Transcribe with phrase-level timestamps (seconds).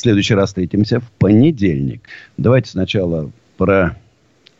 [0.00, 2.08] Следующий раз встретимся в понедельник.
[2.38, 3.98] Давайте сначала про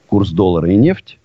[0.06, 1.18] курс доллара и нефть.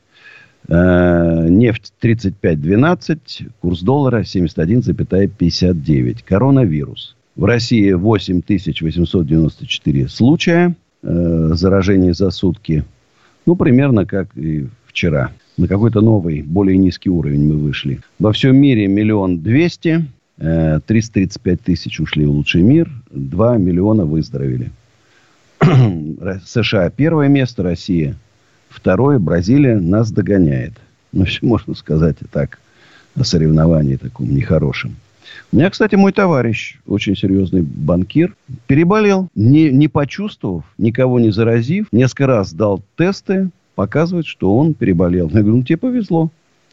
[0.70, 3.20] Э, нефть 35.12,
[3.60, 6.24] курс доллара 71,59.
[6.24, 7.18] Коронавирус.
[7.36, 12.86] В России 8894 случая э, заражений за сутки.
[13.46, 15.34] Ну, примерно как и вчера.
[15.58, 18.00] На какой-то новый, более низкий уровень мы вышли.
[18.20, 20.06] Во всем мире миллион двести.
[20.38, 22.90] 335 тысяч ушли в лучший мир.
[23.12, 24.72] 2 миллиона выздоровели.
[26.46, 28.16] США первое место, Россия
[28.76, 30.74] второе, Бразилия нас догоняет.
[31.12, 32.60] Ну, можно сказать так,
[33.16, 34.96] о соревновании таком нехорошем.
[35.52, 38.36] У меня, кстати, мой товарищ, очень серьезный банкир,
[38.68, 45.28] переболел, не, не почувствовав, никого не заразив, несколько раз дал тесты, показывает, что он переболел.
[45.30, 46.30] Я говорю, ну тебе повезло.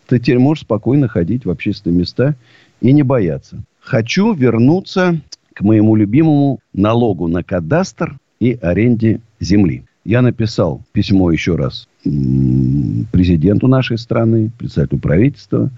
[0.07, 2.35] Ты теперь можешь спокойно ходить в общественные места
[2.83, 3.63] и не бояться.
[3.81, 5.21] Хочу вернуться
[5.55, 9.85] к моему любимому налогу на кадастр и аренде земли.
[10.05, 15.71] Я написал письмо еще раз президенту нашей страны, председателю правительства,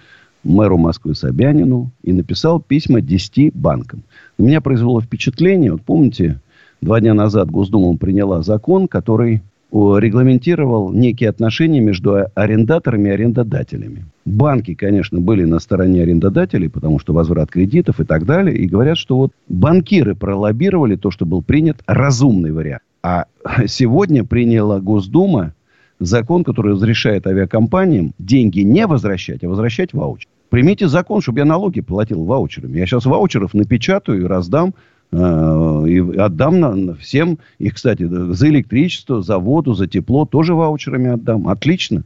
[0.42, 4.02] мэру Москвы Собянину и написал письма 10 банкам.
[4.39, 6.41] У меня произвело впечатление, вот помните,
[6.80, 9.42] два дня назад Госдума приняла закон, который
[9.75, 14.05] регламентировал некие отношения между арендаторами и арендодателями.
[14.25, 18.56] Банки, конечно, были на стороне арендодателей, потому что возврат кредитов и так далее.
[18.56, 22.83] И говорят, что вот банкиры пролоббировали то, что был принят разумный вариант.
[23.02, 23.25] А
[23.67, 25.55] сегодня приняла Госдума
[25.98, 30.29] закон, который разрешает авиакомпаниям деньги не возвращать, а возвращать ваучер.
[30.51, 32.79] Примите закон, чтобы я налоги платил ваучерами.
[32.79, 34.73] Я сейчас ваучеров напечатаю и раздам, э,
[35.14, 37.39] и отдам на, всем.
[37.58, 41.48] Их, кстати, за электричество, за воду, за тепло тоже ваучерами отдам.
[41.48, 42.02] Отлично.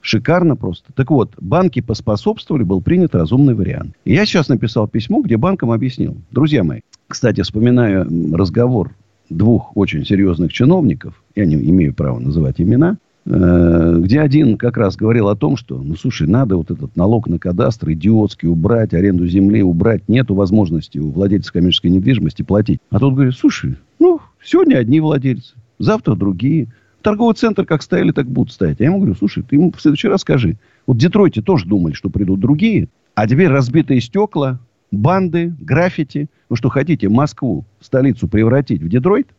[0.00, 0.92] Шикарно просто.
[0.94, 3.94] Так вот, банки поспособствовали, был принят разумный вариант.
[4.04, 6.16] И я сейчас написал письмо, где банкам объяснил.
[6.32, 8.90] Друзья мои, кстати, вспоминаю разговор
[9.30, 14.96] двух очень серьезных чиновников, я не имею права называть имена, Э, где один как раз
[14.96, 19.26] говорил о том, что, ну, слушай, надо вот этот налог на кадастр идиотский убрать, аренду
[19.28, 20.08] земли убрать.
[20.08, 22.80] Нету возможности у владельцев коммерческой недвижимости платить.
[22.90, 26.68] А тот говорит, слушай, ну, сегодня одни владельцы, завтра другие.
[27.00, 28.80] Торговый центр как стояли, так будут стоять.
[28.80, 30.56] А я ему говорю, слушай, ты ему в следующий раз скажи.
[30.86, 32.88] Вот в Детройте тоже думали, что придут другие.
[33.14, 34.58] А теперь разбитые стекла,
[34.90, 36.28] банды, граффити.
[36.48, 39.28] Ну, что хотите, Москву, столицу превратить в Детройт–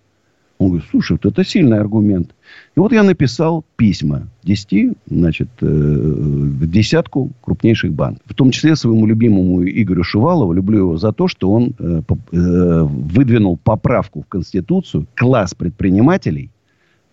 [0.63, 2.33] он говорит, слушай, вот это сильный аргумент.
[2.75, 8.21] И вот я написал письма 10, значит, э, в десятку крупнейших банков.
[8.25, 10.53] В том числе своему любимому Игорю Шувалову.
[10.53, 15.07] Люблю его за то, что он э, э, выдвинул поправку в Конституцию.
[15.15, 16.49] Класс предпринимателей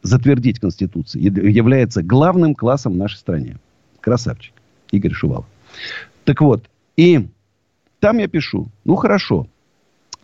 [0.03, 3.57] затвердить Конституцию является главным классом в нашей стране.
[4.01, 4.55] Красавчик.
[4.93, 5.47] Игорь Шувалов.
[6.25, 6.65] Так вот,
[6.97, 7.29] и
[8.01, 9.47] там я пишу, ну хорошо,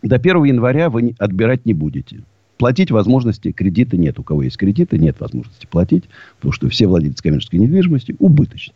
[0.01, 2.23] до 1 января вы отбирать не будете.
[2.57, 4.17] Платить возможности кредита нет.
[4.19, 6.05] У кого есть кредиты, нет возможности платить,
[6.37, 8.73] потому что все владельцы коммерческой недвижимости убыточны.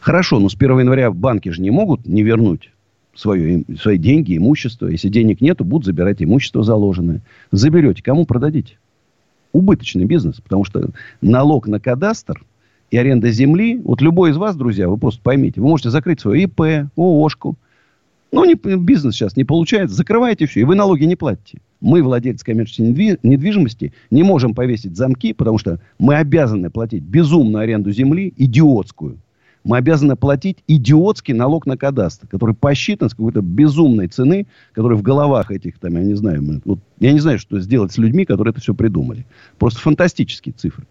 [0.00, 2.70] Хорошо, но с 1 января банки же не могут не вернуть
[3.14, 4.86] свое, свои деньги, имущество.
[4.86, 7.22] Если денег нету, будут забирать имущество заложенное.
[7.52, 8.78] Заберете, кому продадите?
[9.52, 12.44] Убыточный бизнес, потому что налог на кадастр
[12.90, 16.44] и аренда земли, вот любой из вас, друзья, вы просто поймите, вы можете закрыть свое
[16.44, 17.56] ИП, ООшку.
[18.32, 22.44] Ну, не, бизнес сейчас не получается, закрываете все, и вы налоги не платите мы, владельцы
[22.44, 29.18] коммерческой недвижимости, не можем повесить замки, потому что мы обязаны платить безумную аренду земли, идиотскую.
[29.64, 35.02] Мы обязаны платить идиотский налог на кадастр, который посчитан с какой-то безумной цены, который в
[35.02, 38.52] головах этих, там, я не знаю, вот, я не знаю, что сделать с людьми, которые
[38.52, 39.26] это все придумали.
[39.58, 40.86] Просто фантастические цифры.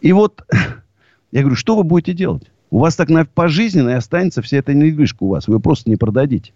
[0.00, 0.44] И вот
[1.30, 2.50] я говорю, что вы будете делать?
[2.70, 5.46] У вас так на, пожизненно и останется вся эта недвижка у вас.
[5.46, 6.52] Вы просто не продадите.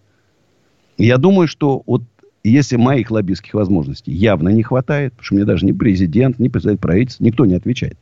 [0.97, 2.03] Я думаю, что вот
[2.43, 6.79] если моих лоббистских возможностей явно не хватает, потому что мне даже ни президент, ни председатель
[6.79, 7.97] правительства, никто не отвечает.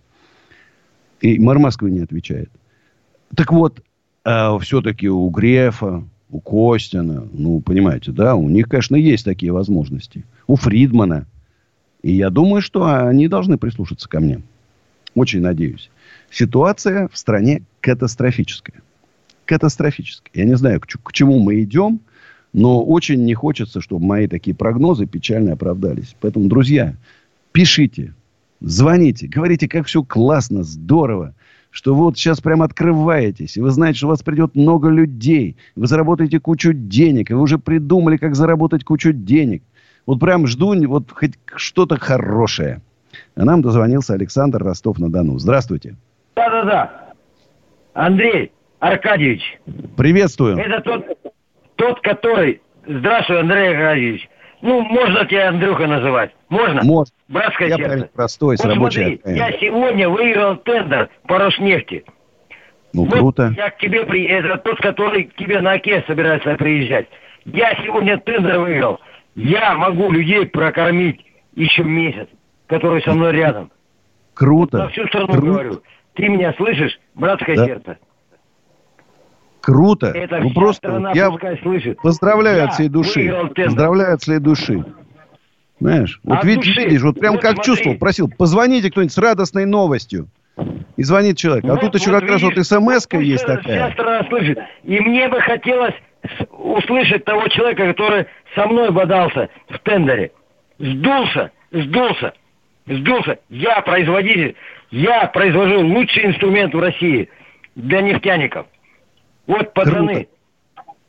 [1.22, 2.50] И мэр Москвы не отвечает.
[3.36, 3.82] Так вот,
[4.24, 10.26] э, все-таки у Грефа, у Костина, ну, понимаете, да, у них, конечно, есть такие возможности.
[10.48, 11.26] У Фридмана.
[12.04, 14.42] И я думаю, что они должны прислушаться ко мне.
[15.16, 15.90] Очень надеюсь.
[16.30, 18.82] Ситуация в стране катастрофическая.
[19.46, 20.32] Катастрофическая.
[20.34, 22.00] Я не знаю, к, к чему мы идем–
[22.58, 26.16] Но очень не хочется, чтобы мои такие прогнозы печально оправдались.
[26.22, 26.96] Поэтому, друзья,
[27.52, 28.14] пишите,
[28.62, 31.34] звоните, говорите, как все классно, здорово
[31.72, 35.88] что вот сейчас прям открываетесь, и вы знаете, что у вас придет много людей, вы
[35.88, 39.62] заработаете кучу денег, и вы уже придумали, как заработать кучу денег.
[40.06, 42.80] Вот прям жду вот хоть что-то хорошее.
[43.36, 45.38] А нам дозвонился Александр Ростов-на-Дону.
[45.38, 45.98] Здравствуйте.
[46.38, 47.12] Да-да-да.
[47.94, 49.60] Андрей Аркадьевич.
[49.98, 50.56] Приветствую.
[50.56, 51.35] Это тот,
[51.76, 52.62] тот, который...
[52.88, 54.30] Здравствуй, Андрей Аркадьевич.
[54.62, 56.32] Ну, можно тебя Андрюха называть.
[56.50, 56.84] Можно?
[56.84, 57.14] Можно.
[57.28, 58.10] Братское я сердце.
[58.14, 62.04] простой, с вот рабочей смотри, я сегодня выиграл тендер по Роснефти.
[62.94, 63.54] Ну, вот круто.
[63.58, 64.24] Я к тебе при...
[64.26, 67.08] Это тот, который к тебе на Оке собирается приезжать.
[67.46, 69.00] Я сегодня тендер выиграл.
[69.36, 71.20] Я могу людей прокормить
[71.56, 72.28] еще месяц,
[72.68, 73.72] которые со мной рядом.
[74.34, 74.78] Круто.
[74.78, 75.42] На всю страну Круто.
[75.42, 75.82] говорю.
[76.14, 77.66] Ты меня слышишь, братское Да.
[77.66, 77.98] сердце?
[79.66, 80.08] Круто.
[80.08, 81.32] Это ну вся просто страна я
[81.64, 82.00] слышит.
[82.02, 83.50] поздравляю Я от всей души.
[83.56, 84.86] Поздравляю от всей души.
[85.80, 86.88] Знаешь, вот От видишь, души.
[86.88, 87.72] видишь, вот прям Вот как смотри.
[87.72, 90.28] чувствовал, просил, позвоните кто-нибудь с радостной новостью.
[90.96, 91.66] И звонит человек.
[91.66, 93.92] А Вот- тут еще вот как раз вот видишь, смс-ка пусть есть вся такая.
[93.92, 94.58] страна слышит.
[94.84, 95.96] И мне бы хотелось
[96.52, 98.26] услышать того человека, который
[98.56, 100.32] со мной бодался в тендере.
[100.80, 102.34] Сдулся, сдулся,
[102.88, 103.38] сдулся.
[103.50, 104.56] Я производитель,
[104.92, 107.30] я произвожу лучший инструмент в России
[107.76, 108.66] для нефтяников.
[109.48, 110.28] Вот пацаны,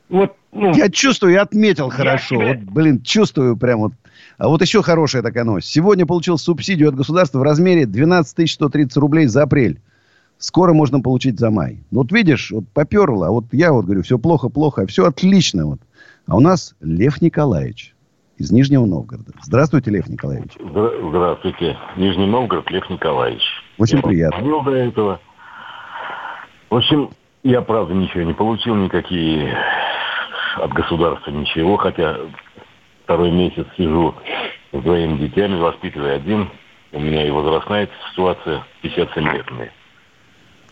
[0.09, 2.35] вот, ну, Я чувствую, я отметил хорошо.
[2.35, 3.93] тебе- Вот, блин, чувствую прям вот.
[4.37, 5.69] А вот еще хорошая такая новость.
[5.69, 9.81] Сегодня получил субсидию от государства в размере 12 130 рублей за апрель.
[10.37, 11.79] Скоро можно получить за май.
[11.89, 13.27] Ну, Вот видишь, вот поперло.
[13.27, 14.83] А вот я вот говорю, все плохо, плохо.
[14.83, 15.65] а Все отлично.
[15.65, 15.79] Вот.
[16.27, 17.95] А у нас Лев Николаевич
[18.37, 19.31] из Нижнего Новгорода.
[19.41, 20.51] Здравствуйте, Лев Николаевич.
[20.59, 21.75] Здра- Здравствуйте.
[21.97, 23.41] Нижний Новгород, Лев Николаевич.
[23.79, 24.63] Очень Я приятно.
[24.63, 25.19] до этого.
[26.69, 27.09] В общем,
[27.43, 29.57] я, правда, ничего не получил, никакие
[30.57, 32.17] от государства ничего, хотя
[33.03, 34.15] второй месяц сижу
[34.71, 36.49] с двоими детьми, воспитываю один.
[36.93, 39.71] У меня и возрастная ситуация 57 лет мне.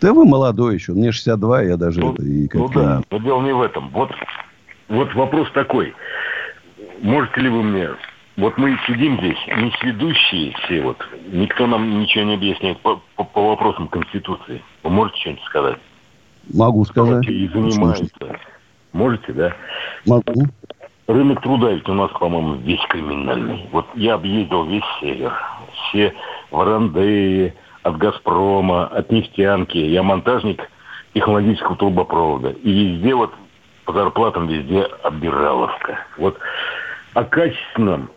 [0.01, 0.93] Да вы молодой еще.
[0.93, 2.79] Мне 62, я даже Ну, это и ну как-то...
[2.79, 3.89] да, но дело не в этом.
[3.89, 4.11] Вот,
[4.89, 5.93] вот вопрос такой.
[7.01, 7.89] Можете ли вы мне...
[8.37, 10.97] Вот мы сидим здесь, не сведущие все, вот,
[11.31, 14.61] никто нам ничего не объясняет по, по- по вопросам Конституции.
[14.83, 15.77] Вы можете что-нибудь сказать?
[16.53, 17.25] Могу сказать.
[17.27, 18.07] и занимается?
[18.93, 19.55] Можете, да?
[20.05, 20.45] Могу.
[21.07, 23.67] Рынок труда ведь у нас, по-моему, весь криминальный.
[23.71, 25.33] Вот я объездил весь север.
[25.89, 26.13] Все
[26.49, 27.53] Варандеи,
[27.83, 29.77] от Газпрома, от нефтянки.
[29.77, 30.67] Я монтажник
[31.13, 32.49] технологического трубопровода.
[32.49, 33.31] И везде вот
[33.85, 35.99] по зарплатам везде обираловка.
[36.17, 36.39] Вот
[37.13, 38.09] о качественном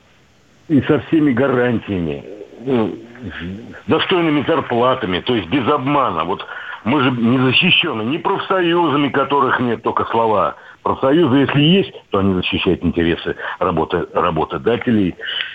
[0.68, 2.24] и со всеми гарантиями,
[2.64, 6.24] ну, с достойными зарплатами, то есть без обмана.
[6.24, 6.44] Вот
[6.84, 10.56] мы же не защищены ни профсоюзами, которых нет, только слова.
[10.82, 15.14] Профсоюзы, если есть, то они защищают интересы работы, работодателей.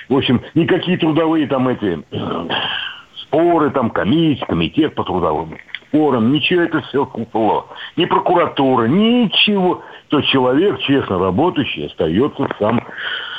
[0.09, 2.03] В общем, никакие трудовые там эти
[3.23, 5.57] споры, там комиссии, комитет по трудовым
[5.93, 7.67] спорам, ничего это все купло.
[7.95, 9.83] Ни прокуратура, ничего.
[10.09, 12.81] То человек, честно работающий, остается сам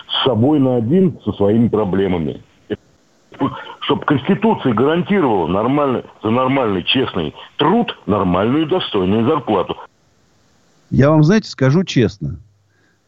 [0.08, 2.42] с собой на один со своими проблемами.
[3.80, 9.76] Чтобы Конституция гарантировала нормально, за нормальный, честный труд нормальную, достойную зарплату.
[10.90, 12.38] Я вам, знаете, скажу честно,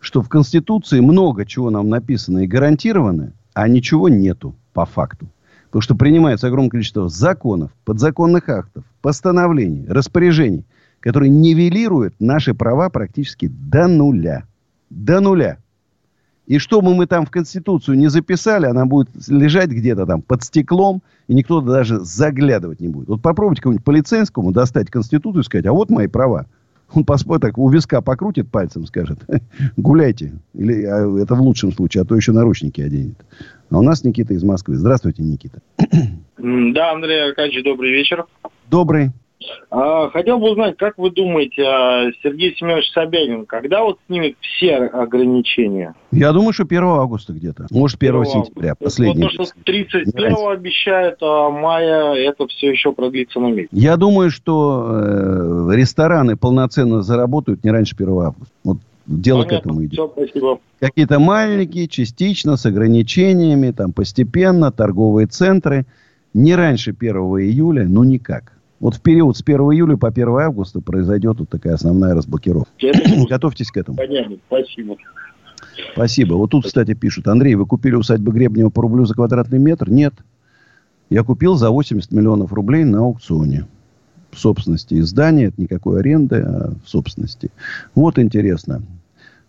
[0.00, 5.28] что в Конституции много чего нам написано и гарантировано, а ничего нету по факту.
[5.66, 10.64] Потому что принимается огромное количество законов, подзаконных актов, постановлений, распоряжений,
[11.00, 14.44] которые нивелируют наши права практически до нуля.
[14.90, 15.58] До нуля.
[16.46, 20.44] И что бы мы там в Конституцию не записали, она будет лежать где-то там под
[20.44, 23.08] стеклом, и никто даже заглядывать не будет.
[23.08, 26.46] Вот попробуйте кому-нибудь полицейскому достать Конституцию и сказать, а вот мои права.
[26.94, 29.18] Он поспорит, так у виска покрутит пальцем, скажет,
[29.76, 30.32] гуляйте.
[30.54, 33.18] Или а, это в лучшем случае, а то еще наручники оденет.
[33.70, 34.76] А у нас Никита из Москвы.
[34.76, 35.60] Здравствуйте, Никита.
[35.78, 38.26] Да, Андрей Аркадьевич, добрый вечер.
[38.70, 39.10] Добрый.
[39.70, 44.76] А, Хотел бы узнать, как вы думаете, а, Сергей Семенович Собянин, когда вот снимет все
[44.76, 45.94] ограничения?
[46.10, 47.66] Я думаю, что 1 августа где-то.
[47.70, 48.70] Может, 1 Первого сентября.
[48.70, 48.84] августа.
[48.84, 49.22] Последний.
[49.24, 50.50] Вот то, что 31 Нравится.
[50.50, 53.68] обещают, а мая это все еще продлится на месяц.
[53.72, 58.54] Я думаю, что э, рестораны полноценно заработают не раньше 1 августа.
[58.64, 59.68] Вот дело к Понятно.
[59.68, 59.92] этому идет.
[59.92, 60.58] Все, спасибо.
[60.80, 65.84] Какие-то маленькие, частично, с ограничениями, там постепенно, торговые центры.
[66.34, 68.52] Не раньше 1 июля, ну никак.
[68.78, 72.70] Вот в период с 1 июля по 1 августа произойдет вот такая основная разблокировка.
[73.28, 73.96] Готовьтесь к этому.
[73.96, 74.96] понятно, спасибо.
[75.92, 76.34] Спасибо.
[76.34, 77.28] Вот тут, кстати, пишут.
[77.28, 79.90] Андрей, вы купили усадьбу Гребнева по рублю за квадратный метр?
[79.90, 80.14] Нет.
[81.08, 83.66] Я купил за 80 миллионов рублей на аукционе.
[84.30, 85.46] В собственности издания.
[85.46, 87.50] Это никакой аренды, а в собственности.
[87.94, 88.82] Вот интересно.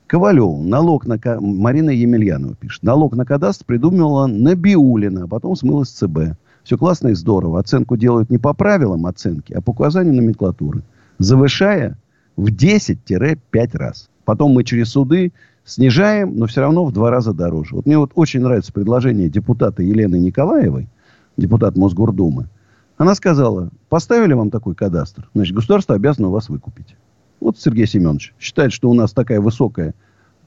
[0.06, 1.20] Ковалеву налог на...
[1.42, 2.84] Марина Емельянова пишет.
[2.84, 6.38] Налог на кадастр придумала Набиулина, а потом смылась ЦБ.
[6.68, 7.62] Все классно и здорово.
[7.62, 10.84] Оценку делают не по правилам оценки, а по указанию номенклатуры.
[11.18, 11.98] Завышая
[12.36, 14.10] в 10-5 раз.
[14.26, 15.32] Потом мы через суды
[15.64, 17.74] снижаем, но все равно в два раза дороже.
[17.74, 20.90] Вот мне вот очень нравится предложение депутата Елены Николаевой,
[21.38, 22.50] депутат Мосгордумы.
[22.98, 26.98] Она сказала, поставили вам такой кадастр, значит, государство обязано вас выкупить.
[27.40, 29.94] Вот Сергей Семенович считает, что у нас такая высокая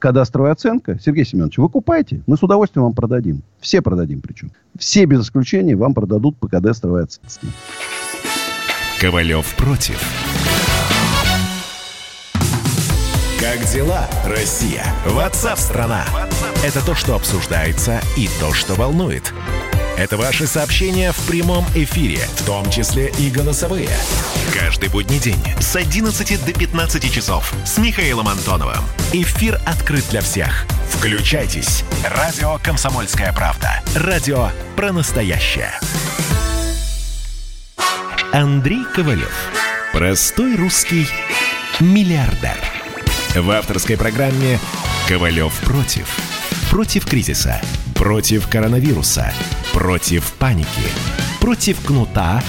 [0.00, 0.98] кадастровая оценка.
[0.98, 3.42] Сергей Семенович, выкупайте, мы с удовольствием вам продадим.
[3.60, 4.50] Все продадим причем.
[4.78, 7.28] Все без исключения вам продадут по кадастровой оценке.
[9.00, 10.02] Ковалев против.
[13.40, 14.84] Как дела, Россия?
[15.06, 16.04] Ватсап-страна!
[16.62, 19.32] Это то, что обсуждается и то, что волнует.
[20.00, 23.90] Это ваши сообщения в прямом эфире, в том числе и голосовые.
[24.54, 28.82] Каждый будний день с 11 до 15 часов с Михаилом Антоновым.
[29.12, 30.64] Эфир открыт для всех.
[30.88, 31.84] Включайтесь.
[32.02, 33.82] Радио «Комсомольская правда».
[33.94, 35.78] Радио про настоящее.
[38.32, 39.34] Андрей Ковалев.
[39.92, 41.08] Простой русский
[41.78, 42.56] миллиардер.
[43.34, 44.58] В авторской программе
[45.06, 46.39] «Ковалев против».
[46.70, 47.60] Против кризиса.
[47.96, 49.32] Против коронавируса.
[49.74, 50.68] Против паники.
[51.40, 52.40] Против кнута,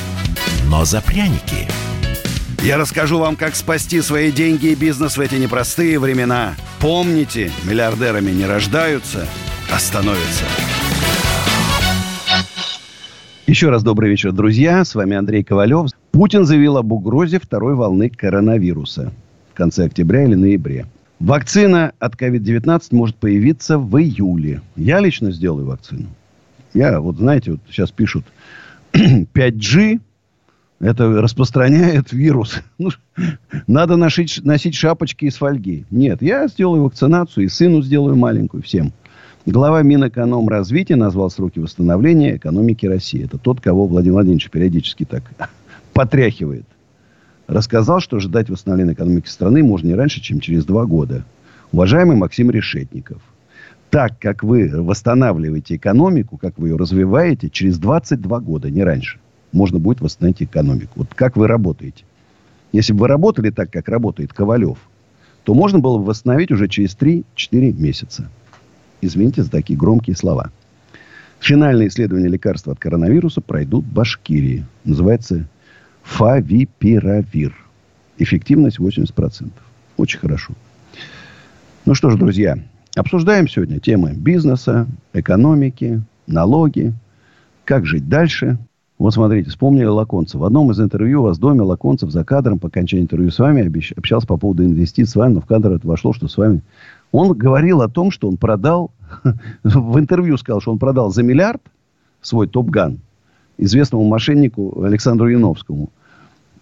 [0.70, 1.68] но за пряники.
[2.64, 6.54] Я расскажу вам, как спасти свои деньги и бизнес в эти непростые времена.
[6.80, 9.26] Помните, миллиардерами не рождаются,
[9.74, 10.46] а становятся.
[13.48, 14.86] Еще раз добрый вечер, друзья.
[14.86, 15.90] С вами Андрей Ковалев.
[16.12, 19.12] Путин заявил об угрозе второй волны коронавируса
[19.52, 20.86] в конце октября или ноябре.
[21.22, 24.62] Вакцина от COVID-19 может появиться в июле.
[24.76, 26.08] Я лично сделаю вакцину.
[26.74, 28.26] Я, вот знаете, вот сейчас пишут
[28.94, 30.00] 5G,
[30.80, 32.62] это распространяет вирус.
[32.80, 32.90] Ну,
[33.68, 35.86] надо носить, носить шапочки из фольги.
[35.92, 38.92] Нет, я сделаю вакцинацию и сыну сделаю маленькую, всем.
[39.46, 43.24] Глава Минэкономразвития назвал сроки восстановления экономики России.
[43.24, 45.24] Это тот, кого Владимир Владимирович периодически так
[45.94, 46.66] потряхивает
[47.52, 51.26] рассказал, что ждать восстановления экономики страны можно не раньше, чем через два года.
[51.74, 53.22] Уважаемый Максим Решетников,
[53.90, 59.20] так как вы восстанавливаете экономику, как вы ее развиваете, через 22 года, не раньше,
[59.52, 60.92] можно будет восстановить экономику.
[60.96, 62.06] Вот как вы работаете.
[62.72, 64.78] Если бы вы работали так, как работает Ковалев,
[65.44, 67.24] то можно было бы восстановить уже через 3-4
[67.74, 68.30] месяца.
[69.02, 70.52] Извините за такие громкие слова.
[71.42, 74.66] Финальные исследования лекарства от коронавируса пройдут в Башкирии.
[74.86, 75.48] Называется
[76.04, 77.56] фавипиравир.
[78.18, 79.52] Эффективность 80%.
[79.98, 80.54] Очень хорошо.
[81.86, 82.60] Ну что ж, друзья,
[82.96, 86.94] обсуждаем сегодня темы бизнеса, экономики, налоги,
[87.66, 88.58] как жить дальше.
[89.00, 90.40] Вот смотрите, вспомнили Лаконцев.
[90.40, 93.94] В одном из интервью у в доме Лаконцев за кадром по окончании интервью с вами
[93.98, 96.62] общался по поводу инвестиций с вами, но в кадр это вошло, что с вами...
[97.12, 98.92] Он говорил о том, что он продал...
[99.64, 101.62] в интервью сказал, что он продал за миллиард
[102.22, 103.00] свой топ-ган
[103.58, 105.90] известному мошеннику Александру Яновскому.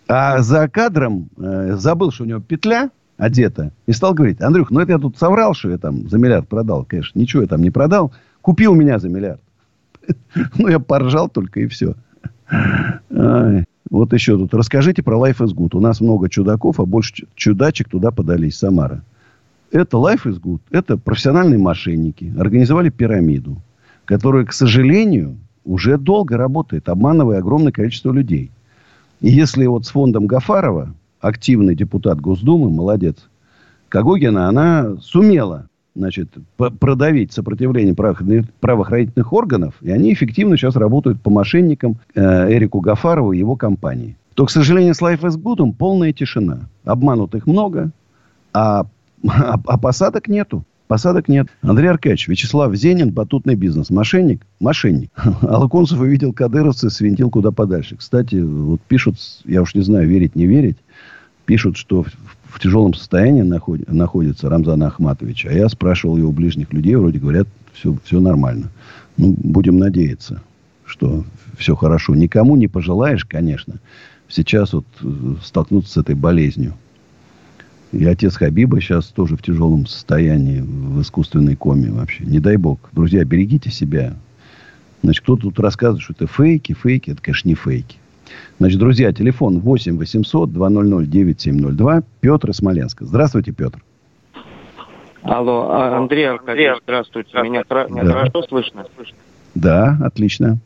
[0.08, 3.72] А за кадром э, забыл, что у него петля одета.
[3.86, 6.84] И стал говорить, Андрюх, ну это я тут соврал, что я там за миллиард продал.
[6.86, 8.12] Конечно, ничего я там не продал.
[8.42, 9.42] Купил меня за миллиард.
[10.58, 11.94] Ну, я поржал только и все.
[13.90, 14.54] Вот еще тут.
[14.54, 15.76] Расскажите про Life is Good.
[15.76, 18.58] У нас много чудаков, а больше чудачек туда подались.
[18.58, 19.04] Самара.
[19.72, 20.62] Это Life is Good.
[20.72, 22.34] Это профессиональные мошенники.
[22.38, 23.62] Организовали пирамиду,
[24.06, 28.52] которая, к сожалению, уже долго работает, обманывая огромное количество людей.
[29.22, 33.18] И если вот с фондом Гафарова, активный депутат Госдумы, молодец,
[33.90, 41.98] Кагогина, она сумела значит, продавить сопротивление правоохранительных органов, и они эффективно сейчас работают по мошенникам
[42.16, 44.16] э, Эрику Гафарову и его компании.
[44.36, 46.70] То, к сожалению, с Life is Good полная тишина.
[46.86, 47.92] Обманутых много,
[48.54, 48.86] а,
[49.28, 50.64] а, а посадок нету.
[50.90, 51.50] Посадок нет.
[51.62, 53.92] Андрей Аркадьевич, Вячеслав Зенин, батутный бизнес.
[53.92, 54.42] Мошенник?
[54.60, 55.12] Мошенник.
[55.42, 57.96] А Луконцев увидел кадыровца, свинтил куда подальше.
[57.96, 60.78] Кстати, вот пишут, я уж не знаю, верить, не верить,
[61.46, 62.06] пишут, что
[62.46, 65.46] в, тяжелом состоянии наход, находится Рамзан Ахматович.
[65.46, 68.72] А я спрашивал его ближних людей, вроде говорят, все, все нормально.
[69.16, 70.42] Ну, будем надеяться,
[70.86, 71.24] что
[71.56, 72.16] все хорошо.
[72.16, 73.76] Никому не пожелаешь, конечно,
[74.28, 76.74] сейчас вот э, столкнуться с этой болезнью.
[77.92, 82.24] И отец Хабиба сейчас тоже в тяжелом состоянии, в искусственной коме вообще.
[82.24, 82.80] Не дай бог.
[82.92, 84.14] Друзья, берегите себя.
[85.02, 87.12] Значит, кто тут рассказывает, что это фейки, фейки.
[87.12, 87.98] Это, конечно, не фейки.
[88.60, 92.04] Значит, друзья, телефон 8 800 200 9702.
[92.22, 93.02] Петр Смоленск.
[93.02, 93.82] Здравствуйте, Петр.
[95.24, 97.30] Алло, а, Андрей Аркадьевич, здравствуйте.
[97.42, 97.88] Меня, да.
[97.88, 98.86] хорошо слышно?
[99.56, 100.60] Да, отлично.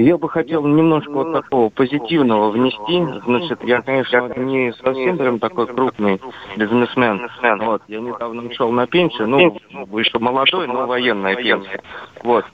[0.00, 3.20] Я бы хотел немножко вот такого позитивного внести.
[3.24, 6.20] Значит, я, конечно, не совсем прям такой крупный
[6.56, 7.28] бизнесмен.
[7.60, 9.38] Вот, я недавно ушел на пенсию, ну,
[9.98, 11.82] еще молодой, но военная пенсия.
[12.22, 12.46] Вот.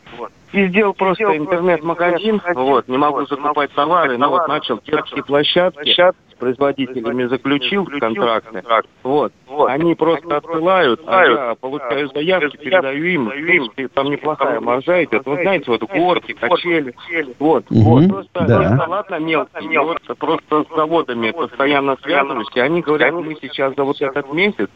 [0.53, 7.25] И сделал просто интернет-магазин, вот, не могу закупать товары, но вот начал детские площадки, производителями
[7.25, 8.63] заключил контракты,
[9.03, 9.33] вот,
[9.69, 15.43] они просто отсылают, а я получаю заявки, передаю им, принципе, там неплохая маржа идет, вы
[15.43, 16.95] знаете, вот горки, качели,
[17.39, 18.87] вот, вот, просто, да.
[18.89, 24.01] ладно, мелкие, вот, просто с заводами постоянно связываюсь, и они говорят, мы сейчас за вот
[24.01, 24.69] этот месяц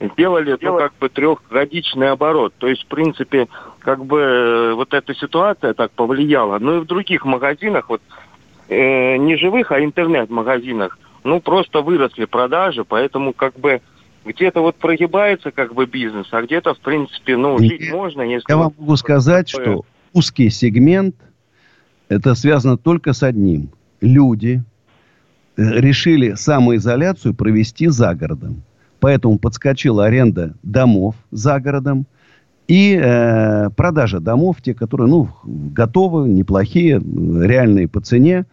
[0.00, 3.48] сделали, ну, как бы трехгодичный оборот, то есть, в принципе,
[3.80, 8.00] как бы вот эта ситуация так повлияла, ну и в других магазинах, вот,
[8.68, 13.80] э, не живых, а интернет-магазинах, ну, просто выросли продажи, поэтому как бы
[14.26, 18.44] где-то вот прогибается как бы бизнес, а где-то, в принципе, ну, жить Я, можно, если...
[18.48, 21.14] Я вам могу сказать, что узкий сегмент,
[22.08, 23.70] это связано только с одним.
[24.00, 24.62] Люди
[25.56, 28.62] э, решили самоизоляцию провести за городом.
[29.00, 32.06] Поэтому подскочила аренда домов за городом
[32.68, 38.46] и э, продажа домов, те, которые ну, готовы, неплохие, реальные по цене.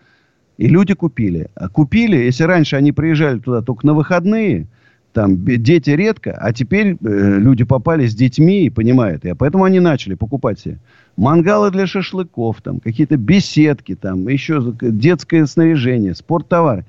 [0.57, 1.49] И люди купили.
[1.55, 4.67] А купили, если раньше они приезжали туда только на выходные,
[5.13, 9.23] там дети редко, а теперь э, люди попали с детьми и понимают.
[9.25, 10.79] И поэтому они начали покупать себе
[11.15, 16.85] мангалы для шашлыков, там какие-то беседки, там еще детское снаряжение, спорттовары.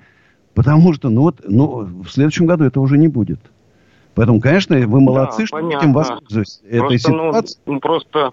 [0.54, 3.40] Потому что, ну вот, ну, в следующем году это уже не будет.
[4.14, 5.78] Поэтому, конечно, вы молодцы, да, что понятно.
[5.78, 6.60] этим воспользуетесь.
[6.68, 7.58] Этой ситуацией.
[7.66, 8.32] Ну, просто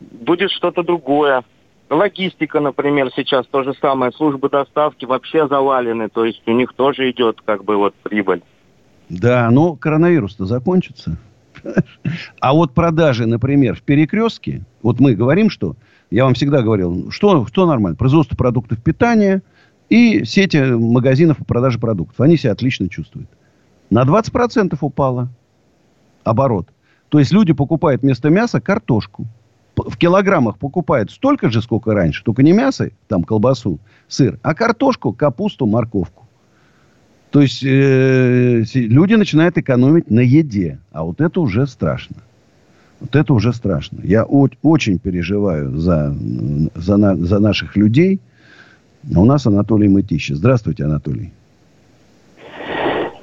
[0.00, 1.44] будет что-то другое.
[1.90, 4.12] Логистика, например, сейчас то же самое.
[4.12, 6.08] Службы доставки вообще завалены.
[6.08, 8.42] То есть у них тоже идет как бы вот прибыль.
[9.10, 11.18] Да, но коронавирус-то закончится.
[12.40, 15.76] А вот продажи, например, в перекрестке, вот мы говорим, что,
[16.10, 19.42] я вам всегда говорил, что, что нормально, производство продуктов питания
[19.90, 22.20] и сети магазинов по продаже продуктов.
[22.20, 23.28] Они себя отлично чувствуют.
[23.90, 25.28] На 20% упало
[26.22, 26.68] оборот.
[27.08, 29.26] То есть люди покупают вместо мяса картошку.
[29.76, 32.22] В килограммах покупают столько же, сколько раньше.
[32.22, 36.28] Только не мясо, там колбасу, сыр, а картошку, капусту, морковку.
[37.30, 40.78] То есть э, люди начинают экономить на еде.
[40.92, 42.16] А вот это уже страшно.
[42.98, 44.00] Вот это уже страшно.
[44.02, 46.14] Я очень переживаю за,
[46.74, 48.20] за, на, за наших людей.
[49.14, 50.36] А у нас Анатолий Мытищев.
[50.36, 51.32] Здравствуйте, Анатолий.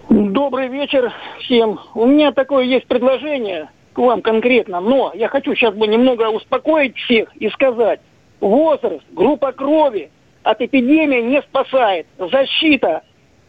[0.10, 1.80] Добрый вечер всем.
[1.94, 6.96] У меня такое есть предложение к вам конкретно, но я хочу сейчас бы немного успокоить
[6.96, 8.00] всех и сказать,
[8.40, 10.10] возраст, группа крови
[10.44, 12.08] от эпидемии не спасает.
[12.18, 13.02] Защита,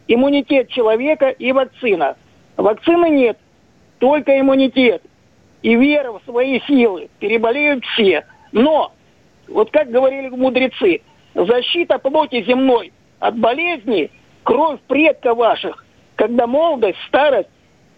[0.09, 2.17] иммунитет человека и вакцина.
[2.57, 3.37] Вакцины нет,
[3.99, 5.01] только иммунитет.
[5.61, 7.09] И вера в свои силы.
[7.19, 8.25] Переболеют все.
[8.51, 8.91] Но,
[9.47, 11.01] вот как говорили мудрецы,
[11.33, 14.11] защита плоти земной от болезней,
[14.43, 15.85] кровь предка ваших
[16.19, 17.47] когда молодость, старость,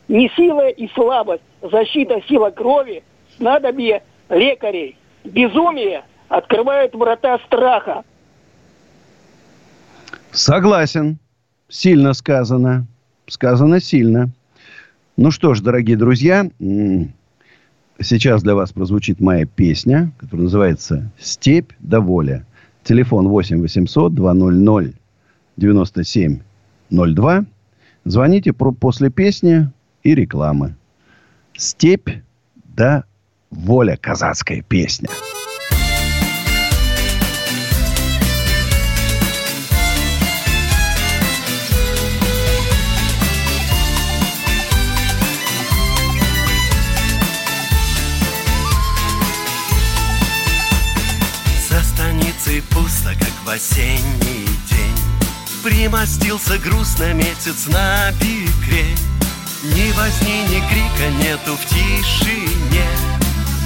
[0.08, 3.04] не сила и слабость, защита сила крови,
[3.36, 4.96] снадобье лекарей.
[5.24, 8.04] Безумие открывает врата страха.
[10.30, 11.18] Согласен.
[11.72, 12.86] Сильно сказано.
[13.28, 14.30] Сказано сильно.
[15.16, 16.50] Ну что ж, дорогие друзья,
[18.02, 22.46] сейчас для вас прозвучит моя песня, которая называется «Степь да воля».
[22.84, 24.96] Телефон 8 800 200
[25.56, 27.46] 9702.
[28.04, 29.72] Звоните про, после песни
[30.04, 30.76] и рекламы.
[31.56, 32.10] Степь
[32.76, 33.06] да
[33.50, 35.08] воля казацкая песня.
[52.82, 54.48] Пусто, как в осенний
[55.64, 58.96] Примостился грустно месяц на бикре
[59.64, 62.88] Ни возни, ни крика нету в тишине.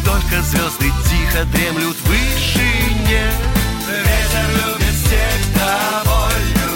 [0.03, 3.31] Только звезды тихо дремлют в вышине.
[3.87, 6.73] Ветер любит степь доволю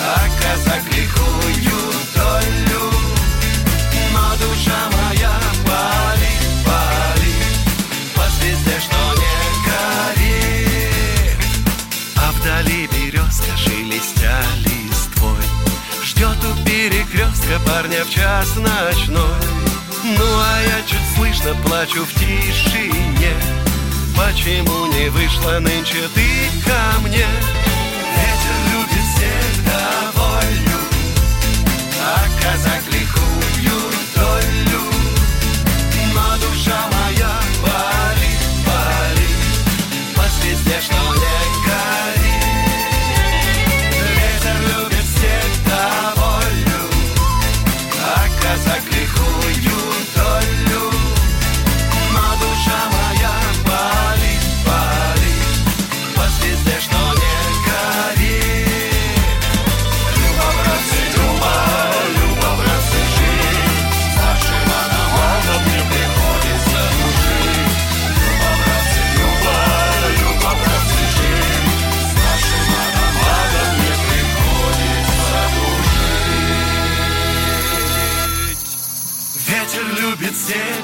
[0.00, 2.65] А казак лихую долю
[17.46, 19.24] перекрестка парня в час ночной.
[20.04, 23.34] Ну а я чуть слышно плачу в тишине.
[24.16, 27.26] Почему не вышла нынче ты ко мне?
[28.16, 30.78] Ветер любит всех доволю
[32.00, 32.82] А казак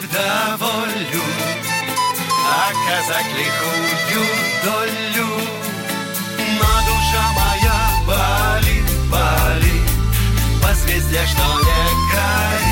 [0.03, 1.23] вдоволю,
[2.47, 4.27] а казак лихую
[4.65, 5.29] долю.
[6.59, 9.89] Но душа моя болит, болит,
[10.63, 12.72] по звезде, что не.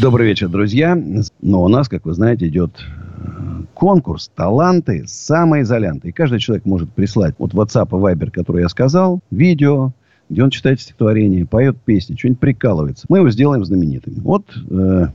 [0.00, 0.98] Добрый вечер, друзья.
[1.42, 6.08] Но у нас, как вы знаете, идет э, конкурс «Таланты самоизолянты».
[6.08, 9.92] И каждый человек может прислать от WhatsApp и Viber, который я сказал, видео,
[10.30, 13.04] где он читает стихотворение, поет песни, что-нибудь прикалывается.
[13.10, 14.14] Мы его сделаем знаменитым.
[14.22, 15.08] Вот э,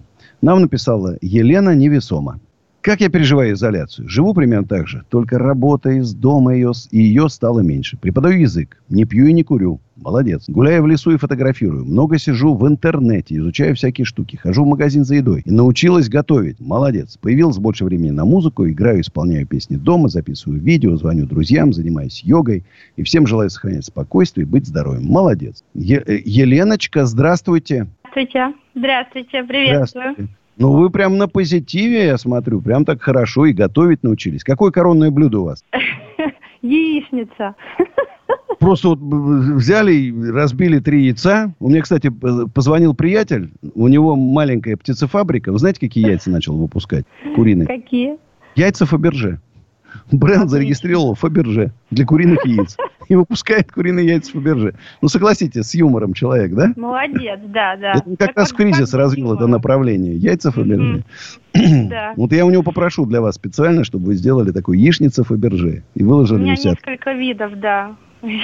[0.44, 2.40] нам написала Елена Невесома.
[2.86, 4.08] Как я переживаю изоляцию?
[4.08, 5.02] Живу примерно так же.
[5.10, 7.98] Только работа из дома ее, и ее стало меньше.
[7.98, 8.80] Преподаю язык.
[8.90, 9.80] Не пью и не курю.
[9.96, 10.44] Молодец.
[10.48, 11.84] Гуляю в лесу и фотографирую.
[11.84, 14.36] Много сижу в интернете, изучаю всякие штуки.
[14.36, 15.42] Хожу в магазин за едой.
[15.46, 16.60] И научилась готовить.
[16.60, 17.18] Молодец.
[17.18, 18.68] Появилось больше времени на музыку.
[18.68, 22.66] Играю, исполняю песни дома, записываю видео, звоню друзьям, занимаюсь йогой.
[22.98, 25.06] И всем желаю сохранять спокойствие и быть здоровым.
[25.06, 25.64] Молодец.
[25.74, 27.88] Е- э, Еленочка, здравствуйте.
[28.12, 28.54] Здравствуйте.
[28.76, 29.44] Здравствуйте.
[29.44, 30.14] Приветствую.
[30.14, 30.45] Здравствуйте.
[30.58, 32.62] Ну, вы прям на позитиве, я смотрю.
[32.62, 34.44] Прям так хорошо и готовить научились.
[34.44, 35.64] Какое коронное блюдо у вас?
[36.62, 37.56] Яичница.
[38.60, 41.54] Просто вот взяли разбили три яйца.
[41.60, 43.52] У меня, кстати, позвонил приятель.
[43.74, 45.52] У него маленькая птицефабрика.
[45.52, 47.06] Вы знаете, какие яйца начал выпускать?
[47.36, 47.68] Куриные.
[47.68, 48.18] Какие?
[48.56, 49.42] Яйца Фаберже.
[50.12, 52.78] Бренд зарегистрировал Фаберже для куриных яиц.
[53.08, 54.76] И выпускает куриные яйца Фаберже.
[55.02, 56.74] Ну, согласитесь, с юмором человек, да?
[56.76, 57.94] Молодец, да, да.
[57.94, 60.16] Это как раз в вот кризис как развил это направление.
[60.16, 61.04] Яйца Фаберже.
[61.54, 62.14] Да.
[62.18, 65.84] Вот я у него попрошу для вас специально, чтобы вы сделали такую яичницу Фаберже.
[65.94, 66.72] И выложили меня у себя.
[66.72, 67.96] несколько видов, да.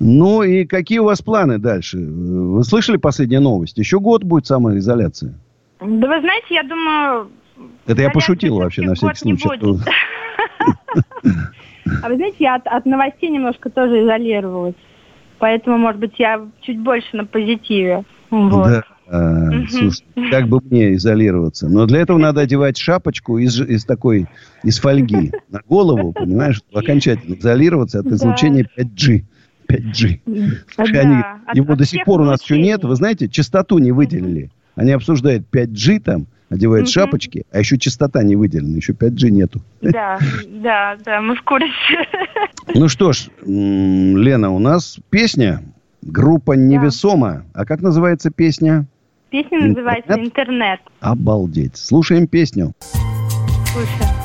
[0.00, 1.98] Ну и какие у вас планы дальше?
[1.98, 3.78] Вы слышали последнюю новость?
[3.78, 5.34] Еще год будет самоизоляция.
[5.80, 7.28] Да вы знаете, я думаю...
[7.86, 9.78] Это я пошутил вообще на всякий случай.
[12.02, 14.74] А вы знаете, я от, от новостей немножко тоже изолировалась.
[15.38, 18.04] Поэтому, может быть, я чуть больше на позитиве.
[18.30, 18.66] Вот.
[18.66, 18.82] Да.
[19.06, 21.68] А, слушай, как бы мне изолироваться?
[21.68, 24.26] Но для этого надо одевать шапочку из, из такой,
[24.62, 29.24] из фольги на голову, понимаешь, чтобы окончательно изолироваться от излучения 5G.
[29.68, 30.20] 5G.
[30.76, 32.84] Да, Они- его до сих пор у нас еще нет.
[32.84, 34.50] Вы знаете, частоту не выделили.
[34.76, 36.92] Они обсуждают 5G там, одевают Мгм.
[36.92, 39.60] шапочки, а еще частота не выделена, еще 5G нету.
[39.80, 41.68] Да, да, да, мы в курсе.
[42.74, 45.62] Ну что ж, Лена, у нас песня,
[46.02, 47.44] группа «Невесомо».
[47.54, 48.86] А как называется песня?
[49.30, 50.80] Песня называется «Интернет».
[51.00, 51.76] Обалдеть.
[51.76, 52.72] Слушаем песню.
[53.72, 54.23] Слушай.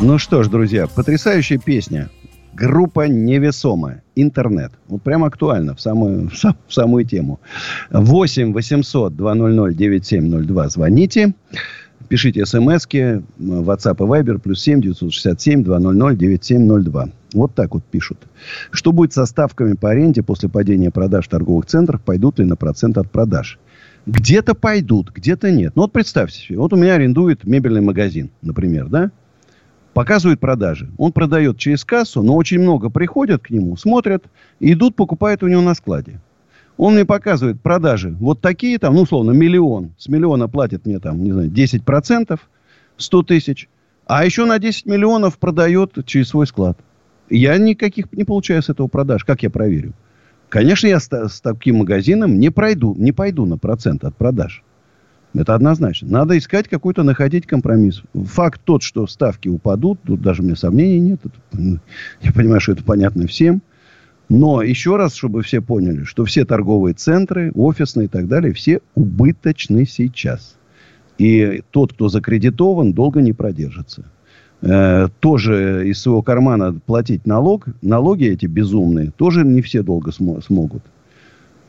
[0.00, 2.08] Ну что ж, друзья, потрясающая песня.
[2.54, 4.02] Группа невесомая.
[4.16, 4.72] Интернет.
[4.88, 7.40] Вот прям актуально, в самую, в сам- в самую тему.
[7.90, 10.68] 8 800 200 9702.
[10.68, 11.34] Звоните.
[12.08, 17.08] Пишите смски, WhatsApp и Viber, плюс 7 967 200 9702.
[17.34, 18.18] Вот так вот пишут.
[18.70, 22.00] Что будет со ставками по аренде после падения продаж в торговых центрах?
[22.00, 23.58] Пойдут ли на процент от продаж?
[24.06, 25.72] Где-то пойдут, где-то нет.
[25.76, 29.10] Ну вот представьте себе, вот у меня арендует мебельный магазин, например, да?
[29.94, 30.88] Показывает продажи.
[30.98, 34.24] Он продает через кассу, но очень много приходят к нему, смотрят,
[34.60, 36.20] идут, покупают у него на складе.
[36.76, 39.92] Он мне показывает продажи вот такие там, ну, условно, миллион.
[39.98, 42.40] С миллиона платит мне там, не знаю, 10%,
[42.96, 43.68] 100 тысяч.
[44.06, 46.78] А еще на 10 миллионов продает через свой склад.
[47.28, 49.24] Я никаких не получаю с этого продаж.
[49.24, 49.92] Как я проверю?
[50.48, 54.64] Конечно, я с, с таким магазином не пройду, не пойду на процент от продаж.
[55.34, 56.08] Это однозначно.
[56.08, 58.02] Надо искать какой-то, находить компромисс.
[58.14, 61.20] Факт тот, что ставки упадут, тут даже у меня сомнений нет.
[61.24, 61.80] Это, м,
[62.20, 63.62] я понимаю, что это понятно всем.
[64.28, 68.80] Но еще раз, чтобы все поняли, что все торговые центры, офисные и так далее, все
[68.94, 70.56] убыточны сейчас.
[71.18, 74.04] И тот, кто закредитован, долго не продержится.
[74.62, 80.42] Э, тоже из своего кармана платить налог, налоги эти безумные, тоже не все долго смо-
[80.42, 80.82] смогут.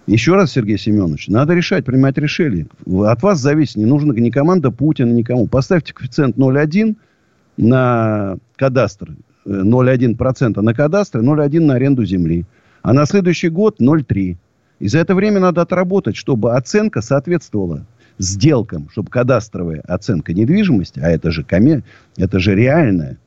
[0.07, 2.67] Еще раз, Сергей Семенович, надо решать, принимать решения.
[3.05, 5.47] От вас зависит, не нужно ни команда Путина, никому.
[5.47, 6.95] Поставьте коэффициент 0,1
[7.57, 12.45] на кадастр, э, 0,1% на кадастр, 0,1 на аренду земли.
[12.81, 14.37] А на следующий год 0,3.
[14.79, 17.85] И за это время надо отработать, чтобы оценка соответствовала
[18.17, 21.83] сделкам, чтобы кадастровая оценка недвижимости, а это же, коме,
[22.17, 23.17] это же реальная,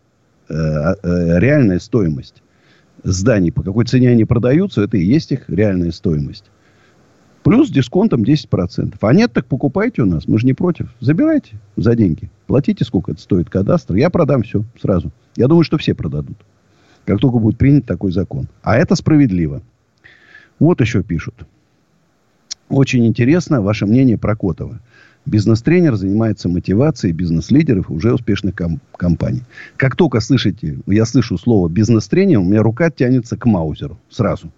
[0.49, 2.43] э, э, реальная стоимость
[3.05, 6.45] зданий, по какой цене они продаются, это и есть их реальная стоимость.
[7.45, 8.97] Плюс дисконтом 10%.
[8.99, 10.27] А нет, так покупайте у нас.
[10.27, 10.89] Мы же не против.
[11.01, 12.31] Забирайте за деньги.
[12.47, 13.97] Платите, сколько это стоит кадастр.
[13.97, 15.13] Я продам все сразу.
[15.37, 16.39] Я думаю, что все продадут.
[17.05, 18.49] Как только будет принят такой закон.
[18.63, 19.61] А это справедливо.
[20.59, 21.35] Вот еще пишут.
[22.71, 24.81] Очень интересно ваше мнение про Котова.
[25.27, 29.43] Бизнес-тренер занимается мотивацией бизнес-лидеров уже успешных ком- компаний.
[29.77, 34.51] Как только слышите, я слышу слово бизнес-тренер, у меня рука тянется к Маузеру сразу.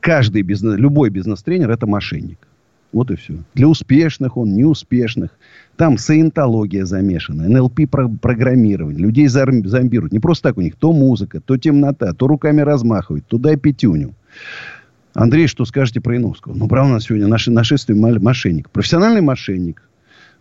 [0.00, 2.38] Каждый бизнес, любой бизнес-тренер это мошенник.
[2.92, 3.34] Вот и все.
[3.54, 5.30] Для успешных он, неуспешных.
[5.76, 9.00] Там саентология замешана, НЛП-программирование.
[9.00, 10.12] Людей зомбируют.
[10.12, 10.76] Не просто так у них.
[10.76, 14.14] То музыка, то темнота, то руками размахивают, то дай пятюню.
[15.12, 16.54] Андрей, что скажете про Иновского?
[16.54, 18.70] Ну, правда, у нас сегодня наше нашествие мошенник.
[18.70, 19.82] Профессиональный мошенник.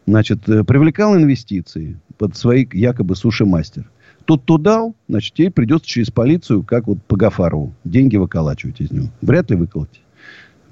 [0.06, 3.90] Значит, э, привлекал инвестиции под свои якобы суши-мастер.
[4.26, 8.92] Тот то дал, значит, теперь придется через полицию, как вот по Гафарову, деньги выколачивать из
[8.92, 9.08] него.
[9.22, 10.02] Вряд ли выколоть.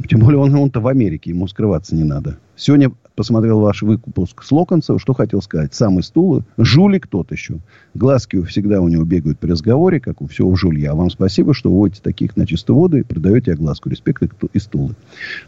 [0.08, 2.38] Тем более он, он-то в Америке, ему скрываться не надо.
[2.56, 5.74] Сегодня посмотрел ваш выпуск с Локонцева, что хотел сказать.
[5.74, 7.60] Самый стул, жулик тот еще.
[7.94, 10.92] Глазки всегда у него бегают при разговоре, как у всего жулья.
[10.92, 13.90] А вам спасибо, что уводите таких на чистую воду и продаете огласку.
[13.90, 14.96] Респект и стулы.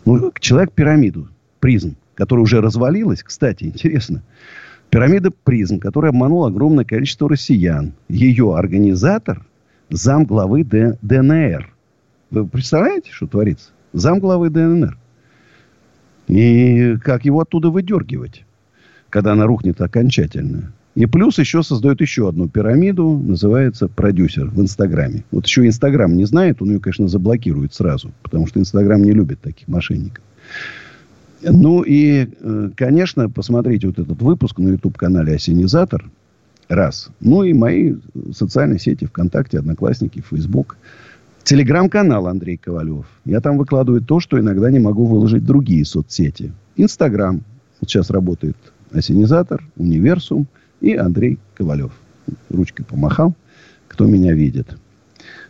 [0.06, 4.22] Ну, человек пирамиду, призм, которая уже развалилась, кстати, интересно.
[4.94, 7.94] Пирамида призм, которая обманула огромное количество россиян.
[8.10, 9.44] Ее организатор–
[9.90, 11.74] зам главы ДНР.
[12.30, 13.72] Вы представляете, что творится?
[13.94, 14.96] Зам главы ДНР.
[16.28, 18.46] И как его оттуда выдергивать,
[19.10, 20.74] когда она рухнет окончательно.
[20.94, 25.24] И плюс еще создает еще одну пирамиду, называется продюсер в Инстаграме.
[25.32, 29.42] Вот еще Инстаграм не знает, он ее, конечно, заблокирует сразу, потому что Инстаграм не любит
[29.42, 30.24] таких мошенников.
[31.44, 36.10] Ну и, э, конечно, посмотрите вот этот выпуск на YouTube-канале «Осенизатор».
[36.70, 37.10] Раз.
[37.20, 37.96] Ну и мои
[38.32, 40.78] социальные сети ВКонтакте, Одноклассники, Фейсбук.
[41.44, 43.06] Телеграм-канал Андрей Ковалев.
[43.26, 46.54] Я там выкладываю то, что иногда не могу выложить другие соцсети.
[46.78, 47.44] Инстаграм.
[47.82, 48.56] Вот сейчас работает
[48.92, 50.48] Осенизатор, Универсум
[50.80, 51.92] и Андрей Ковалев.
[52.50, 53.36] Ручкой помахал,
[53.90, 54.78] кто меня видит.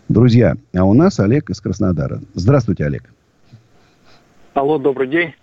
[0.09, 2.21] Друзья, а у нас Олег из Краснодара.
[2.33, 3.03] Здравствуйте, Олег.
[4.55, 5.33] Алло, добрый день.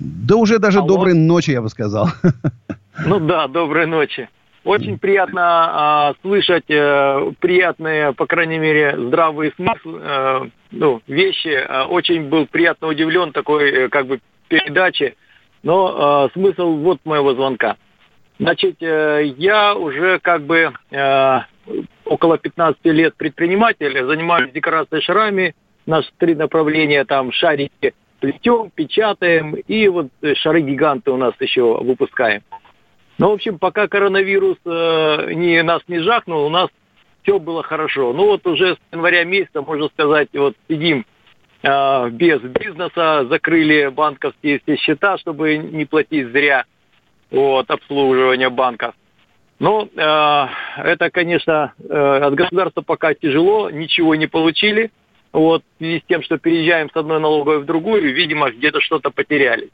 [0.00, 0.88] Да уже даже Алло.
[0.88, 2.08] доброй ночи, я бы сказал.
[3.06, 4.28] Ну да, доброй ночи.
[4.64, 10.40] Очень приятно а, слышать э, приятные, по крайней мере, здравые смыслы, э,
[10.70, 11.48] ну, вещи.
[11.68, 15.14] А, очень был приятно удивлен такой, э, как бы, передаче.
[15.64, 17.76] Но э, смысл вот моего звонка.
[18.38, 21.38] Значит, э, я уже как бы э,
[22.04, 25.54] около 15 лет предприниматель, занимаюсь декорацией шарами.
[25.86, 32.42] Нас три направления, там шарики плетем, печатаем, и вот э, шары-гиганты у нас еще выпускаем.
[33.18, 36.68] Ну, в общем, пока коронавирус э, не, нас не жахнул, у нас
[37.22, 38.12] все было хорошо.
[38.12, 41.04] Ну, вот уже с января месяца, можно сказать, вот сидим
[41.64, 46.64] э, без бизнеса, закрыли банковские все счета, чтобы не платить зря
[47.32, 48.94] вот, обслуживание банков.
[49.58, 50.46] Но э,
[50.78, 54.92] это, конечно, э, от государства пока тяжело, ничего не получили.
[55.32, 59.10] Вот, в связи с тем, что переезжаем с одной налоговой в другую, видимо, где-то что-то
[59.10, 59.70] потеряли.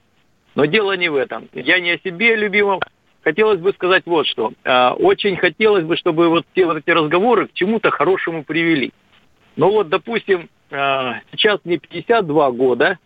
[0.54, 1.48] Но дело не в этом.
[1.52, 2.80] Я не о себе любимом.
[3.22, 4.52] Хотелось бы сказать вот что.
[4.64, 8.92] Э, очень хотелось бы, чтобы вот все вот эти разговоры к чему-то хорошему привели.
[9.56, 12.98] Ну вот, допустим, э, сейчас мне 52 года,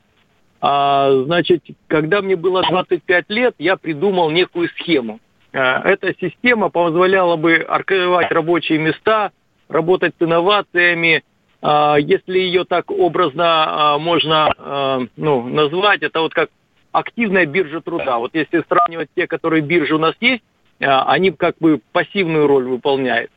[0.61, 5.19] а, значит, когда мне было 25 лет, я придумал некую схему.
[5.53, 9.33] Э, Эта система позволяла бы открывать рабочие места,
[9.69, 11.25] работать с инновациями.
[11.63, 13.45] А, Если ее так образно
[13.95, 16.51] а, можно а, ну, назвать, это вот как
[16.91, 18.19] активная биржа труда.
[18.19, 20.43] Вот если сравнивать те, которые биржи у нас есть,
[20.79, 23.31] они как бы пассивную роль выполняют.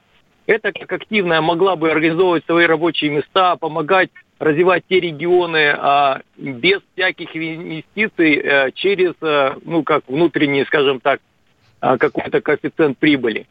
[0.47, 4.09] Это как активная могла бы организовывать свои рабочие места, помогать
[4.39, 5.77] развивать те регионы
[6.37, 11.21] без всяких инвестиций э, через, э, ну, как внутренний, скажем так,
[11.79, 13.47] какой-то коэффициент прибыли.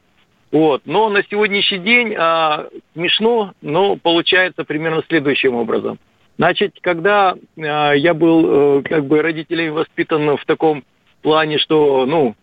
[0.50, 0.82] Вот.
[0.84, 5.98] Но на сегодняшний день а, смешно, но получается примерно следующим образом.
[6.36, 10.84] Значит, когда а, я был э, как бы родителями воспитан в таком
[11.22, 12.34] плане, что, ну,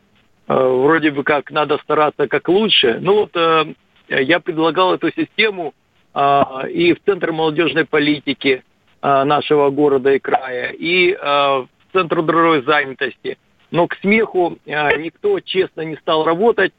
[0.48, 3.74] э, вроде бы как надо стараться как лучше, ну вот э,
[4.10, 5.74] я предлагал эту систему
[6.14, 8.64] а, и в Центр молодежной политики
[9.02, 13.38] а, нашего города и края, и а, в Центр трудовой занятости.
[13.72, 16.74] Но к смеху а, никто честно не стал работать.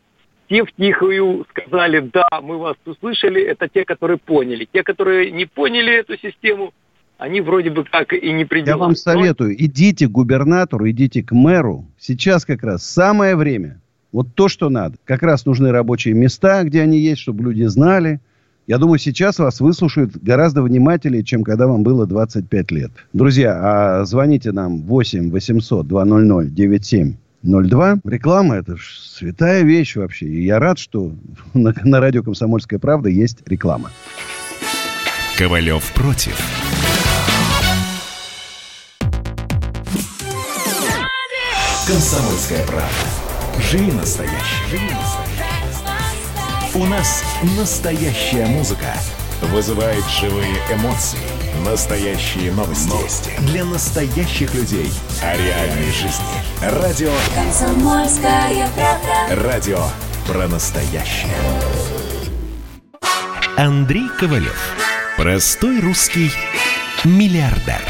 [0.52, 4.68] Те втихую сказали, да, мы вас услышали, это те, которые поняли.
[4.70, 6.74] Те, которые не поняли эту систему,
[7.16, 11.32] они вроде бы как и не при Я вам советую, идите к губернатору, идите к
[11.32, 11.86] мэру.
[11.98, 13.80] Сейчас как раз самое время.
[14.12, 14.96] Вот то, что надо.
[15.06, 18.20] Как раз нужны рабочие места, где они есть, чтобы люди знали.
[18.66, 22.90] Я думаю, сейчас вас выслушают гораздо внимательнее, чем когда вам было 25 лет.
[23.14, 28.00] Друзья, а звоните нам 8 800 200 9702.
[28.04, 30.26] Реклама– это ж святая вещь вообще.
[30.26, 31.12] И я рад, что
[31.54, 33.90] на, на радио «Комсомольская правда» есть реклама.
[35.36, 36.38] Ковалев против.
[41.86, 43.62] Комсомольская правда.
[43.70, 44.70] Живи настоящий.
[44.70, 45.22] Живи настоящий.
[46.74, 47.24] У нас
[47.58, 48.94] настоящая музыка.
[49.52, 51.18] Вызывает живые эмоции.
[51.60, 52.88] Настоящие новости.
[52.88, 53.30] Новости.
[53.40, 54.90] Для настоящих людей.
[55.22, 56.24] О реальной жизни.
[56.60, 57.12] Радио.
[57.34, 59.42] Комсомольская правда.
[59.48, 59.84] Радио
[60.26, 61.36] про настоящее.
[63.56, 64.58] Андрей Ковалев.
[65.16, 66.32] Простой русский
[67.04, 67.80] миллиардер.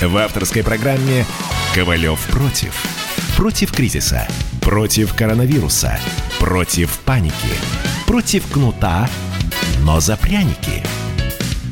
[0.00, 1.26] В авторской программе
[1.74, 2.80] «Ковалев против».
[3.36, 4.26] Против кризиса.
[4.60, 5.98] Против коронавируса.
[6.38, 7.34] Против паники.
[8.06, 9.10] Против кнута,
[9.80, 10.82] но за пряники.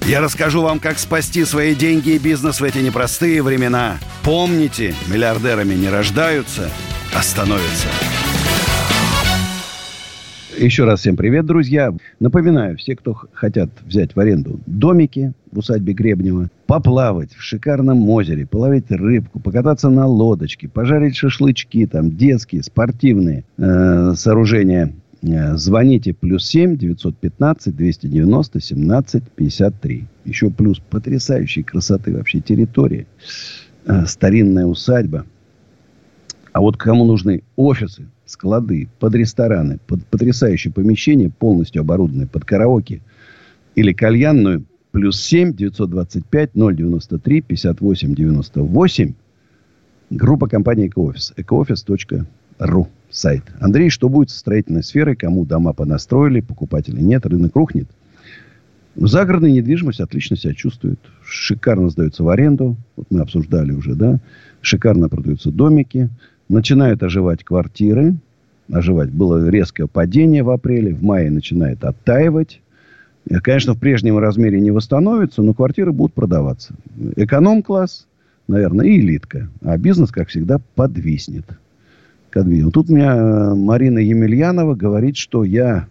[0.06, 3.98] Я расскажу вам, как спасти свои деньги и бизнес в эти непростые времена.
[4.24, 6.70] Помните, миллиардерами не рождаются,
[7.14, 7.86] а становятся.
[10.58, 11.94] Еще раз всем привет, друзья.
[12.18, 18.44] Напоминаю, все, кто хотят взять в аренду домики в усадьбе Гребнева, поплавать в шикарном озере,
[18.44, 26.76] половить рыбку, покататься на лодочке, пожарить шашлычки, там детские, спортивные э, сооружения, звоните плюс 7
[26.76, 30.04] 915 290 17 53.
[30.24, 33.06] Еще плюс потрясающей красоты вообще территории.
[33.86, 35.26] Э, старинная усадьба.
[36.52, 43.00] А вот кому нужны офисы, склады, под рестораны, под потрясающее помещение, полностью оборудованное под караоке
[43.74, 49.14] или кальянную, плюс 7 925 093 58 98.
[50.10, 51.32] Группа компании «Экоофис».
[51.36, 52.26] экоофис.ру
[53.10, 53.42] сайт.
[53.60, 55.16] Андрей, что будет со строительной сферой?
[55.16, 57.88] Кому дома понастроили, покупателей нет, рынок рухнет?
[58.94, 60.98] Загородная недвижимость отлично себя чувствует.
[61.24, 62.76] Шикарно сдается в аренду.
[62.96, 64.18] Вот мы обсуждали уже, да.
[64.60, 66.10] Шикарно продаются домики.
[66.48, 68.16] Начинают оживать квартиры.
[68.70, 69.10] Оживать.
[69.10, 70.94] Было резкое падение в апреле.
[70.94, 72.60] В мае начинает оттаивать.
[73.42, 76.74] Конечно, в прежнем размере не восстановится, но квартиры будут продаваться.
[77.16, 78.06] Эконом-класс,
[78.48, 79.48] наверное, и элитка.
[79.62, 81.46] А бизнес, как всегда, подвиснет.
[82.32, 82.72] Подвиснет.
[82.72, 85.86] Тут у меня э, Марина Емельянова говорит, что я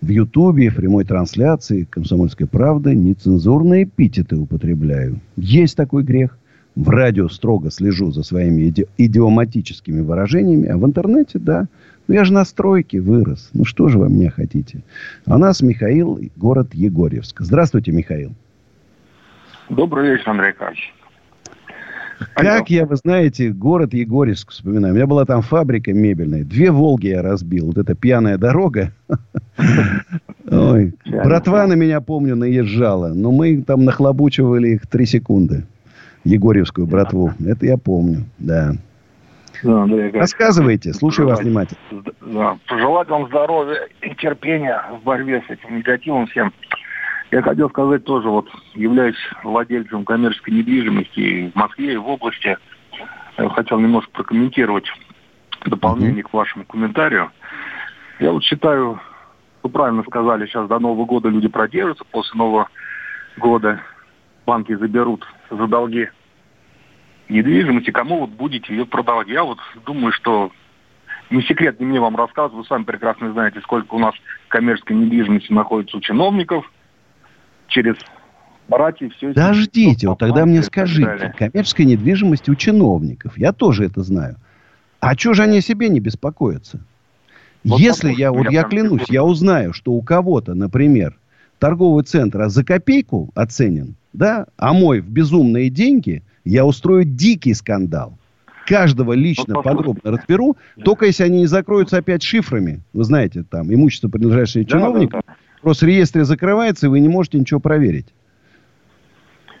[0.00, 5.20] в Ютубе, в прямой трансляции «Комсомольской правды» нецензурные эпитеты употребляю.
[5.36, 6.36] Есть такой грех.
[6.74, 11.66] В радио строго слежу за своими иди- идиоматическими выражениями, а в интернете, да.
[12.08, 13.50] Ну, я же на стройке вырос.
[13.52, 14.80] Ну, что же вы меня хотите?
[15.26, 17.40] А нас Михаил, город Егорьевск.
[17.40, 18.32] Здравствуйте, Михаил.
[19.68, 20.94] Добрый вечер, Андрей Карпович.
[22.34, 24.94] Как я, вы знаете, город Егорьевск вспоминаю.
[24.94, 26.44] У меня была там фабрика мебельная.
[26.44, 27.66] Две «Волги» я разбил.
[27.66, 28.92] Вот эта пьяная дорога.
[30.50, 33.08] Ой, братва на меня, помню, наезжала.
[33.14, 35.64] Но мы там нахлобучивали их три секунды.
[36.24, 37.32] Егорьевскую братву.
[37.44, 38.74] Это я помню, да.
[39.62, 41.78] Да, Андрей Рассказывайте, слушаю вас внимательно.
[42.20, 46.52] Да, пожелать вам здоровья и терпения в борьбе с этим негативом всем.
[47.32, 52.58] Я хотел сказать тоже, вот являюсь владельцем коммерческой недвижимости в Москве и в области.
[53.38, 54.84] Я хотел немножко прокомментировать
[55.64, 56.28] дополнение mm-hmm.
[56.28, 57.32] к вашему комментарию.
[58.20, 59.00] Я вот считаю,
[59.62, 62.68] вы правильно сказали, сейчас до Нового года люди продержатся, после Нового
[63.38, 63.80] года
[64.44, 66.10] банки заберут за долги
[67.30, 69.28] недвижимости, кому вот будете ее продавать.
[69.28, 70.52] Я вот думаю, что
[71.30, 74.14] не секрет, не мне вам рассказывать, вы сами прекрасно знаете, сколько у нас
[74.48, 76.70] коммерческой недвижимости находится у чиновников,
[77.72, 77.96] через
[78.68, 84.36] братьев все Подождите, вот тогда мне скажите, коммерческая недвижимость у чиновников, я тоже это знаю.
[85.00, 86.80] А что же они о себе не беспокоятся?
[87.64, 91.16] Вот Если я, вот я клянусь, я узнаю, что у кого-то, например,
[91.58, 98.18] торговый центр за копейку оценен, да, а мой в безумные деньги, я устрою дикий скандал.
[98.66, 100.84] Каждого лично вот, подробно разберу, да.
[100.84, 102.80] только если они не закроются опять шифрами.
[102.92, 105.20] Вы знаете, там, имущество, принадлежащее да, да, да.
[105.62, 108.06] Просто реестр закрывается, и вы не можете ничего проверить.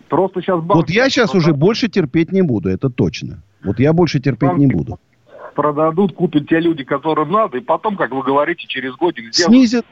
[0.08, 0.74] Просто сейчас банк...
[0.74, 3.42] Вот я сейчас уже больше терпеть не буду, это точно.
[3.64, 4.60] Вот я больше терпеть банк...
[4.60, 4.98] не буду
[5.52, 9.54] продадут, купят те люди, которым надо, и потом, как вы говорите, через годик сделают...
[9.54, 9.86] Снизят,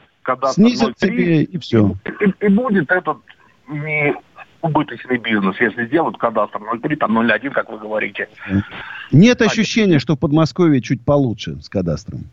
[0.51, 1.95] снизят тебе, и все.
[2.05, 3.17] И, и, и будет этот
[3.67, 4.15] не
[4.61, 8.29] убыточный бизнес, если сделают кадастр 0,3, там 0,1, как вы говорите.
[9.11, 12.25] Нет ощущения, что в Подмосковье чуть получше с кадастром?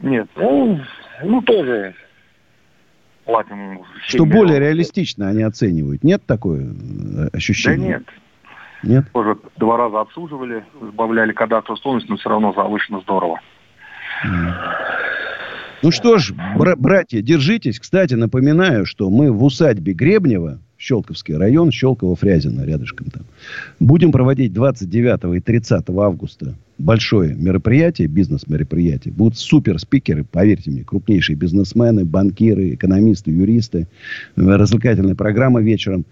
[0.00, 0.80] Нет, ну,
[1.22, 1.94] ну тоже
[3.24, 3.80] платим.
[4.06, 6.04] Что более реалистично они оценивают.
[6.04, 7.76] Нет такое э, ощущения?
[7.76, 8.04] Да нет.
[8.82, 9.12] Нет?
[9.12, 13.40] Тоже два раза обслуживали, сбавляли кадастровую стоимость, но все равно завышено здорово.
[15.82, 17.78] Ну что ж, бра- братья, держитесь.
[17.78, 23.22] Кстати, напоминаю, что мы в усадьбе Гребнева, Щелковский район, Щелково-Фрязино, рядышком там.
[23.80, 29.14] Будем проводить 29 и 30 августа большое мероприятие, бизнес-мероприятие.
[29.14, 33.86] Будут супер спикеры, поверьте мне, крупнейшие бизнесмены, банкиры, экономисты, юристы.
[34.36, 36.04] Развлекательная программа вечером.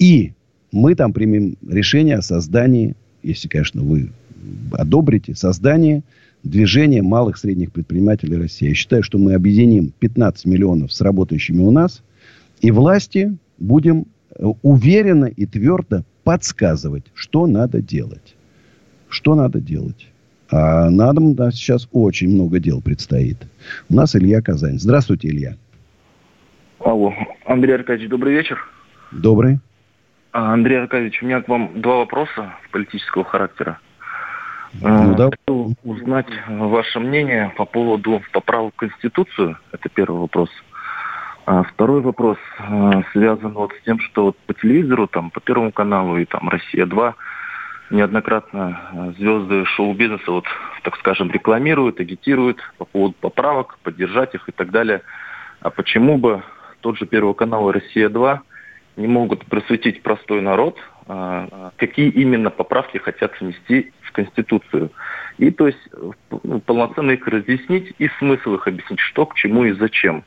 [0.00, 0.32] И
[0.72, 4.10] мы там примем решение о создании, если, конечно, вы
[4.72, 6.02] одобрите, создание
[6.42, 8.68] движения малых и средних предпринимателей России.
[8.68, 12.02] Я считаю, что мы объединим 15 миллионов с работающими у нас,
[12.60, 14.04] и власти будем э,
[14.38, 18.36] уверенно и твердо подсказывать, что надо делать.
[19.08, 20.08] Что надо делать.
[20.50, 23.38] А нам да, сейчас очень много дел предстоит.
[23.88, 24.78] У нас Илья Казань.
[24.78, 25.56] Здравствуйте, Илья.
[26.78, 27.12] Алло.
[27.44, 28.58] Андрей Аркадьевич, добрый вечер.
[29.10, 29.58] Добрый.
[30.32, 33.78] А, Андрей Аркадьевич, у меня к вам два вопроса политического характера.
[34.80, 35.30] Ну, да.
[35.30, 39.56] Хочу узнать ваше мнение по поводу поправок в Конституцию.
[39.72, 40.50] Это первый вопрос.
[41.46, 45.70] А второй вопрос а, связан вот с тем, что вот по телевизору, там, по Первому
[45.70, 47.14] каналу и там Россия-2
[47.90, 50.44] неоднократно а, звезды шоу-бизнеса, вот,
[50.82, 55.02] так скажем, рекламируют, агитируют по поводу поправок, поддержать их и так далее.
[55.60, 56.42] А почему бы
[56.80, 58.40] тот же Первый канал «Россия-2»
[58.96, 60.78] не могут просветить простой народ,
[61.76, 64.90] какие именно поправки хотят внести в Конституцию.
[65.38, 65.88] И то есть
[66.42, 70.24] ну, полноценно их разъяснить и смысл их объяснить, что к чему и зачем.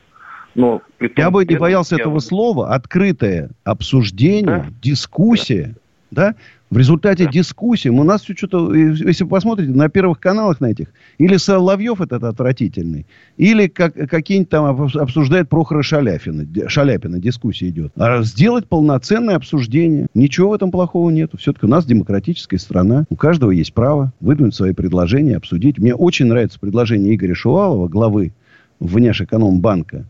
[0.54, 2.02] Но том, я бы не боялся я...
[2.02, 2.74] этого слова.
[2.74, 4.66] Открытое обсуждение, да?
[4.82, 5.74] дискуссия.
[6.10, 6.34] Да?
[6.70, 7.30] В результате да.
[7.30, 10.88] дискуссии у нас что-то, если вы посмотрите на первых каналах на этих,
[11.18, 17.92] или Соловьев этот отвратительный, или как, какие-нибудь там обсуждает Прохора Шаляпина, Шаляпина, дискуссия идет.
[17.96, 20.06] А сделать полноценное обсуждение.
[20.14, 21.32] Ничего в этом плохого нет.
[21.38, 23.04] Все-таки у нас демократическая страна.
[23.10, 25.78] У каждого есть право выдвинуть свои предложения, обсудить.
[25.78, 28.32] Мне очень нравится предложение Игоря Шувалова, главы
[28.78, 30.06] Внешэкономбанка,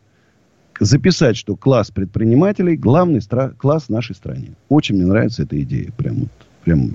[0.80, 4.48] записать, что класс предпринимателей главный стра- класс в нашей стране.
[4.68, 5.90] Очень мне нравится эта идея.
[5.96, 6.30] Прям вот
[6.64, 6.90] прям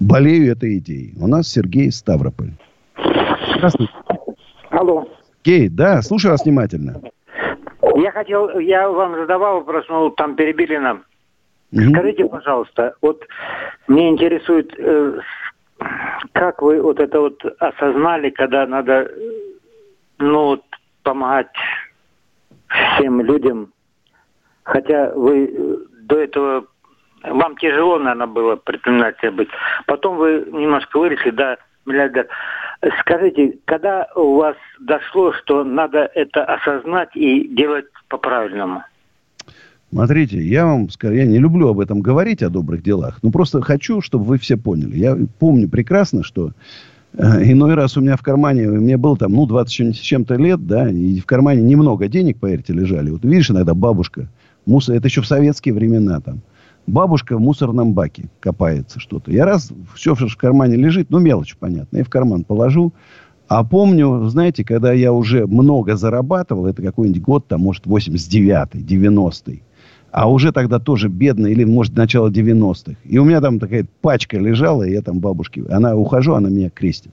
[0.00, 1.14] болею этой идеей.
[1.20, 2.50] У нас Сергей Ставрополь.
[3.56, 3.92] Здравствуйте.
[4.70, 5.08] Алло.
[5.44, 7.00] Сергей, да, слушаю вас внимательно.
[7.96, 11.04] Я хотел, я вам задавал вопрос, ну, там перебили нам.
[11.72, 11.90] Угу.
[11.90, 13.22] Скажите, пожалуйста, вот
[13.86, 15.20] мне интересует, э,
[16.32, 19.10] как вы вот это вот осознали, когда надо,
[20.18, 20.62] ну, вот,
[21.02, 21.46] помогать
[22.68, 23.72] всем людям,
[24.64, 26.66] хотя вы э, до этого
[27.22, 29.48] вам тяжело, наверное, было предпринимателем быть.
[29.86, 32.28] Потом вы немножко выросли, да, миллиардер.
[33.00, 38.84] Скажите, когда у вас дошло, что надо это осознать и делать по-правильному?
[39.90, 43.62] Смотрите, я вам скажу, я не люблю об этом говорить, о добрых делах, но просто
[43.62, 44.96] хочу, чтобы вы все поняли.
[44.96, 46.52] Я помню прекрасно, что э,
[47.16, 50.88] иной раз у меня в кармане, мне было там, ну, 20 с чем-то лет, да,
[50.90, 53.10] и в кармане немного денег, поверьте, лежали.
[53.10, 54.28] Вот видишь, иногда бабушка,
[54.66, 56.42] мусор, это еще в советские времена там,
[56.86, 59.32] бабушка в мусорном баке копается что-то.
[59.32, 62.92] Я раз, все в кармане лежит, ну, мелочь, понятно, я в карман положу.
[63.48, 69.62] А помню, знаете, когда я уже много зарабатывал, это какой-нибудь год, там, может, 89-й, 90-й.
[70.10, 72.96] А уже тогда тоже бедный, или, может, начало 90-х.
[73.04, 75.64] И у меня там такая пачка лежала, и я там бабушке...
[75.68, 77.12] Она ухожу, она меня крестит.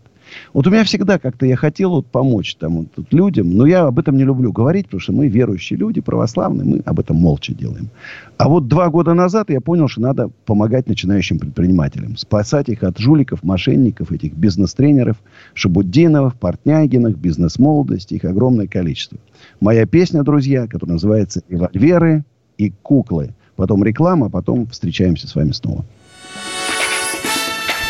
[0.53, 3.85] Вот у меня всегда как-то я хотел вот помочь там вот, вот, людям, но я
[3.85, 7.53] об этом не люблю говорить, потому что мы верующие люди, православные, мы об этом молча
[7.53, 7.89] делаем.
[8.37, 12.97] А вот два года назад я понял, что надо помогать начинающим предпринимателям, спасать их от
[12.97, 15.17] жуликов, мошенников, этих бизнес-тренеров,
[15.53, 19.17] Шабуддиновых, Портнягиных, бизнес-молодости, их огромное количество.
[19.59, 22.23] Моя песня, друзья, которая называется «Револьверы
[22.57, 23.33] и куклы».
[23.55, 25.85] Потом реклама, потом встречаемся с вами снова.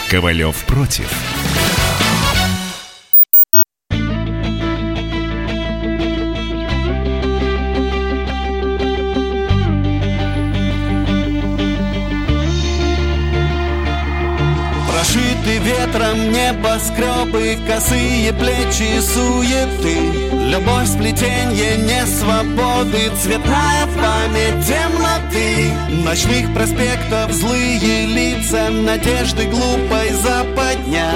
[0.09, 1.32] Ковалев против.
[16.03, 20.11] Ветром небоскребы, косые плечи суеты.
[20.49, 25.71] Любовь сплетенье не свободы, цветная память темноты.
[26.03, 31.09] Ночных проспектов злые лица, надежды глупой западня.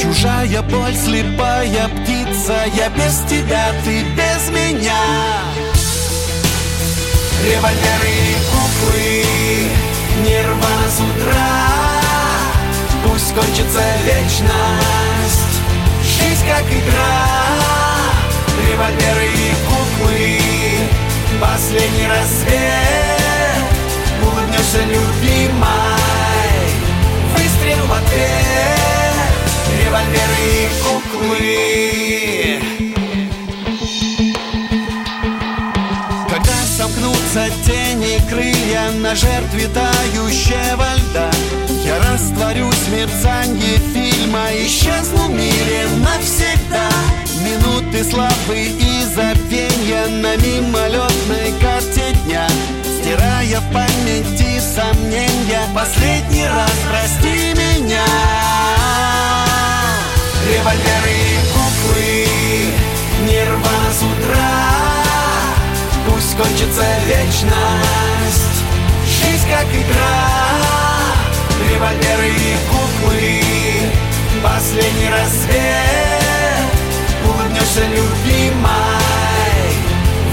[0.00, 5.02] Чужая боль, слепая птица, я без тебя, ты без меня.
[7.44, 9.24] Револьверы и куклы,
[10.22, 11.97] нирвана с утра
[13.04, 15.60] Пусть кончится вечность.
[16.02, 17.68] Жизнь как игра.
[18.68, 20.40] Револьверы и куклы.
[21.40, 23.18] Последний рассвет.
[24.22, 25.68] Улыбнешься, любимой
[27.34, 28.78] Выстрел в ответ.
[29.84, 31.98] Револьверы и куклы.
[36.30, 41.30] Когда сомкнутся тени крылья На жертве тающего льда
[41.88, 46.90] я растворюсь в мерцанье фильма Исчезну в мире навсегда.
[47.42, 52.46] Минуты славы и забвенья На мимолетной карте дня.
[52.84, 58.04] Стирая в памяти сомнения Последний раз прости меня.
[60.46, 62.26] Револьверы и куклы
[63.26, 64.50] Нирвана с утра.
[66.06, 68.62] Пусть кончится вечность
[69.06, 70.77] Жизнь как игра
[71.78, 73.42] револьверы и куклы.
[74.42, 75.54] Последний рассвет
[77.24, 78.68] Улыбнешься, любимой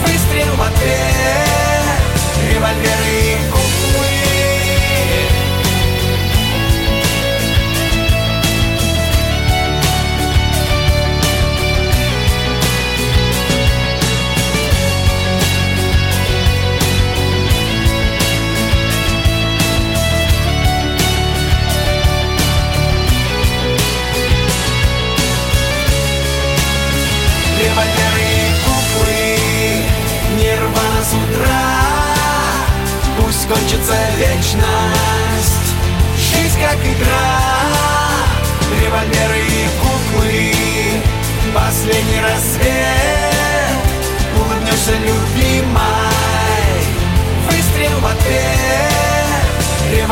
[0.05, 1.89] Выстрел в ответ
[2.51, 3.34] Револьверы и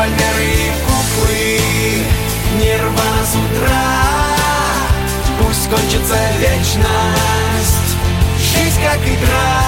[0.04, 1.60] Револьверы и куклы.
[2.60, 3.86] Нирвана с утра.
[5.40, 7.96] Пусть кончится вечность.
[8.38, 9.62] Жизнь как игра.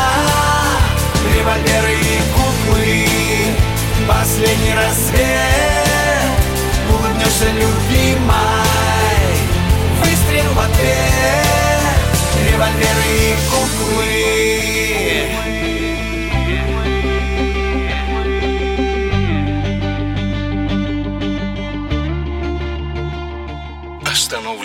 [1.34, 3.07] Револьверы и куклы.
[4.07, 5.16] Последний рассвет.
[6.91, 8.37] Улыбнешься, любимой
[10.03, 11.47] Выстрел в ответ.
[12.47, 14.75] Револьверы и куклы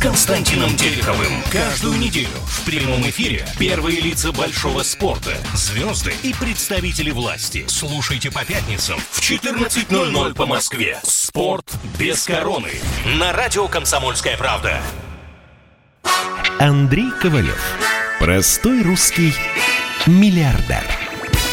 [0.00, 1.42] Константином Тереховым.
[1.52, 7.64] Каждую неделю в прямом эфире первые лица большого спорта, звезды и представители власти.
[7.68, 10.98] Слушайте по пятницам в 14.00 по Москве.
[11.02, 12.70] Спорт без короны.
[13.18, 14.80] На радио «Комсомольская правда».
[16.58, 17.60] Андрей Ковалев.
[18.18, 19.34] Простой русский
[20.06, 20.82] миллиардер.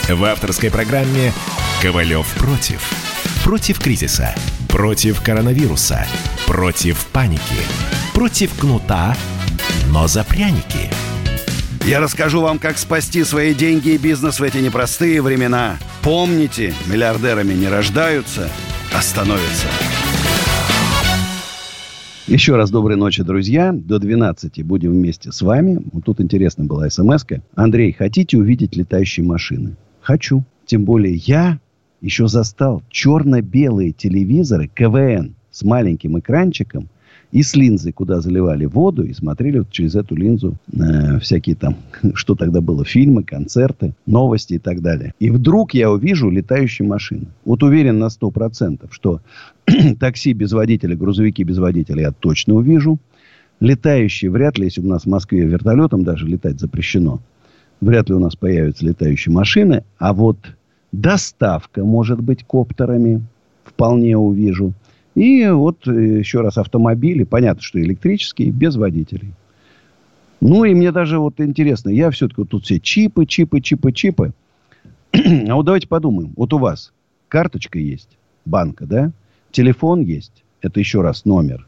[0.08, 1.34] В авторской программе
[1.82, 2.82] «Ковалев против».
[3.44, 4.34] Против кризиса.
[4.70, 6.08] Против коронавируса.
[6.46, 7.97] Против паники.
[8.18, 9.16] Против кнута,
[9.94, 10.90] но за пряники.
[11.86, 15.78] Я расскажу вам, как спасти свои деньги и бизнес в эти непростые времена.
[16.02, 18.50] Помните, миллиардерами не рождаются,
[18.92, 19.68] а становятся.
[22.26, 23.72] Еще раз доброй ночи, друзья.
[23.72, 25.80] До 12 будем вместе с вами.
[25.94, 27.42] Вот тут интересно была смс -ка.
[27.54, 29.76] Андрей, хотите увидеть летающие машины?
[30.02, 30.44] Хочу.
[30.66, 31.60] Тем более я
[32.02, 36.90] еще застал черно-белые телевизоры КВН с маленьким экранчиком
[37.32, 41.76] и с линзой, куда заливали воду, и смотрели вот через эту линзу э, всякие там,
[42.14, 45.14] что тогда было, фильмы, концерты, новости и так далее.
[45.20, 47.28] И вдруг я увижу летающие машины.
[47.44, 49.22] Вот уверен на сто процентов, что
[50.00, 53.00] такси без водителя, грузовики без водителя я точно увижу.
[53.60, 57.20] Летающие вряд ли, если у нас в Москве вертолетом даже летать запрещено,
[57.82, 59.84] вряд ли у нас появятся летающие машины.
[59.98, 60.38] А вот
[60.92, 63.24] доставка, может быть, коптерами,
[63.66, 64.74] вполне увижу.
[65.18, 69.34] И вот э, еще раз автомобили, понятно, что электрические, без водителей.
[70.42, 74.34] Ну и мне даже вот интересно, я все-таки вот тут все чипы, чипы, чипы, чипы.
[75.14, 76.34] а вот давайте подумаем.
[76.36, 76.94] Вот у вас
[77.30, 78.10] карточка есть,
[78.46, 79.12] банка, да?
[79.50, 81.66] Телефон есть, это еще раз номер.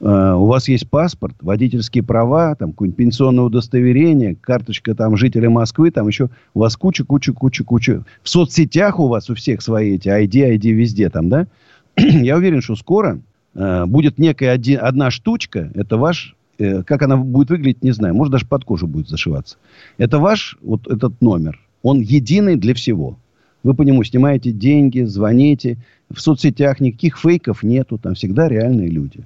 [0.00, 5.92] Uh, у вас есть паспорт, водительские права, там какое-нибудь пенсионное удостоверение, карточка там жителя Москвы,
[5.92, 8.02] там еще у вас куча, куча, куча, куча.
[8.24, 11.46] В соцсетях у вас у всех свои эти ID, ID везде там, да?
[11.96, 13.20] я уверен, что скоро
[13.54, 18.14] э, будет некая один, одна штучка, это ваш, э, как она будет выглядеть, не знаю,
[18.14, 19.56] может даже под кожу будет зашиваться.
[19.98, 23.18] Это ваш вот этот номер, он единый для всего.
[23.62, 25.78] Вы по нему снимаете деньги, звоните,
[26.10, 29.20] в соцсетях никаких фейков нету, там всегда реальные люди.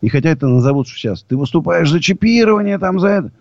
[0.00, 3.32] И хотя это назовут сейчас, ты выступаешь за чипирование, там за это.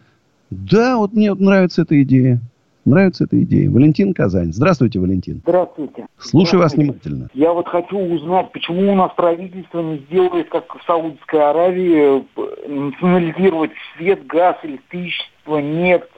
[0.49, 2.41] Да, вот мне вот нравится эта идея.
[2.85, 3.69] Нравится эта идея.
[3.69, 4.51] Валентин Казань.
[4.51, 5.41] Здравствуйте, Валентин.
[5.43, 6.05] Здравствуйте.
[6.17, 7.29] Слушаю вас внимательно.
[7.33, 12.25] Я вот хочу узнать, почему у нас правительство не сделает, как в Саудовской Аравии,
[12.67, 16.09] национализировать свет, газ, электричество, нефть,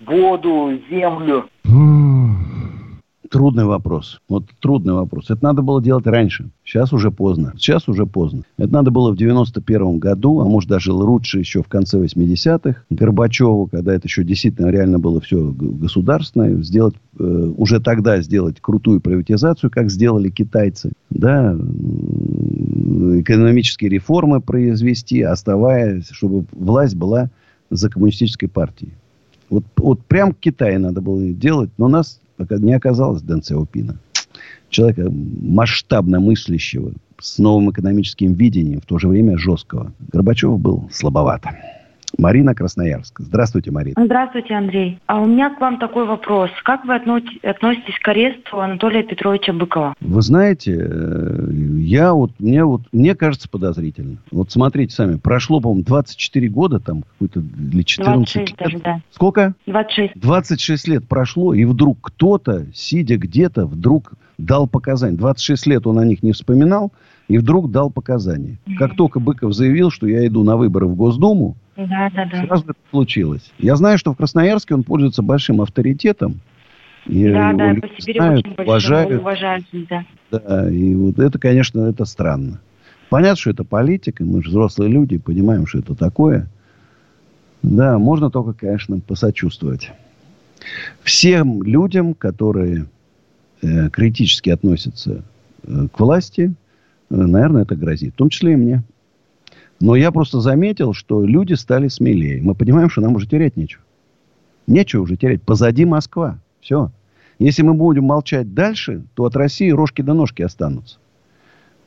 [0.00, 1.48] воду, землю.
[3.30, 4.20] Трудный вопрос.
[4.28, 5.30] Вот трудный вопрос.
[5.30, 6.50] Это надо было делать раньше.
[6.64, 7.52] Сейчас уже поздно.
[7.56, 8.42] Сейчас уже поздно.
[8.58, 12.82] Это надо было в 91 году, а может даже лучше еще в конце 80-х.
[12.90, 19.00] Горбачеву, когда это еще действительно реально было все государственное, сделать, э, уже тогда сделать крутую
[19.00, 20.92] приватизацию, как сделали китайцы.
[21.10, 21.54] Да,
[23.20, 27.30] экономические реформы произвести, оставаясь, чтобы власть была
[27.70, 28.92] за коммунистической партией.
[29.48, 33.96] Вот, вот прям Китай надо было делать, но нас не оказалось Дэн Сяопина.
[34.68, 39.92] Человека масштабно мыслящего, с новым экономическим видением, в то же время жесткого.
[40.12, 41.56] Горбачев был слабовато.
[42.18, 43.20] Марина Красноярск.
[43.20, 43.94] Здравствуйте, Марина.
[44.04, 44.98] Здравствуйте, Андрей.
[45.06, 46.50] А у меня к вам такой вопрос.
[46.64, 49.94] Как вы относитесь к аресту Анатолия Петровича Быкова?
[50.00, 51.48] Вы знаете, э,
[51.78, 54.16] я вот, мне вот, мне кажется подозрительно.
[54.30, 58.58] Вот смотрите сами, прошло, по-моему, 24 года там, какой-то или 14 26 лет.
[58.58, 59.00] даже, да.
[59.10, 59.54] Сколько?
[59.66, 60.12] 26.
[60.18, 65.16] 26 лет прошло, и вдруг кто-то, сидя где-то, вдруг дал показания.
[65.16, 66.92] 26 лет он о них не вспоминал,
[67.28, 68.58] и вдруг дал показания.
[68.78, 72.46] Как только Быков заявил, что я иду на выборы в Госдуму, да, да, да.
[72.46, 73.52] Сразу это случилось.
[73.58, 76.40] Я знаю, что в Красноярске он пользуется большим авторитетом.
[77.06, 79.20] И да, да, по Сибири знают, очень уважают.
[79.20, 80.04] уважают да.
[80.32, 82.60] да, и вот это, конечно, это странно.
[83.10, 86.48] Понятно, что это политика, мы же взрослые люди, понимаем, что это такое.
[87.62, 89.92] Да, можно только, конечно, посочувствовать.
[91.02, 92.86] Всем людям, которые
[93.62, 95.22] э, критически относятся
[95.62, 96.54] э, к власти,
[97.10, 98.14] э, наверное, это грозит.
[98.14, 98.82] В том числе и мне.
[99.80, 102.42] Но я просто заметил, что люди стали смелее.
[102.42, 103.82] Мы понимаем, что нам уже терять нечего.
[104.66, 105.42] Нечего уже терять.
[105.42, 106.38] Позади Москва.
[106.60, 106.90] Все.
[107.38, 110.98] Если мы будем молчать дальше, то от России рожки до ножки останутся.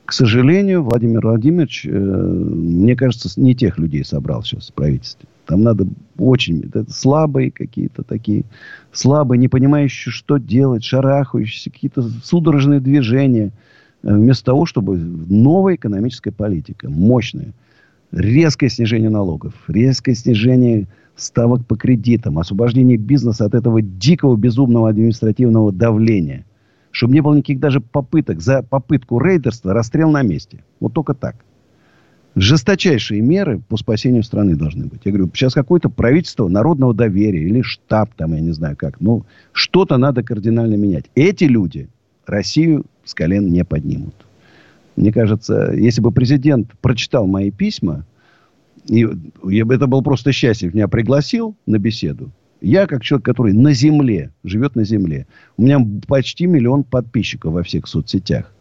[0.05, 5.27] К сожалению, Владимир Владимирович, э, мне кажется, не тех людей собрал сейчас в правительстве.
[5.45, 5.87] Там надо
[6.17, 6.61] очень...
[6.61, 8.43] Это слабые какие-то такие.
[8.91, 13.51] Слабые, не понимающие, что делать, шарахающиеся, какие-то судорожные движения.
[14.03, 17.53] Э, вместо того, чтобы новая экономическая политика, мощная–
[18.11, 25.71] резкое снижение налогов, резкое снижение ставок по кредитам, освобождение бизнеса от этого дикого безумного административного
[25.71, 26.45] давления.
[26.91, 28.41] Чтобы не было никаких даже попыток.
[28.41, 30.63] За попытку рейдерства расстрел на месте.
[30.79, 31.35] Вот только так.
[32.35, 35.01] Жесточайшие меры по спасению страны должны быть.
[35.03, 39.01] Я говорю, сейчас какое-то правительство народного доверия или штаб там, я не знаю как.
[39.01, 41.05] Ну, что-то надо кардинально менять.
[41.15, 41.89] Эти люди
[42.25, 44.15] Россию с колен не поднимут.
[44.95, 48.05] Мне кажется, если бы президент прочитал мои письма,
[48.87, 52.31] и это было просто счастье, меня пригласил на беседу.
[52.61, 55.27] Я, как человек, который на земле, живет на земле,
[55.57, 58.53] у меня почти миллион подписчиков во всех соцсетях.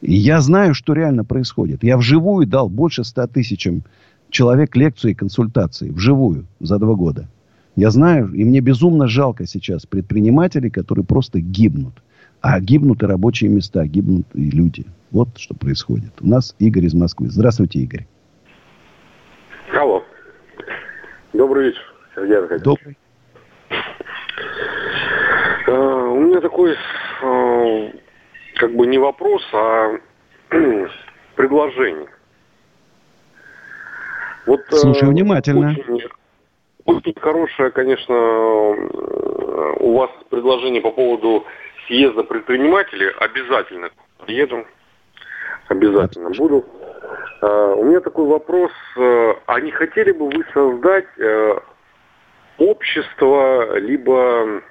[0.00, 1.82] И я знаю, что реально происходит.
[1.82, 3.82] Я вживую дал больше ста тысячам
[4.30, 5.90] человек лекции и консультации.
[5.90, 7.28] Вживую за два года.
[7.76, 12.02] Я знаю, и мне безумно жалко сейчас предпринимателей, которые просто гибнут.
[12.40, 14.86] А гибнут и рабочие места, гибнут и люди.
[15.10, 16.12] Вот что происходит.
[16.20, 17.28] У нас Игорь из Москвы.
[17.28, 18.06] Здравствуйте, Игорь.
[19.72, 20.04] Алло.
[21.32, 22.64] Добрый вечер, Сергей Аркадьевич.
[22.64, 22.98] Добрый.
[25.66, 26.74] Uh, у меня такой,
[27.22, 28.00] uh,
[28.56, 29.98] как бы не вопрос, а
[31.36, 32.08] предложение.
[34.46, 35.70] Вот, Слушаю uh, внимательно.
[35.70, 36.08] Очень,
[36.86, 41.44] очень хорошее, конечно, у вас предложение по поводу
[41.86, 43.10] съезда предпринимателей.
[43.18, 43.90] Обязательно
[44.24, 44.64] приеду.
[45.68, 46.64] Обязательно буду.
[47.40, 48.72] Uh, у меня такой вопрос.
[48.96, 51.62] Uh, а не хотели бы вы создать uh,
[52.58, 54.62] общество, либо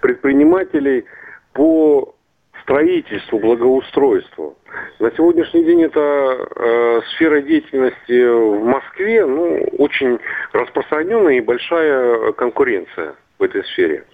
[0.00, 1.04] предпринимателей
[1.52, 2.14] по
[2.62, 4.56] строительству, благоустройству?
[4.98, 10.18] На сегодняшний день это э, сфера деятельности в Москве ну, очень
[10.52, 14.04] распространенная и большая конкуренция в этой сфере.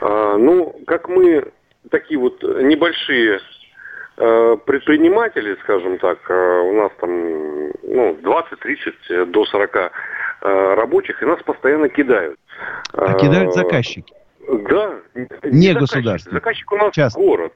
[0.00, 1.50] Э, ну, как мы
[1.90, 3.40] такие вот небольшие э,
[4.18, 9.90] предприниматели, скажем так, э, у нас там ну, 20-30 до 40 э,
[10.74, 12.38] рабочих, и нас постоянно кидают.
[12.92, 14.12] А кидают заказчики?
[14.70, 14.96] Да.
[15.14, 16.32] Не, не государство.
[16.32, 17.20] Заказчик у нас Часто.
[17.20, 17.52] город.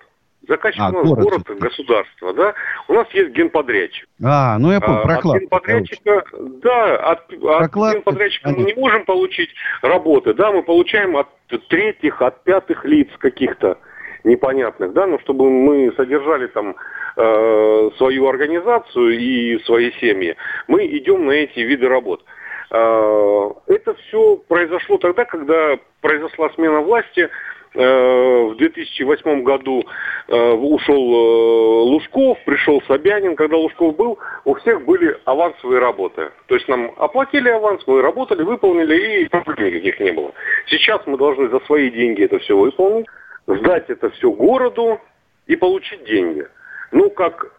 [0.48, 2.54] Заказчик а, у нас город, город государство, да.
[2.88, 4.08] У нас есть генподрядчик.
[4.24, 5.36] А, ну я понял, а, прокладка.
[5.36, 6.24] От генподрядчика,
[6.62, 9.50] да, от, от генподрядчика мы не можем получить
[9.82, 11.28] работы, да, мы получаем от
[11.68, 13.78] третьих, от пятых лиц каких-то
[14.24, 16.76] непонятных, да, но чтобы мы содержали там
[17.16, 20.36] э, свою организацию и свои семьи,
[20.68, 22.24] мы идем на эти виды работ.
[22.70, 27.28] Э, это все произошло тогда, когда произошла смена власти,
[27.74, 29.82] Э, в 2008 году
[30.28, 33.34] э, ушел э, Лужков, пришел Собянин.
[33.34, 36.30] Когда Лужков был, у всех были авансовые работы.
[36.48, 40.32] То есть нам оплатили аванс, мы работали, выполнили, и проблем никаких не было.
[40.66, 43.06] Сейчас мы должны за свои деньги это все выполнить,
[43.46, 45.00] сдать это все городу
[45.46, 46.46] и получить деньги.
[46.90, 47.52] Ну, как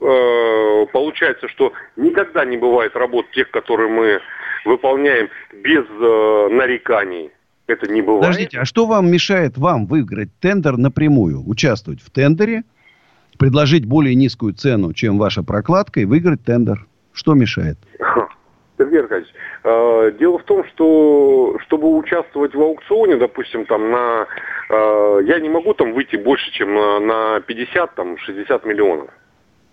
[0.00, 4.20] э, получается, что никогда не бывает работ тех, которые мы
[4.64, 7.30] выполняем без э, нареканий.
[7.66, 8.22] Это не бывает.
[8.22, 11.42] Подождите, а что вам мешает вам выиграть тендер напрямую?
[11.46, 12.62] Участвовать в тендере,
[13.38, 16.86] предложить более низкую цену, чем ваша прокладка, и выиграть тендер?
[17.12, 17.78] Что мешает?
[18.88, 19.34] Сергей Аркадьевич,
[19.64, 24.26] э, дело в том, что чтобы участвовать в аукционе, допустим, там на...
[24.70, 29.10] Э, я не могу там выйти больше, чем на, на 50, там, 60 миллионов.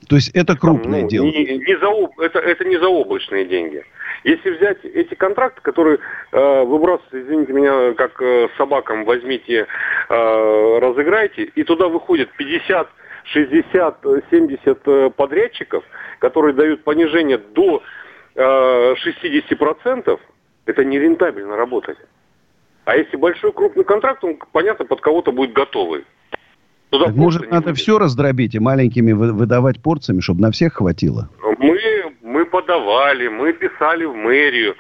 [0.09, 1.26] То есть это крупное там, ну, дело?
[1.26, 1.88] Не, не за,
[2.24, 3.84] это, это не заоблачные деньги.
[4.24, 5.99] Если взять эти контракты, которые
[6.32, 9.68] э, выбрасываются, извините меня, как э, собакам возьмите,
[10.09, 12.88] э, разыграйте, и туда выходит 50,
[13.26, 13.97] 60,
[14.30, 15.84] 70 подрядчиков,
[16.20, 17.82] которые дают понижение до э,
[18.36, 20.19] 60%,
[20.65, 21.97] это нерентабельно работать.
[22.86, 26.05] А если большой крупный контракт, он, понятно, под кого-то будет готовый.
[26.91, 27.77] Туда может, надо будет.
[27.77, 31.29] все раздробить и маленькими выдавать порциями, чтобы на всех хватило?
[31.57, 31.79] Мы
[32.36, 34.75] мы подавали, мы писали в мэрию,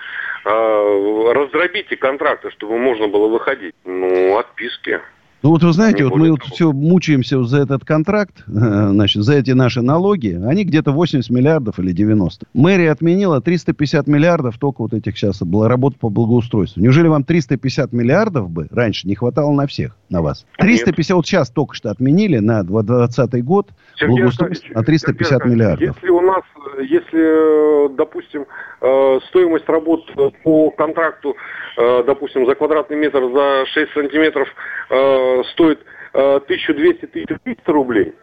[0.45, 3.73] э, раздробите контракты, чтобы можно было выходить.
[3.85, 4.99] Ну, отписки.
[5.45, 9.51] Ну вот вы знаете, вот мы вот все мучаемся за этот контракт, значит, за эти
[9.51, 10.41] наши налоги.
[10.43, 12.47] Они где-то 80 миллиардов или 90.
[12.55, 16.81] Мэрия отменила 350 миллиардов только вот этих сейчас работ по благоустройству.
[16.81, 20.45] Неужели вам 350 миллиардов бы раньше не хватало на всех, на вас?
[20.57, 21.15] 350, Нет.
[21.15, 23.69] вот сейчас только что отменили на 2020 год
[24.01, 25.95] благоустройство на 350 Сергей миллиардов.
[25.95, 26.43] Если у нас,
[26.79, 28.45] если, допустим,
[28.81, 30.01] э, стоимость работ
[30.43, 31.35] по контракту,
[31.77, 34.47] э, допустим, за квадратный метр за 6 сантиметров
[34.89, 35.79] э, стоит
[36.13, 38.13] 1200-1300 э, рублей,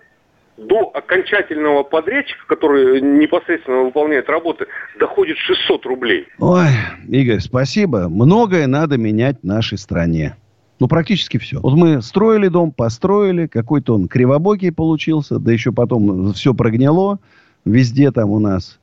[0.57, 4.67] до окончательного подрядчика, который непосредственно выполняет работы,
[4.99, 6.27] доходит 600 рублей.
[6.39, 6.69] Ой,
[7.09, 8.09] Игорь, спасибо.
[8.09, 10.37] Многое надо менять в нашей стране.
[10.83, 11.61] Ну, практически все.
[11.61, 17.21] Вот мы строили дом, построили, какой-то он кривобокий получился, да еще потом все прогнило.
[17.65, 18.81] Везде там у нас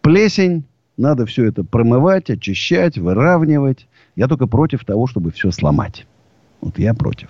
[0.00, 0.64] плесень.
[0.96, 3.86] Надо все это промывать, очищать, выравнивать.
[4.16, 6.06] Я только против того, чтобы все сломать.
[6.62, 7.28] Вот я против.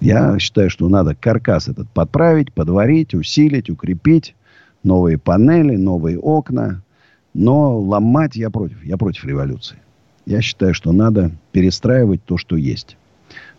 [0.00, 4.34] Я считаю, что надо каркас этот подправить, подварить, усилить, укрепить.
[4.82, 6.82] Новые панели, новые окна.
[7.32, 8.84] Но ломать я против.
[8.84, 9.78] Я против революции.
[10.26, 12.96] Я считаю, что надо перестраивать то, что есть.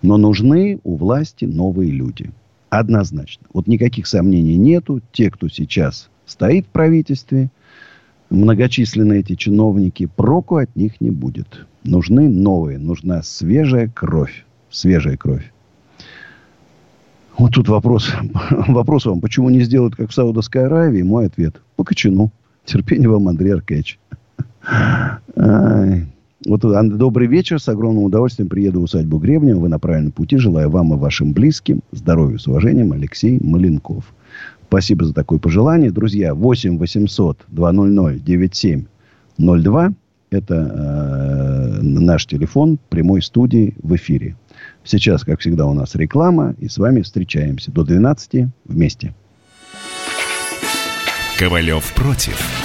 [0.01, 2.31] Но нужны у власти новые люди.
[2.69, 3.47] Однозначно.
[3.53, 5.01] Вот никаких сомнений нету.
[5.11, 7.49] Те, кто сейчас стоит в правительстве,
[8.29, 11.65] многочисленные эти чиновники, проку от них не будет.
[11.83, 12.77] Нужны новые.
[12.77, 14.45] Нужна свежая кровь.
[14.69, 15.51] Свежая кровь.
[17.37, 18.11] Вот тут вопрос,
[18.67, 21.01] вопрос вам, почему не сделают, как в Саудовской Аравии?
[21.01, 22.31] Мой ответ, по кочану.
[22.63, 23.99] Терпение вам, Андрей Аркадьевич.
[26.43, 27.61] Вот, добрый вечер.
[27.61, 29.59] С огромным удовольствием приеду в усадьбу Гребнева.
[29.59, 30.37] Вы на правильном пути.
[30.37, 32.91] Желаю вам и вашим близким здоровья с уважением.
[32.91, 34.13] Алексей Маленков.
[34.67, 35.91] Спасибо за такое пожелание.
[35.91, 39.93] Друзья, 8 800 200 9702.
[40.31, 44.35] Это э, наш телефон прямой студии в эфире.
[44.83, 46.55] Сейчас, как всегда, у нас реклама.
[46.59, 49.13] И с вами встречаемся до 12 вместе.
[51.39, 52.64] Ковалев против.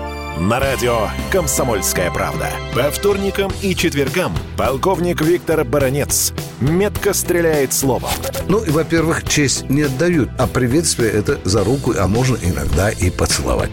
[0.39, 2.49] на радио «Комсомольская правда».
[2.73, 8.09] По вторникам и четвергам полковник Виктор Баранец метко стреляет словом.
[8.47, 13.09] Ну, и, во-первых, честь не отдают, а приветствие это за руку, а можно иногда и
[13.09, 13.71] поцеловать.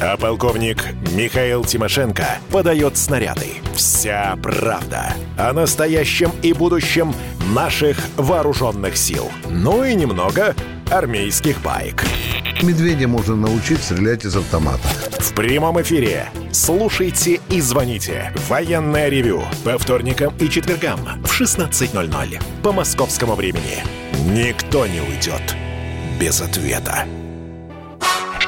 [0.00, 3.48] А полковник Михаил Тимошенко подает снаряды.
[3.74, 7.14] Вся правда о настоящем и будущем
[7.54, 9.30] наших вооруженных сил.
[9.48, 10.54] Ну и немного
[10.90, 12.04] армейских баек.
[12.62, 14.88] Медведя можно научить стрелять из автомата.
[15.18, 16.28] В прямом эфире.
[16.52, 18.32] Слушайте и звоните.
[18.48, 19.42] Военное ревю.
[19.64, 22.42] По вторникам и четвергам в 16.00.
[22.62, 23.84] По московскому времени.
[24.30, 25.56] Никто не уйдет
[26.18, 27.04] без ответа.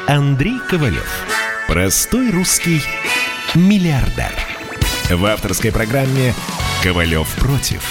[0.06, 1.26] Андрей Ковалев.
[1.66, 2.80] Простой русский
[3.54, 4.32] миллиардер.
[5.10, 6.34] В авторской программе
[6.82, 7.82] «Ковалев против».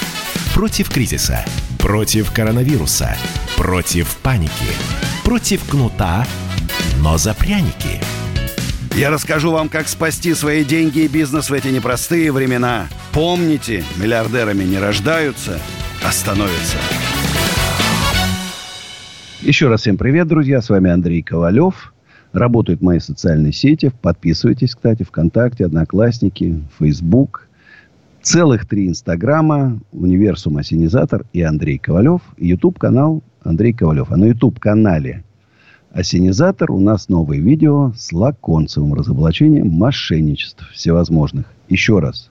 [0.53, 1.45] Против кризиса.
[1.77, 3.15] Против коронавируса.
[3.57, 4.51] Против паники.
[5.25, 6.27] Против кнута,
[7.01, 7.99] но за пряники.
[8.95, 12.87] Я расскажу вам, как спасти свои деньги и бизнес в эти непростые времена.
[13.11, 15.59] Помните, миллиардерами не рождаются,
[16.05, 16.77] а становятся.
[19.41, 20.61] Еще раз всем привет, друзья.
[20.61, 21.93] С вами Андрей Ковалев.
[22.33, 23.91] Работают мои социальные сети.
[24.01, 27.47] Подписывайтесь, кстати, ВКонтакте, Одноклассники, Фейсбук.
[28.21, 32.21] Целых три Инстаграма, Универсум Осенизатор и Андрей Ковалев.
[32.37, 34.11] Ютуб-канал Андрей Ковалев.
[34.11, 35.23] А на Ютуб-канале
[35.91, 41.51] Осенизатор у нас новое видео с лаконцевым разоблачением мошенничеств всевозможных.
[41.69, 42.29] Еще раз.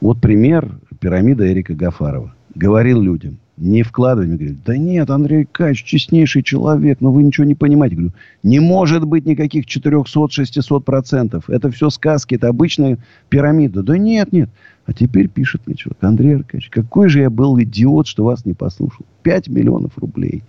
[0.00, 2.34] Вот пример пирамида Эрика Гафарова.
[2.54, 4.26] Говорил людям, не вкладывай.
[4.26, 7.96] Мне говорят, да нет, Андрей Кач, честнейший человек, но вы ничего не понимаете.
[7.96, 8.12] Говорю,
[8.42, 11.50] не может быть никаких 400-600 процентов.
[11.50, 13.82] Это все сказки, это обычная пирамида.
[13.82, 14.50] Да нет, нет.
[14.86, 18.54] А теперь пишет мне человек, Андрей Аркадьевич, какой же я был идиот, что вас не
[18.54, 19.06] послушал.
[19.22, 20.42] 5 миллионов рублей.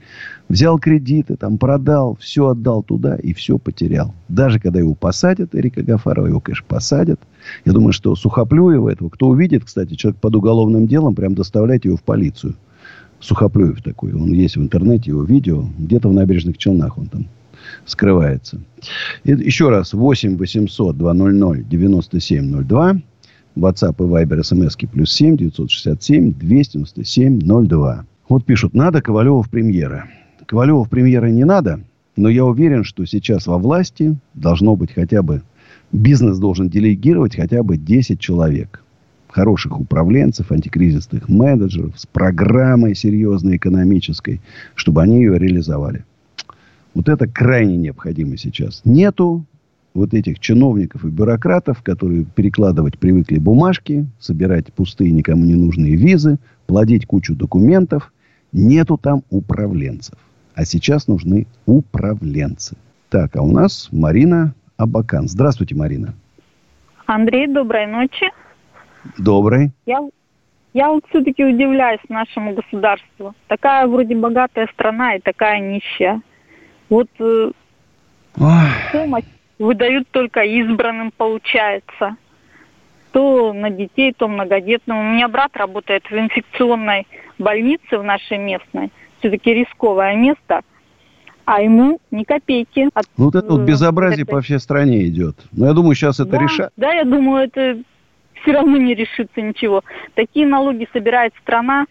[0.49, 4.13] Взял кредиты, там продал, все отдал туда и все потерял.
[4.27, 7.19] Даже когда его посадят, Эрика Гафарова, его, конечно, посадят.
[7.65, 11.97] Я думаю, что Сухоплюева этого, кто увидит, кстати, человек под уголовным делом, прям доставляйте его
[11.97, 12.55] в полицию.
[13.19, 14.13] Сухоплюев такой.
[14.13, 15.65] Он есть в интернете, его видео.
[15.77, 17.27] Где-то в набережных Челнах он там
[17.85, 18.59] скрывается.
[19.23, 19.93] И еще раз.
[19.93, 23.01] 8 800 200 9702.
[23.55, 28.05] WhatsApp и Viber смс плюс 7 967 297 02.
[28.33, 30.07] Вот пишут, надо Ковалева в премьера.
[30.47, 31.81] Ковалева в премьера не надо,
[32.15, 35.43] но я уверен, что сейчас во власти должно быть хотя бы...
[35.91, 38.83] Бизнес должен делегировать хотя бы 10 человек.
[39.27, 44.41] Хороших управленцев, антикризисных менеджеров с программой серьезной экономической,
[44.73, 46.03] чтобы они ее реализовали.
[46.95, 48.81] Вот это крайне необходимо сейчас.
[48.83, 49.45] Нету
[49.93, 56.39] вот этих чиновников и бюрократов, которые перекладывать привыкли бумажки, собирать пустые никому не нужные визы,
[56.65, 58.11] плодить кучу документов.
[58.53, 60.17] Нету там управленцев.
[60.55, 62.77] А сейчас нужны управленцы.
[63.09, 65.27] Так, а у нас Марина Абакан.
[65.27, 66.13] Здравствуйте, Марина.
[67.07, 68.31] Андрей, доброй ночи.
[69.17, 69.71] Доброй.
[69.85, 69.99] Я,
[70.73, 73.35] я вот все-таки удивляюсь нашему государству.
[73.47, 76.21] Такая вроде богатая страна и такая нищая.
[76.89, 77.51] Вот э,
[78.91, 79.25] помощь
[79.59, 82.17] выдают только избранным, получается.
[83.13, 84.97] То на детей, то многодетным.
[84.97, 87.07] У меня брат работает в инфекционной
[87.39, 88.91] больнице в нашей местной.
[89.19, 90.61] Все-таки рисковое место.
[91.45, 92.89] А ему ни копейки.
[92.93, 94.31] От, ну, вот это вот безобразие этой...
[94.31, 95.37] по всей стране идет.
[95.51, 96.73] Но я думаю, сейчас это да, решат.
[96.75, 97.81] Да, я думаю, это
[98.41, 99.83] все равно не решится ничего.
[100.15, 101.85] Такие налоги собирает страна,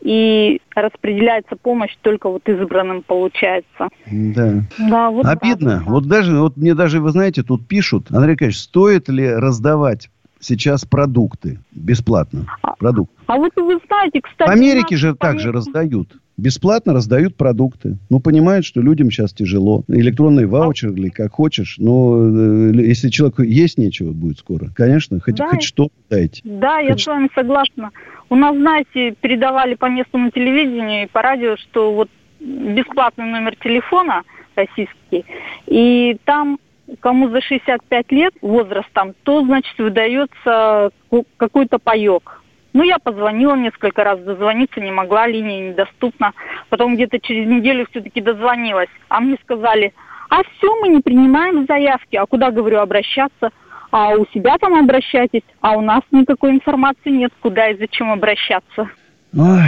[0.00, 3.88] и распределяется помощь только вот избранным получается.
[4.06, 4.62] Да.
[4.78, 5.82] да вот Обидно.
[5.84, 5.90] Да.
[5.90, 10.08] Вот даже, вот мне даже, вы знаете, тут пишут, Андрей Николаевич, стоит ли раздавать
[10.40, 12.46] сейчас продукты бесплатно?
[12.62, 13.12] А, Продукт.
[13.26, 14.48] А вот вы знаете, кстати...
[14.48, 16.16] В Америке же также раздают.
[16.36, 17.98] Бесплатно раздают продукты.
[18.10, 19.82] Ну, понимают, что людям сейчас тяжело.
[19.88, 21.76] Электронный ваучер или как хочешь.
[21.78, 26.40] Но э, если человеку есть нечего будет скоро, конечно, хоть, да, хоть что дайте.
[26.44, 27.90] Да, хоть я с вами согласна.
[28.30, 32.08] У нас, знаете, передавали по местному телевидению и по радио, что вот
[32.40, 34.22] бесплатный номер телефона
[34.54, 35.24] российский,
[35.66, 36.58] и там
[37.00, 40.90] кому за 65 лет возрастом, то, значит, выдается
[41.36, 46.32] какой-то паек Ну, я позвонила несколько раз, дозвониться не могла, линия недоступна.
[46.68, 48.88] Потом где-то через неделю все-таки дозвонилась.
[49.08, 49.92] А мне сказали,
[50.30, 52.16] а все, мы не принимаем заявки.
[52.16, 53.50] А куда, говорю, обращаться?
[53.90, 55.42] А у себя там обращайтесь.
[55.60, 58.90] А у нас никакой информации нет, куда и зачем обращаться.
[59.36, 59.62] Ой,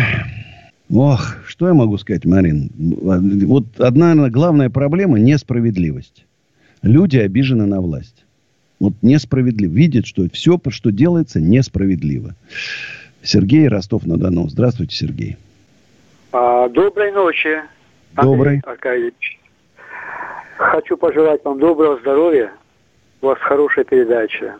[0.95, 2.71] ох, что я могу сказать, Марин?
[2.77, 6.27] Вот одна, главная проблема– несправедливость.
[6.83, 8.25] Люди обижены на власть.
[8.79, 9.73] Вот несправедливо.
[9.73, 12.35] Видят, что все, что делается, несправедливо.
[13.23, 14.49] Сергей Ростов-на-Дону.
[14.49, 15.37] Здравствуйте, Сергей.
[16.33, 17.63] А, доброй ночи.
[18.17, 18.61] Добрый.
[18.65, 19.39] Аркадьевич.
[20.57, 22.53] Хочу пожелать вам доброго здоровья.
[23.21, 24.57] У вас хорошая передача.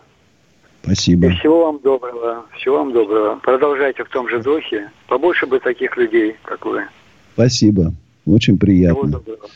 [0.83, 1.27] Спасибо.
[1.27, 2.45] И всего вам доброго.
[2.57, 3.39] Всего вам доброго.
[3.41, 4.91] Продолжайте в том же духе.
[5.07, 6.83] Побольше бы таких людей, как вы.
[7.33, 7.93] Спасибо.
[8.25, 9.07] Очень приятно.
[9.07, 9.49] Всего доброго.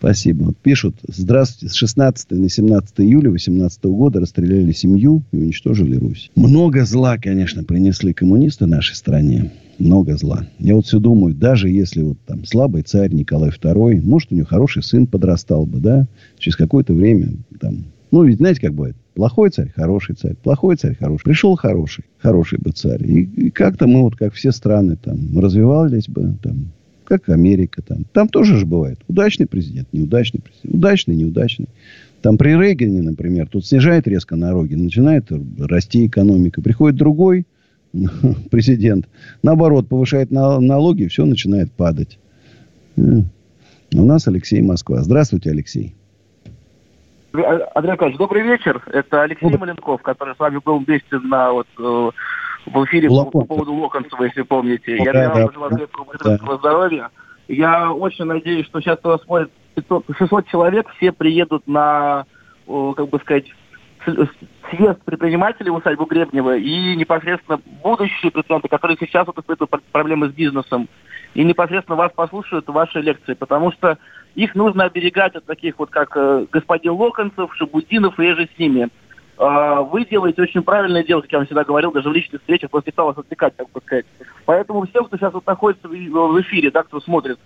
[0.00, 0.54] Спасибо.
[0.62, 6.30] Пишут, здравствуйте, с 16 на 17 июля 2018 года расстреляли семью и уничтожили Русь.
[6.34, 9.52] Много зла, конечно, принесли коммунисты нашей стране.
[9.78, 10.46] Много зла.
[10.58, 14.46] Я вот все думаю, даже если вот там слабый царь Николай II, может, у него
[14.46, 16.06] хороший сын подрастал бы, да,
[16.38, 20.96] через какое-то время там, ну, ведь знаете, как бывает, плохой царь, хороший царь, плохой царь,
[20.98, 21.24] хороший.
[21.24, 23.04] Пришел хороший, хороший бы царь.
[23.04, 26.72] И, и как-то мы вот, как все страны, там, развивались бы, там,
[27.10, 28.04] как Америка там.
[28.12, 29.00] Там тоже же бывает.
[29.08, 30.76] Удачный президент, неудачный президент.
[30.76, 31.68] Удачный, неудачный.
[32.22, 35.26] Там при Рейгане, например, тут снижает резко налоги, начинает
[35.58, 36.62] расти экономика.
[36.62, 37.46] Приходит другой
[38.50, 39.08] президент,
[39.42, 42.20] наоборот, повышает налоги, все начинает падать.
[42.96, 43.24] У
[43.92, 45.02] нас Алексей Москва.
[45.02, 45.96] Здравствуйте, Алексей.
[47.32, 48.82] Андрей Аркадьевич, добрый вечер.
[48.86, 49.56] Это Алексей.
[49.56, 52.10] Маленков, который с вами был вместе на вот, э,
[52.66, 53.32] в эфире Локонцев.
[53.32, 54.96] по поводу Локонцева, если помните.
[54.96, 56.56] О, я да, вам пожелал крепкого да.
[56.56, 57.10] здоровья.
[57.48, 62.26] Я очень надеюсь, что сейчас вас смотрит 500, 600 человек, все приедут на,
[62.66, 63.46] как бы сказать,
[64.70, 70.32] съезд предпринимателей в усадьбу Гребнева и непосредственно будущие предприниматели, которые сейчас вот испытывают проблемы с
[70.32, 70.88] бизнесом,
[71.34, 73.98] и непосредственно вас послушают ваши лекции, потому что
[74.34, 78.88] их нужно оберегать от таких вот, как э, господин Локонцев, Шабудинов и же с ними.
[79.40, 82.70] А, вы делаете очень правильное дело, как я вам всегда говорил, даже в личных встречах,
[82.70, 84.04] просто стал вас отвлекать, как бы сказать.
[84.44, 87.38] Поэтому всем, кто сейчас вот находится в эфире, да, кто смотрит,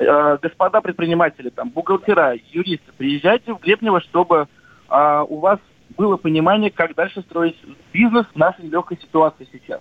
[0.00, 4.48] э, господа предприниматели, там, бухгалтера, юристы, приезжайте в Гребнево, чтобы
[4.88, 5.60] а, у вас
[5.96, 7.56] было понимание, как дальше строить
[7.92, 9.80] бизнес в нашей нелегкой ситуации сейчас.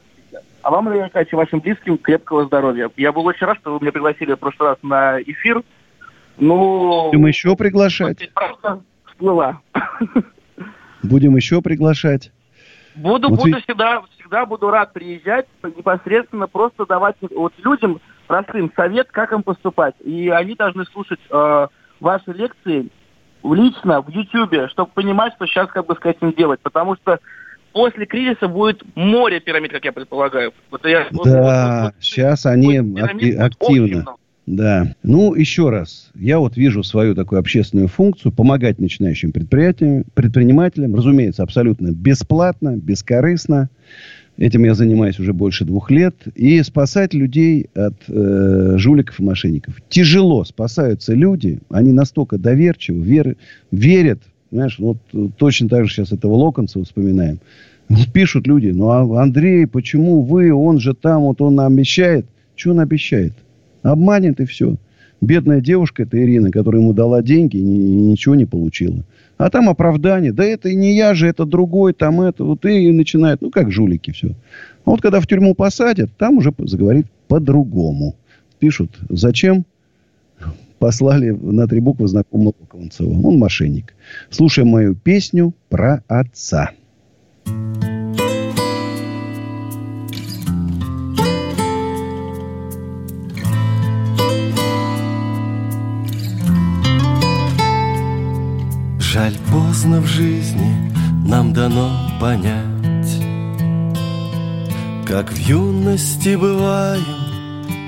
[0.61, 2.91] А вам, Илья Николаевич, и вашим близким крепкого здоровья.
[2.97, 5.63] Я был очень рад, что вы меня пригласили в прошлый раз на эфир.
[6.37, 7.09] Ну...
[7.09, 8.31] Будем еще приглашать.
[8.33, 9.61] Просто всплыла.
[11.03, 12.31] Будем еще приглашать.
[12.95, 19.09] Буду, вот буду всегда, всегда буду рад приезжать, непосредственно просто давать вот людям простым совет,
[19.11, 19.95] как им поступать.
[20.03, 21.67] И они должны слушать э,
[21.99, 22.89] ваши лекции
[23.43, 26.59] лично в Ютьюбе, чтобы понимать, что сейчас, как бы сказать, им делать.
[26.61, 27.19] Потому что
[27.71, 30.53] после кризиса будет море пирамид, как я предполагаю.
[30.71, 34.15] Вот я, да, вот, вот, сейчас они активно.
[34.47, 34.95] Да.
[35.03, 36.09] Ну, еще раз.
[36.15, 40.95] Я вот вижу свою такую общественную функцию помогать начинающим предприятиям, предпринимателям.
[40.95, 43.69] Разумеется, абсолютно бесплатно, бескорыстно.
[44.37, 46.15] Этим я занимаюсь уже больше двух лет.
[46.33, 49.81] И спасать людей от э, жуликов и мошенников.
[49.89, 51.59] Тяжело спасаются люди.
[51.69, 53.35] Они настолько доверчивы, вер,
[53.71, 54.21] верят.
[54.49, 54.97] Знаешь, вот
[55.37, 57.39] точно так же сейчас этого Локонца вспоминаем.
[58.13, 62.25] Пишут люди, ну, а Андрей, почему вы, он же там, вот он обещает.
[62.55, 63.33] Что он обещает?
[63.91, 64.77] Обманет и все.
[65.19, 69.03] Бедная девушка, это Ирина, которая ему дала деньги и ничего не получила.
[69.37, 70.31] А там оправдание.
[70.31, 72.43] Да это не я же, это другой, там это.
[72.43, 74.35] Вот и начинает, ну, как жулики все.
[74.85, 78.15] А вот когда в тюрьму посадят, там уже заговорит по-другому.
[78.59, 79.65] Пишут, зачем
[80.79, 83.09] послали на три буквы знакомого Колонцева.
[83.09, 83.95] Он мошенник.
[84.29, 86.71] Слушаем мою песню про отца.
[99.17, 100.93] Жаль, поздно в жизни
[101.25, 101.89] нам дано
[102.21, 103.17] понять,
[105.07, 107.01] Как в юности бываем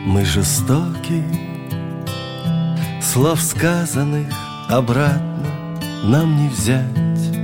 [0.07, 1.23] мы жестоки,
[2.99, 4.33] Слов сказанных
[4.69, 5.45] обратно
[6.03, 7.37] нам не взять,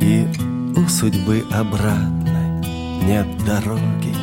[0.00, 0.26] И
[0.76, 4.16] у судьбы обратной нет дороги.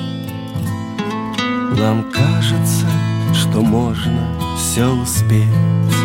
[1.79, 2.85] Нам кажется,
[3.33, 4.27] что можно
[4.57, 5.96] все успеть,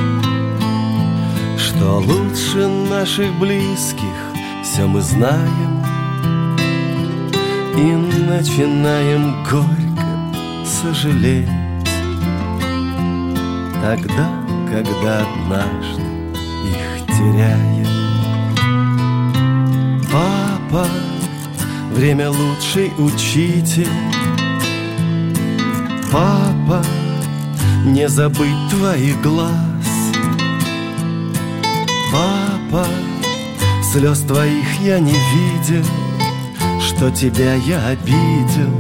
[1.83, 4.14] что лучше наших близких
[4.62, 5.85] все мы знаем.
[7.76, 7.93] И
[8.24, 11.49] начинаем горько сожалеть.
[13.83, 14.30] Тогда,
[14.70, 16.03] когда однажды
[16.70, 17.89] их теряем.
[20.12, 20.87] Папа
[21.93, 23.89] Время лучший учитель.
[26.12, 26.85] Папа,
[27.85, 29.72] не забыть твоих глаз
[32.13, 32.87] Папа,
[33.93, 35.85] слез твоих я не видел
[36.79, 38.71] Что тебя я обидел.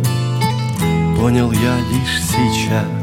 [1.18, 3.02] Понял я лишь сейчас.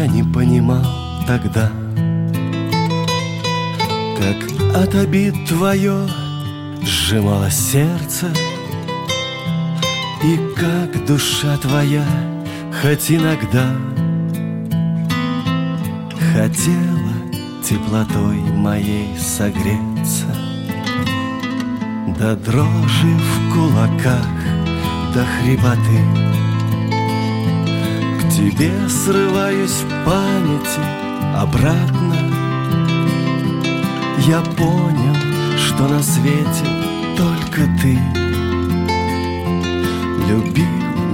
[0.00, 0.86] Я не понимал
[1.26, 1.70] тогда
[4.82, 6.08] от обид твое
[6.82, 8.26] сжимало сердце.
[10.22, 12.04] И как душа твоя
[12.80, 13.74] хоть иногда
[16.32, 17.12] Хотела
[17.64, 20.26] теплотой моей согреться.
[22.18, 24.28] До дрожи в кулаках,
[25.12, 26.00] до хрипоты.
[28.30, 30.80] Тебе срываюсь в памяти
[31.36, 32.09] обратно
[34.26, 35.16] Я понял,
[35.56, 36.66] что на свете
[37.16, 37.98] только ты.
[40.28, 40.66] Любил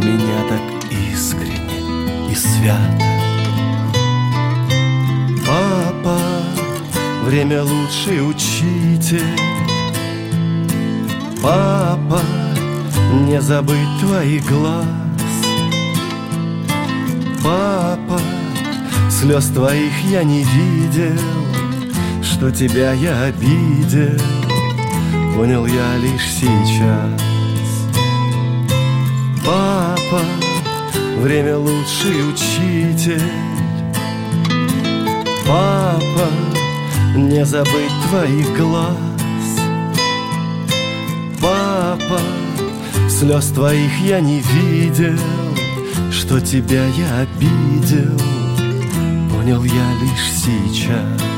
[0.03, 3.05] меня так искренне и свято.
[5.47, 6.19] Папа,
[7.25, 9.39] время лучший учитель.
[11.43, 12.21] Папа,
[13.27, 14.85] не забыть твоих глаз.
[17.43, 18.21] Папа
[19.09, 21.19] Слез твоих я не видел
[22.37, 24.21] Что тебя я обидел.
[25.35, 27.23] Понял я лишь сейчас.
[29.43, 30.21] Папа,
[31.23, 33.23] время лучший учитель.
[35.47, 36.29] Папа,
[37.17, 38.97] не забыть твоих глаз.
[41.41, 42.21] Папа,
[43.09, 45.19] слез твоих я не видел.
[46.11, 48.15] Что тебя я обидел,
[49.31, 51.36] понял я лишь сейчас.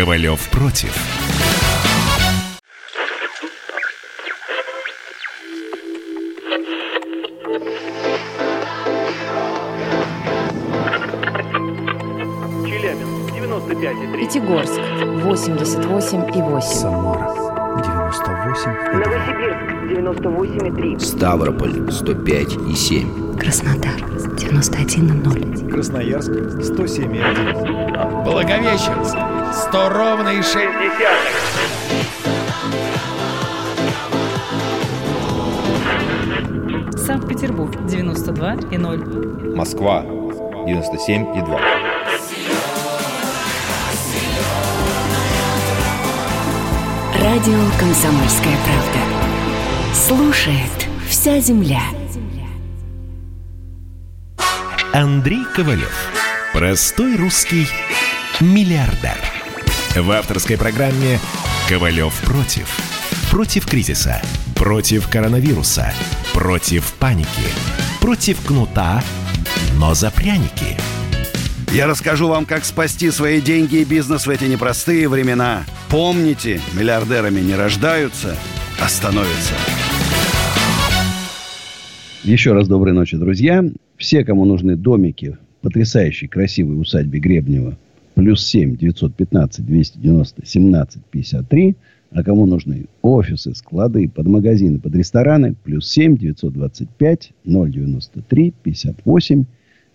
[0.00, 0.94] Ковалев против.
[14.16, 14.80] Пятигорск
[15.26, 16.60] 88,8.
[16.62, 17.28] Самара
[17.76, 18.70] 98.
[18.94, 19.58] Новосибирск
[19.90, 20.98] 98,3.
[20.98, 23.38] Ставрополь 105,7.
[23.38, 24.00] Краснодар
[24.38, 25.70] 91,0.
[25.70, 28.24] Красноярск 107,1.
[28.24, 29.16] Благовещенск
[29.52, 30.54] 100 ровно и 6
[37.06, 39.56] Санкт-Петербург 92,0.
[39.56, 41.60] Москва 97,2.
[47.22, 49.00] Радио «Комсомольская правда».
[49.94, 51.82] Слушает вся земля.
[54.92, 56.12] Андрей Ковалев.
[56.52, 57.66] Простой русский
[58.40, 59.29] миллиардер.
[59.96, 61.18] В авторской программе
[61.68, 62.78] «Ковалев против».
[63.30, 64.20] Против кризиса.
[64.54, 65.92] Против коронавируса.
[66.32, 67.28] Против паники.
[68.00, 69.02] Против кнута,
[69.78, 70.76] но за пряники.
[71.72, 77.40] Я расскажу вам, как спасти свои деньги и бизнес в эти непростые времена– Помните, миллиардерами
[77.40, 78.36] не рождаются,
[78.80, 79.54] а становятся.
[82.22, 83.64] Еще раз доброй ночи, друзья.
[83.96, 87.76] Все, кому нужны домики потрясающей, красивой усадьбе Гребнева,
[88.20, 91.76] плюс 7 915 290 17 53.
[92.10, 99.44] А кому нужны офисы, склады, под магазины, под рестораны, плюс 7 925 093 58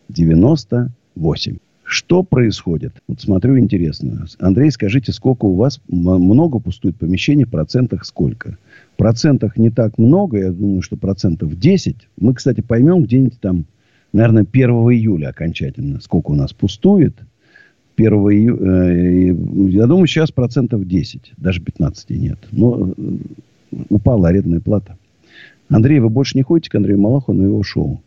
[0.09, 1.57] 98.
[1.83, 2.93] Что происходит?
[3.07, 4.25] Вот смотрю, интересно.
[4.39, 8.57] Андрей, скажите, сколько у вас много пустует помещений, в процентах сколько?
[8.93, 11.95] В процентах не так много, я думаю, что процентов 10.
[12.17, 13.65] Мы, кстати, поймем где-нибудь там,
[14.13, 17.19] наверное, 1 июля окончательно, сколько у нас пустует.
[17.97, 19.35] 1 июля, э,
[19.69, 22.39] я думаю, сейчас процентов 10, даже 15 нет.
[22.51, 23.17] Но э,
[23.89, 24.97] упала арендная плата.
[25.69, 28.01] Андрей, вы больше не ходите к Андрею Малаху на его шоу?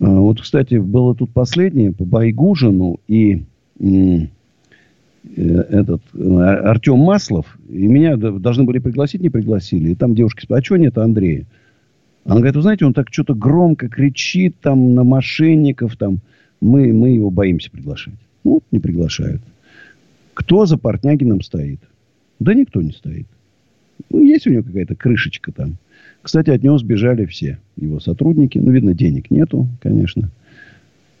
[0.00, 3.44] А, вот, кстати, было тут последнее по Байгужину и
[3.78, 4.26] э,
[5.36, 7.58] этот э, Артем Маслов.
[7.68, 9.90] И меня должны были пригласить, не пригласили.
[9.90, 11.46] И там девушки спрашивают, а что нет Андрея?
[12.24, 15.96] Она говорит, вы знаете, он так что-то громко кричит там на мошенников.
[15.96, 16.18] Там.
[16.60, 18.14] Мы, мы его боимся приглашать.
[18.44, 19.42] Ну, не приглашают.
[20.34, 21.80] Кто за Портнягином стоит?
[22.38, 23.26] Да никто не стоит.
[24.08, 25.76] Ну, есть у него какая-то крышечка там.
[26.22, 28.58] Кстати, от него сбежали все его сотрудники.
[28.58, 30.30] Ну, видно, денег нету, конечно.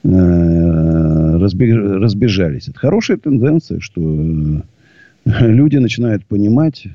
[0.02, 2.68] Э, разбежались.
[2.68, 6.86] Это хорошая тенденция, что э, люди начинают понимать,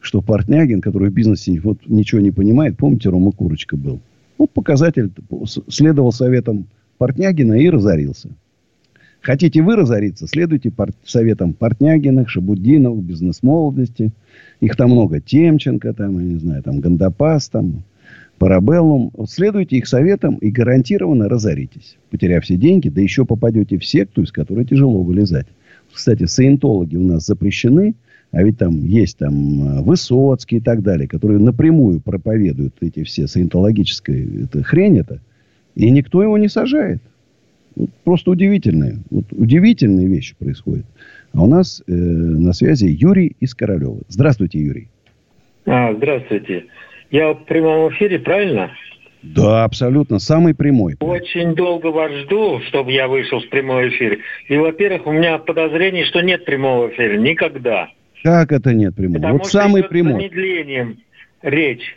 [0.00, 4.00] что Портнягин, который в бизнесе вот, ничего не понимает, помните, Рома Курочка был.
[4.36, 5.10] Вот показатель,
[5.68, 6.68] следовал советам
[6.98, 8.28] Портнягина и разорился.
[9.20, 14.12] Хотите вы разориться, следуйте пор- советам Портнягиных, Шабудиновых, бизнес-молодости.
[14.60, 15.20] Их там много.
[15.20, 17.82] Темченко, там, я не знаю, там Гандапас, там,
[18.38, 19.10] Парабеллум.
[19.14, 21.96] Вот следуйте их советам и гарантированно разоритесь.
[22.10, 25.46] Потеряв все деньги, да еще попадете в секту, из которой тяжело вылезать.
[25.92, 27.94] Кстати, саентологи у нас запрещены,
[28.30, 33.26] а ведь там есть там э, Высоцкий и так далее, которые напрямую проповедуют эти все
[33.26, 35.20] саентологические это хрень это,
[35.74, 37.02] и никто его не сажает.
[37.78, 40.84] Вот просто удивительные, вот удивительные вещи происходят.
[41.32, 43.98] А у нас э, на связи Юрий из Королева.
[44.08, 44.88] Здравствуйте, Юрий.
[45.64, 46.64] А, здравствуйте.
[47.12, 48.72] Я в прямом эфире, правильно?
[49.22, 50.18] Да, абсолютно.
[50.18, 50.96] Самый прямой.
[50.98, 54.18] Очень долго вас жду, чтобы я вышел в прямой эфир.
[54.48, 57.16] И, во-первых, у меня подозрение, что нет прямого эфира.
[57.16, 57.90] Никогда.
[58.24, 59.18] Как это нет прямого?
[59.18, 60.14] Потому вот самый прямой.
[60.14, 60.98] С замедлением
[61.42, 61.94] речь.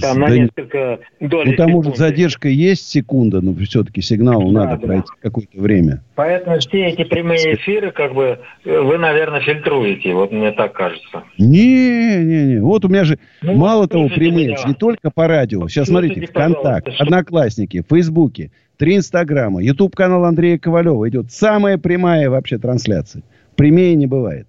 [0.00, 4.80] Там на несколько долей Ну, там, может, задержка есть секунда, но все-таки сигналу да, надо
[4.80, 4.86] да.
[4.86, 6.02] пройти какое-то время.
[6.16, 10.12] Поэтому все эти прямые эфиры, как бы, вы, наверное, фильтруете.
[10.12, 11.22] Вот мне так кажется.
[11.38, 12.60] Не, не, не.
[12.60, 14.58] Вот у меня же ну, мало того прямые, меня.
[14.66, 15.68] не только по радио.
[15.68, 22.58] Сейчас смотрите, ВКонтакт, Одноклассники, Фейсбуке, три Инстаграма, Ютуб канал Андрея Ковалева идет самая прямая вообще
[22.58, 23.22] трансляция.
[23.54, 24.48] Прямее не бывает.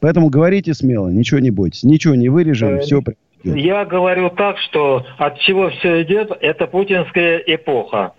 [0.00, 3.02] Поэтому говорите смело, ничего не бойтесь, ничего не вырежем, э, все
[3.42, 8.12] я говорю так, что от чего все идет, это путинская эпоха.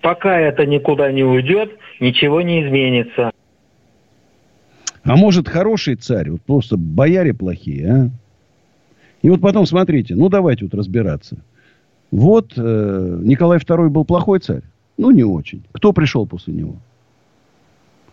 [0.00, 3.30] Пока это никуда не уйдет, ничего не изменится.
[5.02, 8.10] А может, хороший царь, вот просто бояре плохие, а?
[9.22, 11.38] И вот потом смотрите, ну давайте вот разбираться.
[12.10, 14.62] Вот э, Николай II был плохой царь?
[14.96, 15.64] Ну, не очень.
[15.72, 16.76] Кто пришел после него?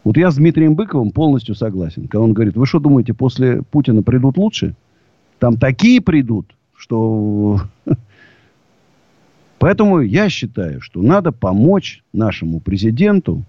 [0.04, 2.04] Вот я с Дмитрием Быковым полностью согласен.
[2.04, 4.76] Когда он говорит, вы что думаете, после Путина придут лучше?
[5.44, 7.60] Там такие придут, что...
[9.60, 13.44] Поэтому я считаю, что надо помочь нашему президенту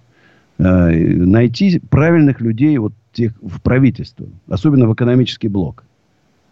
[0.58, 5.84] э, найти правильных людей вот тех, в правительство, особенно в экономический блок.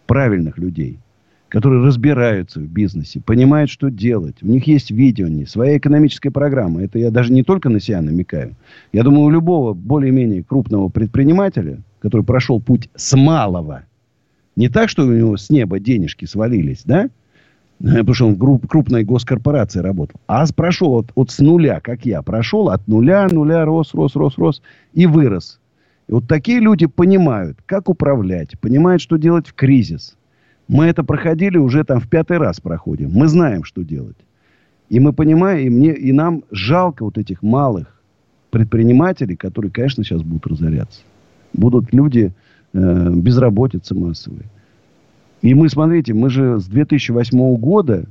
[0.06, 1.00] Правильных людей,
[1.48, 4.36] которые разбираются в бизнесе, понимают, что делать.
[4.42, 6.84] У них есть видение, своя экономическая программа.
[6.84, 8.54] Это я даже не только на себя намекаю.
[8.92, 13.82] Я думаю, у любого более-менее крупного предпринимателя, который прошел путь с малого–
[14.56, 17.08] не так, что у него с неба денежки свалились, да?
[17.78, 20.20] Потому что он в крупной госкорпорации работал.
[20.28, 22.22] А прошел от, от с нуля, как я.
[22.22, 24.62] Прошел от нуля, нуля, рос, рос, рос, рос.
[24.92, 25.58] И вырос.
[26.06, 28.58] И вот такие люди понимают, как управлять.
[28.60, 30.16] Понимают, что делать в кризис.
[30.68, 33.10] Мы это проходили уже там в пятый раз проходим.
[33.10, 34.16] Мы знаем, что делать.
[34.88, 38.00] И мы понимаем, и, мне, и нам жалко вот этих малых
[38.50, 41.00] предпринимателей, которые, конечно, сейчас будут разоряться.
[41.52, 42.32] Будут люди,
[42.72, 44.46] э, безработицы массовой.
[45.42, 48.06] И мы, смотрите, мы же с 2008 года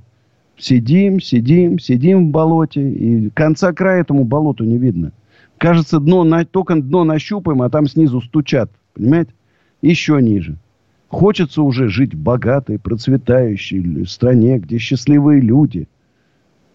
[0.58, 5.14] сидим, сидим, сидим в болоте, и конца края этому болоту не видно.
[5.58, 9.34] Кажется, дно, только дно нащупаем, а там снизу стучат, понимаете?
[9.82, 10.58] Еще ниже.
[11.08, 15.88] Хочется уже жить в богатой, процветающей стране, где счастливые люди.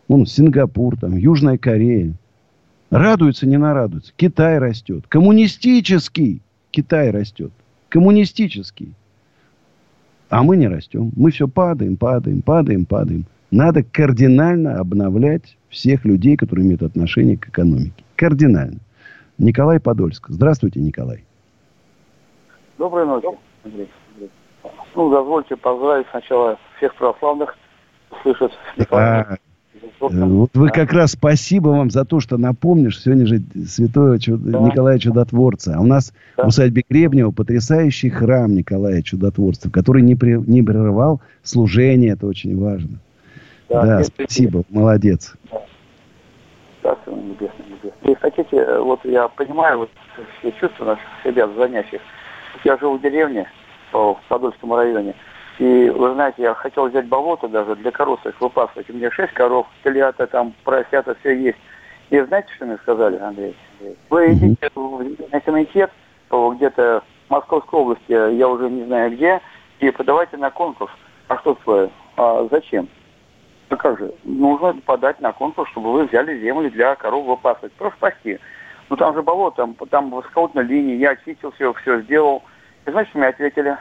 [0.08, 2.14] Вон Сингапур, там, Южная Корея.
[2.90, 4.12] Радуется, не нарадуется.
[4.16, 5.04] Китай растет.
[5.08, 6.40] Коммунистический
[6.70, 7.52] Китай растет
[7.96, 8.92] коммунистический.
[10.28, 11.12] А мы не растем.
[11.16, 13.24] Мы все падаем, падаем, падаем, падаем.
[13.50, 18.04] Надо кардинально обновлять всех людей, которые имеют отношение к экономике.
[18.14, 18.80] Кардинально.
[19.38, 20.26] Николай Подольск.
[20.28, 21.24] Здравствуйте, Николай.
[22.76, 23.28] Доброй ночи,
[23.64, 23.88] Андрей.
[24.94, 27.56] Ну, дозвольте поздравить сначала всех православных,
[28.22, 29.38] слышать Николая.
[30.00, 33.00] Вот вы как раз спасибо вам за то, что напомнишь.
[33.00, 34.42] Сегодня же святого Чуд...
[34.42, 34.60] да.
[34.60, 35.74] Николая Чудотворца.
[35.76, 36.44] А у нас да.
[36.44, 40.34] в усадьбе Гребнева потрясающий храм Николая Чудотворца, который не, при...
[40.34, 42.12] не прерывал служение.
[42.12, 42.98] Это очень важно.
[43.68, 44.58] Да, да спасибо.
[44.58, 44.80] Небесный.
[44.80, 45.34] Молодец.
[45.50, 46.96] Да.
[47.06, 48.12] небесный, небесный.
[48.12, 49.90] И хотите, э, вот я понимаю вот,
[50.38, 52.00] все чувства наших себя звонящих.
[52.64, 53.48] Я живу в деревне
[53.92, 55.14] в Подольском районе.
[55.58, 58.90] И, вы знаете, я хотел взять болото даже для коров их выпасывать.
[58.90, 61.58] У меня шесть коров, телята, там, поросята, все есть.
[62.10, 63.56] И знаете, что мне сказали, Андрей?
[64.10, 64.70] Вы идите
[65.32, 65.90] на комитет
[66.30, 69.40] где-то в Московской области, я уже не знаю где,
[69.80, 70.92] и подавайте на конкурс.
[71.28, 71.90] А что такое?
[72.16, 72.88] А зачем?
[73.70, 74.12] Ну как же?
[74.24, 77.72] Нужно подать на конкурс, чтобы вы взяли землю для коров выпасывать.
[77.72, 78.38] Просто спасти.
[78.88, 82.44] Ну там же болото, там, там высокотная линия, я очистил все, все сделал.
[82.86, 83.76] И знаете, что мне ответили?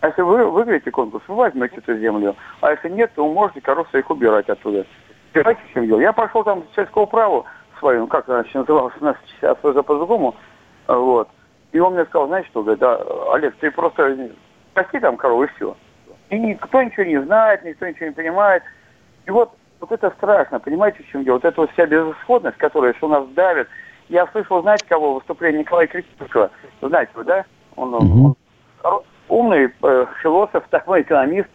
[0.00, 2.34] А если вы выиграете конкурс, вы возьмете эту землю.
[2.60, 4.86] А если нет, то вы можете коров своих убирать оттуда.
[5.74, 6.00] Чем дело?
[6.00, 7.44] Я пошел там в сельское право
[7.78, 10.36] свою, ну, как она еще называлась, у нас сейчас уже по-другому,
[10.86, 11.28] вот.
[11.72, 13.00] И он мне сказал, знаешь что, говорит, да,
[13.32, 14.30] Олег, ты просто
[14.74, 15.76] пасти там корову и все.
[16.30, 18.62] И никто ничего не знает, никто ничего не понимает.
[19.26, 21.36] И вот, вот это страшно, понимаете, в чем дело?
[21.36, 23.68] Вот эта вот вся безысходность, которая что нас давит.
[24.08, 26.50] Я слышал, знаете, кого выступление Николая Критикова,
[26.82, 27.44] знаете вы, да?
[27.76, 28.36] Он, угу.
[28.82, 31.48] он умный э, философ, такой экономист.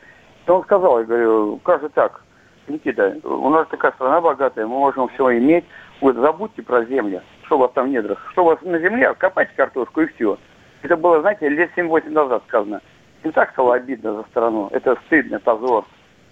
[0.47, 2.23] И он сказал, я говорю, как же так,
[2.67, 5.65] Никита, у нас такая страна богатая, мы можем все иметь.
[6.01, 8.19] Вы забудьте про землю, что у вас там в недрах.
[8.31, 10.37] Что у вас на земле, копайте картошку и все.
[10.81, 12.81] Это было, знаете, лет 7-8 назад сказано.
[13.23, 14.69] И так стало обидно за страну.
[14.71, 15.85] Это стыдно, позор.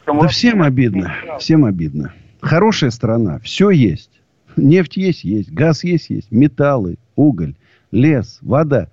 [0.05, 2.13] Да всем обидно, всем обидно.
[2.41, 4.21] Хорошая страна, все есть.
[4.57, 5.51] Нефть есть, есть.
[5.51, 6.31] Газ есть, есть.
[6.31, 7.55] Металлы, уголь,
[7.91, 8.89] лес, вода.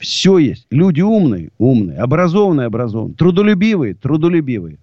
[0.00, 0.66] Все есть.
[0.70, 1.98] Люди умные, умные.
[1.98, 3.14] Образованные, образованные.
[3.16, 4.78] Трудолюбивые, трудолюбивые.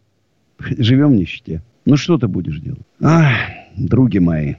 [0.59, 1.61] Живем в нищете.
[1.85, 2.81] Ну, что ты будешь делать?
[3.01, 3.33] Ах,
[3.75, 4.55] други мои.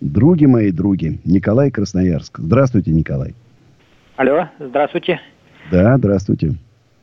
[0.00, 1.20] Други мои, други.
[1.24, 2.38] Николай Красноярск.
[2.38, 3.34] Здравствуйте, Николай.
[4.16, 5.20] Алло, здравствуйте.
[5.70, 6.54] Да, здравствуйте.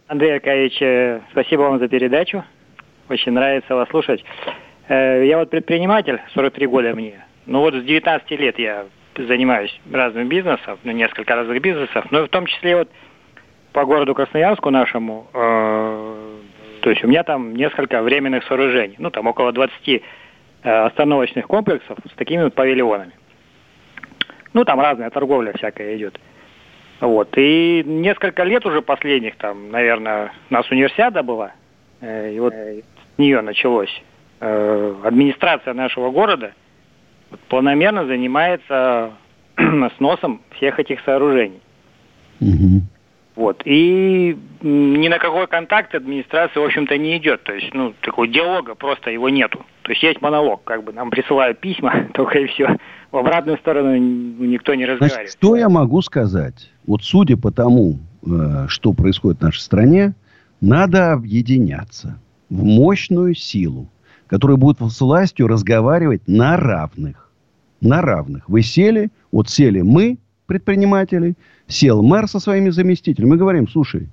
[0.08, 2.44] Андрей Аркадьевич, э, спасибо вам за передачу.
[3.08, 4.24] Очень нравится вас слушать.
[4.90, 7.26] Э, я вот предприниматель, 43 года мне.
[7.46, 8.86] Ну вот с 19 лет я
[9.28, 12.90] занимаюсь разным бизнесом, ну, несколько разных бизнесов, но в том числе вот
[13.74, 16.38] по городу Красноярску нашему, э,
[16.82, 20.02] то есть у меня там несколько временных сооружений, ну там около 20
[20.62, 23.14] Э, остановочных комплексов с такими вот павильонами.
[24.54, 26.20] Ну, там разная торговля всякая идет.
[27.00, 27.30] Вот.
[27.38, 31.54] И несколько лет уже последних, там, наверное, у нас универсиада была,
[32.02, 34.04] э, и вот с нее началось.
[34.42, 36.52] Э, администрация нашего города
[37.50, 39.12] планомерно занимается
[39.98, 41.62] сносом всех этих сооружений.
[42.40, 42.82] Угу.
[43.36, 43.62] Вот.
[43.64, 47.42] И ни на какой контакт администрация, в общем-то, не идет.
[47.44, 49.66] То есть, ну, такого диалога просто его нету.
[49.84, 52.76] То есть есть монолог, как бы нам присылают письма, только и все.
[53.12, 55.30] В обратную сторону никто не разговаривает.
[55.30, 56.70] Значит, что я могу сказать?
[56.86, 60.16] Вот судя по тому, э, что происходит в нашей стране,
[60.60, 62.20] надо объединяться
[62.50, 63.88] в мощную силу,
[64.30, 67.30] которая будет с властью разговаривать на равных.
[67.82, 68.48] На равных.
[68.48, 71.36] Вы сели, вот сели мы, предприниматели,
[71.68, 73.32] сел мэр со своими заместителями.
[73.32, 74.08] Мы говорим, слушай,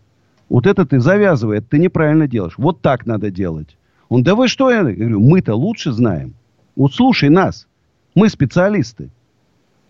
[0.48, 2.55] вот это ты завязывай, это ты неправильно делаешь.
[2.56, 3.76] Вот так надо делать.
[4.09, 4.70] Он, да вы что?
[4.70, 6.34] Я говорю, мы-то лучше знаем.
[6.76, 7.66] Вот слушай нас.
[8.14, 9.10] Мы специалисты.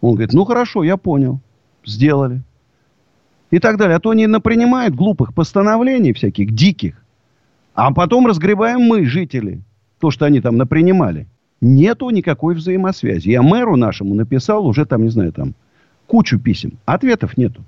[0.01, 1.41] Он говорит, ну хорошо, я понял.
[1.85, 2.43] Сделали.
[3.51, 3.97] И так далее.
[3.97, 7.01] А то они напринимают глупых постановлений всяких, диких.
[7.75, 9.61] А потом разгребаем мы, жители.
[9.99, 11.27] То, что они там напринимали.
[11.61, 13.31] Нету никакой взаимосвязи.
[13.31, 15.55] Я мэру нашему написал уже там, не знаю, там,
[16.07, 16.79] кучу писем.
[16.85, 17.63] Ответов нету.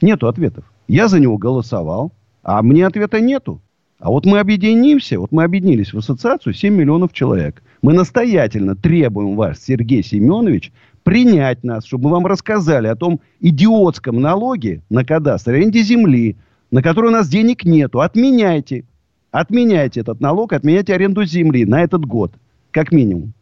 [0.00, 0.64] Нету ответов.
[0.88, 2.12] Я за него голосовал,
[2.42, 3.60] а мне ответа нету.
[3.98, 7.62] А вот мы объединимся, вот мы объединились в ассоциацию 7 миллионов человек.
[7.82, 10.72] Мы настоятельно требуем вас, Сергей Семенович,
[11.04, 16.36] принять нас, чтобы мы вам рассказали о том идиотском налоге на кадастр, аренде земли,
[16.72, 18.00] на который у нас денег нету.
[18.00, 18.84] Отменяйте.
[19.32, 22.34] Отменяйте этот налог, отменяйте аренду земли на этот год,
[22.70, 23.32] как минимум.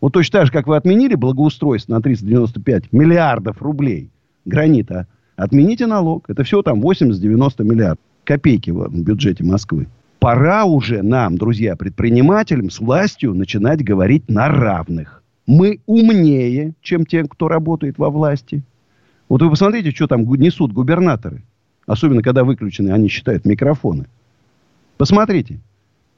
[0.00, 4.10] Вот точно так же, как вы отменили благоустройство на 395 миллиардов рублей
[4.44, 6.28] гранита, отмените налог.
[6.28, 8.04] Это все там 80-90 миллиардов.
[8.24, 9.86] Копейки в бюджете Москвы.
[10.18, 15.22] Пора уже нам, друзья, предпринимателям с властью начинать говорить на равных.
[15.46, 18.62] Мы умнее, чем те, кто работает во власти.
[19.28, 21.42] Вот вы посмотрите, что там несут губернаторы.
[21.86, 24.06] Особенно, когда выключены, они считают микрофоны.
[25.00, 25.60] Посмотрите.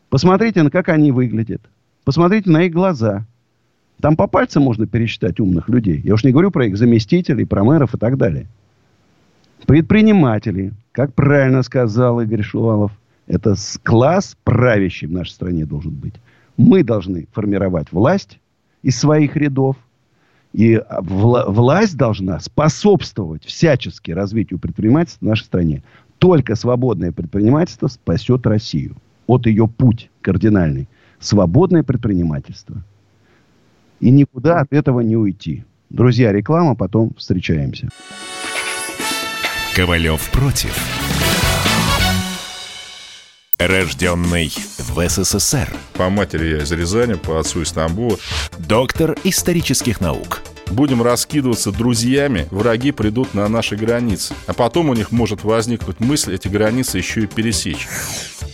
[0.09, 1.63] Посмотрите, на как они выглядят.
[2.03, 3.25] Посмотрите на их глаза.
[4.01, 6.01] Там по пальцам можно пересчитать умных людей.
[6.03, 8.49] Я уж не говорю про их заместителей, про мэров и так далее.
[9.69, 12.91] Предприниматели, как правильно сказал Игорь Шувалов,
[13.29, 13.55] это
[13.85, 16.15] класс правящий в нашей стране должен быть.
[16.57, 18.41] Мы должны формировать власть
[18.83, 19.77] из своих рядов.
[20.53, 25.85] И вла- власть должна способствовать всячески развитию предпринимательства в нашей стране.
[26.23, 28.97] Только свободное предпринимательство спасет Россию.
[29.27, 30.89] Вот ее путь кардинальный.
[31.19, 32.83] Свободное предпринимательство–
[34.03, 35.65] и никуда от этого не уйти.
[35.89, 37.89] Друзья, реклама, потом встречаемся.
[39.77, 40.77] Ковалев против.
[43.67, 45.73] Рожденный в СССР.
[45.95, 48.19] По матери я из Рязани, по отцу из Стамбула.
[48.59, 50.43] Доктор исторических наук.
[50.71, 54.35] Будем раскидываться друзьями, враги придут на наши границы.
[54.47, 57.87] А потом у них может возникнуть мысль эти границы еще и пересечь.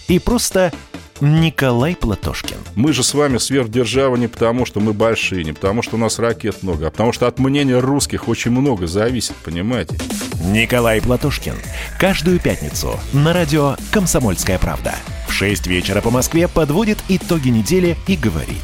[0.08, 0.72] И просто
[1.20, 2.58] Николай Платошкин.
[2.74, 6.18] Мы же с вами сверхдержава не потому, что мы большие, не потому, что у нас
[6.18, 9.98] ракет много, а потому что от мнения русских очень много зависит, понимаете?
[10.40, 11.54] Николай Платошкин.
[11.98, 14.94] Каждую пятницу на радио «Комсомольская правда».
[15.26, 18.56] В 6 вечера по Москве подводит итоги недели и говорит.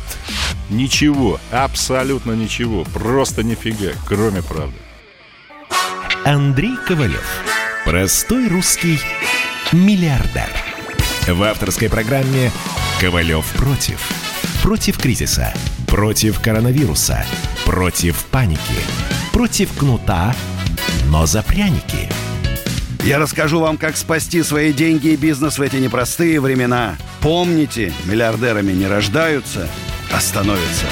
[0.70, 4.76] Ничего, абсолютно ничего, просто нифига, кроме правды.
[6.24, 7.26] Андрей Ковалев.
[7.84, 8.98] Простой русский
[9.72, 10.48] миллиардер.
[11.26, 12.50] В авторской программе
[13.00, 14.00] «Ковалев против».
[14.62, 15.52] Против кризиса,
[15.86, 17.26] против коронавируса,
[17.66, 18.60] против паники,
[19.30, 20.34] против кнута,
[21.10, 22.08] но за пряники.
[23.04, 26.96] Я расскажу вам, как спасти свои деньги и бизнес в эти непростые времена.
[27.20, 29.68] Помните, миллиардерами не рождаются,
[30.10, 30.86] а становятся.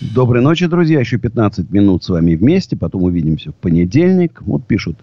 [0.00, 1.00] Доброй ночи, друзья.
[1.00, 2.76] Еще 15 минут с вами вместе.
[2.76, 4.42] Потом увидимся в понедельник.
[4.42, 4.98] Вот пишут.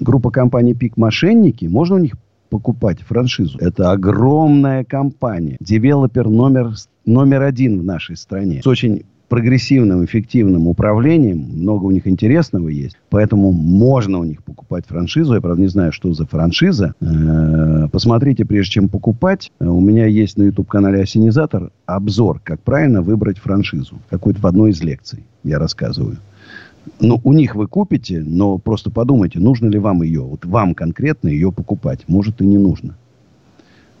[0.00, 1.66] Группа компаний «Пик Мошенники».
[1.66, 2.14] Можно у них
[2.48, 3.58] покупать франшизу?
[3.58, 5.56] Это огромная компания.
[5.60, 6.74] Девелопер номер,
[7.04, 8.62] номер один в нашей стране.
[8.62, 11.38] С очень прогрессивным, эффективным управлением.
[11.38, 12.96] Много у них интересного есть.
[13.10, 15.34] Поэтому можно у них покупать франшизу.
[15.34, 16.94] Я, правда, не знаю, что за франшиза.
[17.00, 19.50] Э, посмотрите, прежде чем покупать.
[19.58, 23.98] У меня есть на YouTube-канале «Ассенизатор» обзор, как правильно выбрать франшизу.
[24.10, 26.18] Какой-то в одной из лекций я рассказываю.
[27.00, 31.28] Ну, у них вы купите, но просто подумайте, нужно ли вам ее, вот вам конкретно
[31.28, 32.04] ее покупать.
[32.06, 32.96] Может, и не нужно.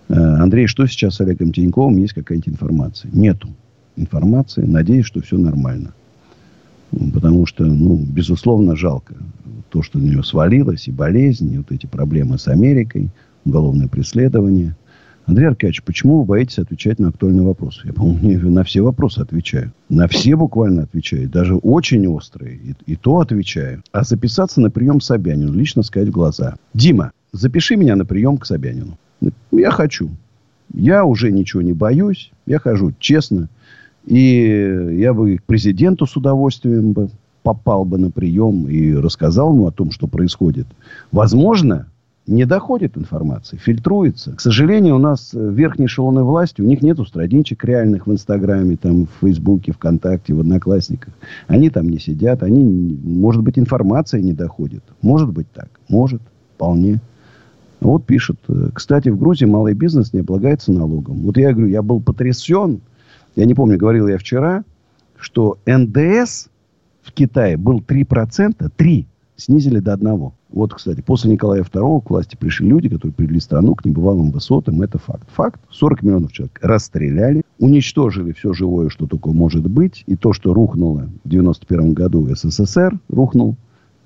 [0.08, 1.96] Э, Андрей, что сейчас с Олегом Тиньковым?
[1.98, 3.10] Есть какая-нибудь информация?
[3.12, 3.48] Нету
[3.96, 4.62] информации.
[4.62, 5.92] Надеюсь, что все нормально.
[7.12, 9.14] Потому что, ну, безусловно, жалко
[9.70, 13.10] то, что на нее свалилось, и болезни, и вот эти проблемы с Америкой,
[13.44, 14.76] уголовное преследование.
[15.26, 17.80] Андрей Аркадьевич, почему вы боитесь отвечать на актуальные вопросы?
[17.84, 19.72] Я, по-моему, на все вопросы отвечаю.
[19.88, 21.28] На все буквально отвечаю.
[21.28, 22.56] Даже очень острые.
[22.56, 23.82] И, и то отвечаю.
[23.90, 26.54] А записаться на прием к Собянину, лично сказать в глаза.
[26.74, 28.98] Дима, запиши меня на прием к Собянину.
[29.50, 30.10] Я хочу.
[30.72, 32.30] Я уже ничего не боюсь.
[32.46, 33.48] Я хожу честно.
[34.06, 37.10] И я бы к президенту с удовольствием бы
[37.42, 40.66] попал бы на прием и рассказал ему о том, что происходит.
[41.12, 41.86] Возможно,
[42.26, 44.32] не доходит информация, фильтруется.
[44.32, 49.06] К сожалению, у нас верхние эшелоны власти, у них нету страничек реальных в Инстаграме, там,
[49.06, 51.14] в Фейсбуке, ВКонтакте, в Одноклассниках.
[51.46, 54.82] Они там не сидят, они, может быть, информация не доходит.
[55.02, 56.20] Может быть так, может,
[56.56, 57.00] вполне.
[57.80, 58.38] Вот пишет,
[58.72, 61.20] кстати, в Грузии малый бизнес не облагается налогом.
[61.22, 62.80] Вот я говорю, я был потрясен,
[63.36, 64.64] я не помню, говорил я вчера,
[65.18, 66.48] что НДС
[67.02, 69.06] в Китае был 3%, 3
[69.36, 70.30] снизили до 1.
[70.48, 74.80] Вот, кстати, после Николая II к власти пришли люди, которые привели страну к небывалым высотам.
[74.80, 75.28] Это факт.
[75.34, 75.60] Факт.
[75.70, 80.02] 40 миллионов человек расстреляли, уничтожили все живое, что только может быть.
[80.06, 83.56] И то, что рухнуло в 91 году СССР, рухнул.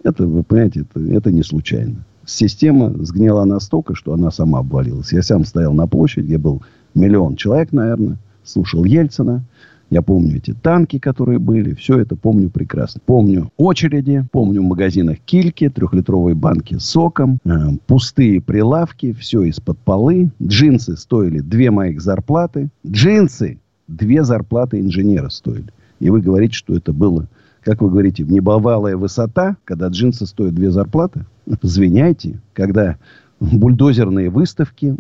[0.03, 2.05] Это, вы понимаете, это, это не случайно.
[2.27, 5.13] Система сгнила настолько, что она сама обвалилась.
[5.13, 6.63] Я сам стоял на площади, где был
[6.95, 9.45] миллион человек, наверное слушал Ельцина.
[9.91, 11.75] Я помню эти танки, которые были.
[11.75, 13.01] Все это помню прекрасно.
[13.05, 14.25] Помню очереди.
[14.31, 17.39] Помню в магазинах кильки, трехлитровые банки с соком.
[17.45, 19.13] Э, пустые прилавки.
[19.13, 20.31] Все из-под полы.
[20.41, 22.69] Джинсы стоили две моих зарплаты.
[22.87, 23.59] Джинсы
[23.89, 25.73] две зарплаты инженера стоили.
[25.99, 27.27] И вы говорите, что это было,
[27.63, 31.27] как вы говорите, небывалая высота, когда джинсы стоят две зарплаты.
[31.63, 32.97] Извиняйте, когда
[33.41, 34.95] бульдозерные выставки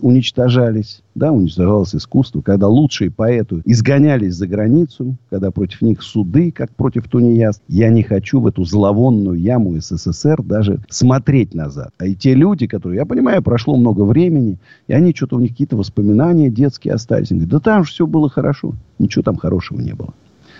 [0.00, 6.70] уничтожались, да, уничтожалось искусство, когда лучшие поэты изгонялись за границу, когда против них суды, как
[6.76, 7.60] против тунеяс.
[7.68, 11.90] Я не хочу в эту зловонную яму СССР даже смотреть назад.
[11.98, 14.58] А и те люди, которые, я понимаю, прошло много времени,
[14.88, 17.30] и они что-то у них какие-то воспоминания детские остались.
[17.30, 18.74] Они говорят, да там же все было хорошо.
[18.98, 20.12] Ничего там хорошего не было.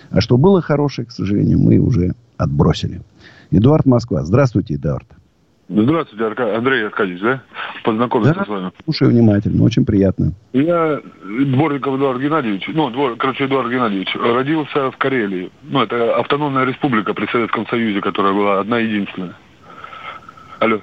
[0.09, 3.01] А что было хорошее, к сожалению, мы уже отбросили.
[3.51, 4.23] Эдуард Москва.
[4.25, 5.07] Здравствуйте, Эдуард.
[5.69, 6.57] Здравствуйте, Арка...
[6.57, 7.41] Андрей Аркадьевич, да?
[7.83, 8.71] Познакомиться да, с вами.
[8.85, 10.31] Слушаю внимательно, очень приятно.
[10.53, 15.51] Я Дворников Эдуард Геннадьевич, ну, двор, короче, Эдуард Геннадьевич, родился в Карелии.
[15.63, 19.35] Ну, это автономная республика при Советском Союзе, которая была одна единственная.
[20.59, 20.79] Алло.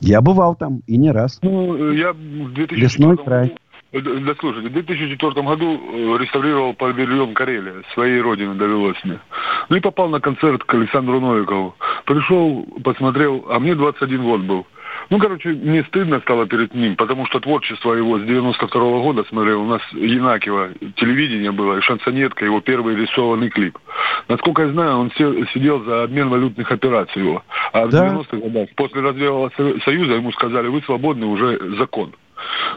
[0.00, 1.38] Я бывал там, и не раз.
[1.42, 3.54] Ну, я в 2004 Лесной край.
[3.92, 9.20] Да, слушайте, в 2004 году э, реставрировал павильон Карелия, своей родины довелось мне.
[9.68, 11.74] Ну и попал на концерт к Александру Новикову.
[12.06, 14.66] Пришел, посмотрел, а мне 21 год был.
[15.10, 19.24] Ну, короче, мне стыдно стало перед ним, потому что творчество его с 92 -го года
[19.28, 19.62] смотрел.
[19.62, 23.78] У нас Янакиева телевидение было, и шансонетка, его первый рисованный клип.
[24.28, 27.42] Насколько я знаю, он сидел за обмен валютных операций его.
[27.72, 28.08] А да.
[28.08, 29.50] в 90-х годах, после развела
[29.84, 32.12] Союза, ему сказали, вы свободны, уже закон.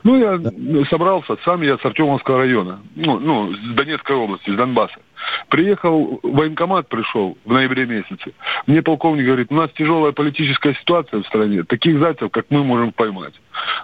[0.04, 0.52] Ну, я да.
[0.90, 5.00] собрался, сам я с Артемовского района, ну, ну, с Донецкой области, с Донбасса.
[5.50, 8.32] Приехал, военкомат пришел в ноябре месяце.
[8.68, 12.94] Мне полковник говорит, у нас тяжелая политическая ситуация в стране, таких зайцев, как мы, можем
[12.94, 13.34] поймать.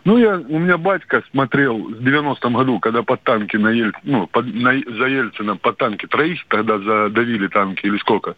[0.05, 4.27] Ну, я, у меня батька смотрел в 90-м году, когда под танки на, Ель, ну,
[4.27, 8.35] под, на, за Ельцина под танки троих тогда задавили танки или сколько.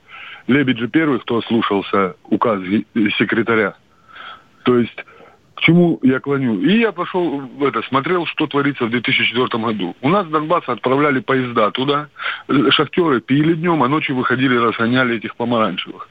[0.48, 2.62] Лебедь же первый, кто слушался указ
[3.18, 3.76] секретаря.
[4.64, 4.98] То есть
[5.58, 6.62] к чему я клоню.
[6.62, 9.96] И я пошел, это, смотрел, что творится в 2004 году.
[10.02, 12.10] У нас с Донбасса отправляли поезда туда.
[12.70, 16.08] Шахтеры пили днем, а ночью выходили, разгоняли этих помаранчевых.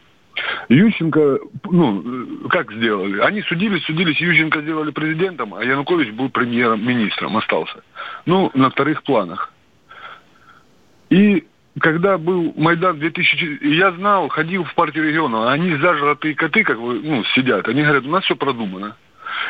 [0.68, 1.38] Ющенко,
[1.70, 3.20] ну, как сделали?
[3.20, 7.84] Они судились, судились, Ющенко сделали президентом, а Янукович был премьером-министром, остался.
[8.26, 9.52] Ну, на вторых планах.
[11.08, 11.44] И
[11.78, 17.00] когда был Майдан 2000, я знал, ходил в партию региона, они зажратые коты, как вы,
[17.00, 18.96] ну, сидят, они говорят, у нас все продумано.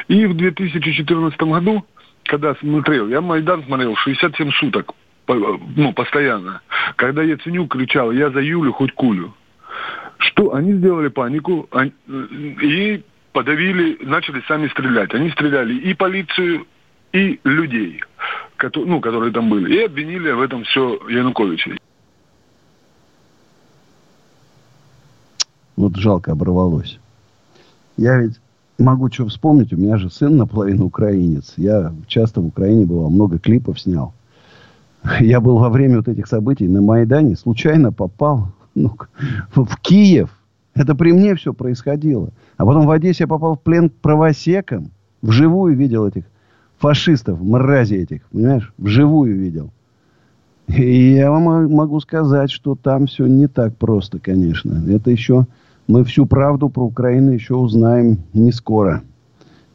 [0.09, 1.85] И в 2014 году,
[2.25, 4.95] когда смотрел, я Майдан смотрел 67 суток,
[5.29, 6.61] ну, постоянно.
[6.97, 9.35] Когда Яценюк кричал, я за Юлю, хоть кулю.
[10.19, 10.55] Что?
[10.55, 11.69] Они сделали панику
[12.63, 13.03] и
[13.33, 15.13] подавили, начали сами стрелять.
[15.15, 16.67] Они стреляли и полицию,
[17.13, 18.03] и людей,
[18.75, 19.75] ну, которые там были.
[19.75, 21.77] И обвинили в этом все Януковича.
[25.77, 26.99] Вот жалко оборвалось.
[27.97, 28.39] Я ведь
[28.79, 29.73] могу что вспомнить.
[29.73, 31.55] У меня же сын наполовину украинец.
[31.57, 34.15] Я часто в Украине бывал, много клипов снял.
[35.21, 38.97] Я был во время вот этих событий на Майдане, случайно попал ну,
[39.55, 40.31] в Киев.
[40.75, 42.31] Это при мне все происходило.
[42.59, 44.91] А потом в Одессе я попал в плен к правосекам.
[45.23, 46.25] Вживую видел этих
[46.79, 48.73] фашистов, мрази этих, понимаешь?
[48.77, 49.71] Вживую видел.
[50.69, 54.85] И я вам могу сказать, что там все не так просто, конечно.
[54.89, 55.47] Это еще...
[55.89, 59.03] Мы всю правду про Украину еще узнаем не скоро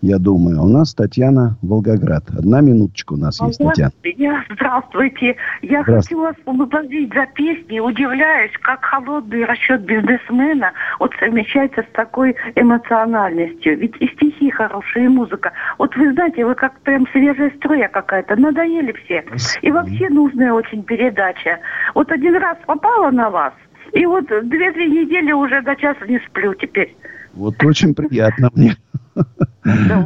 [0.02, 0.60] я думаю.
[0.60, 2.24] А у нас Татьяна Волгоград.
[2.38, 3.92] Одна минуточка у нас есть, Татьяна.
[4.04, 5.36] Я, здравствуйте.
[5.62, 7.80] Я хочу вас поблагодарить за песни.
[7.80, 13.78] Удивляюсь, как холодный расчет бизнесмена вот совмещается с такой эмоциональностью.
[13.78, 15.52] Ведь и стихи хорошие, и музыка.
[15.78, 18.36] Вот вы знаете, вы как прям свежая струя какая-то.
[18.36, 19.24] Надоели все.
[19.62, 21.60] И вообще нужная очень передача.
[21.94, 23.54] Вот один раз попала на вас,
[23.94, 26.96] и вот две-три недели уже до часа не сплю теперь.
[27.34, 28.76] Вот очень приятно мне.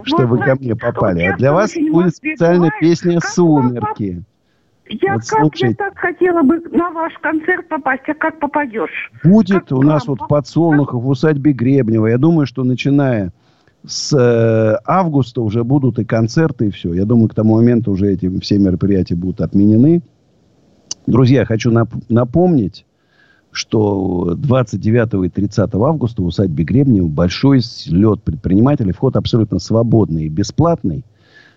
[0.04, 1.24] что вы ко мне попали.
[1.24, 4.24] А для вас будет специальная песня «Сумерки».
[4.88, 9.12] Я вот как я так хотела бы на ваш концерт попасть, а как попадешь?
[9.24, 12.06] Будет у нас вот в Подсолнухах, в усадьбе Гребнева.
[12.06, 13.32] Я думаю, что начиная
[13.84, 16.94] с э, августа уже будут и концерты, и все.
[16.94, 20.04] Я думаю, к тому моменту уже эти все мероприятия будут отменены.
[21.08, 22.86] Друзья, хочу нап- напомнить,
[23.56, 28.92] что 29 и 30 августа в усадьбе Гребнева большой слет предпринимателей.
[28.92, 31.04] Вход абсолютно свободный и бесплатный.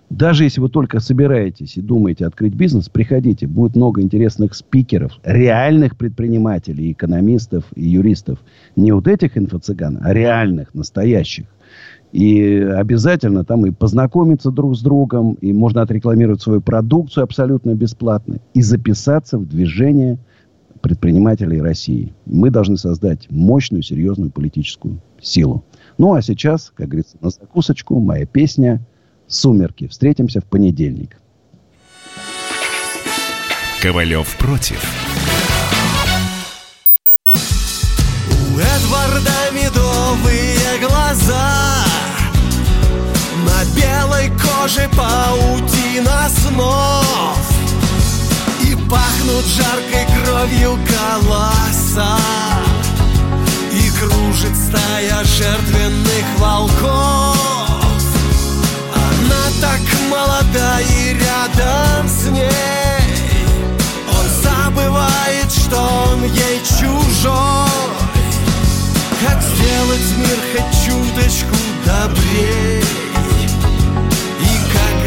[0.08, 3.46] Даже если вы только собираетесь и думаете открыть бизнес, приходите.
[3.46, 8.38] Будет много интересных спикеров, реальных предпринимателей, экономистов и юристов.
[8.74, 11.46] Не вот этих инфо-цыган, а реальных, настоящих.
[12.12, 18.38] И обязательно там и познакомиться друг с другом, и можно отрекламировать свою продукцию абсолютно бесплатно,
[18.54, 20.16] и записаться в движение–
[20.80, 22.14] предпринимателей России.
[22.26, 25.64] Мы должны создать мощную, серьезную политическую силу.
[25.98, 28.80] Ну, а сейчас, как говорится, на закусочку моя песня
[29.26, 29.88] «Сумерки».
[29.88, 31.20] Встретимся в понедельник.
[33.82, 34.82] Ковалев против.
[37.30, 41.84] У Эдварда медовые глаза
[43.46, 47.57] На белой коже паутина снов
[48.88, 52.18] пахнут жаркой кровью колоса
[53.72, 57.36] И кружит стая жертвенных волков.
[58.94, 63.78] Она так молода и рядом с ней.
[64.08, 65.78] Он забывает, что
[66.10, 67.68] он ей чужой.
[69.20, 72.87] Как сделать мир хоть чуточку как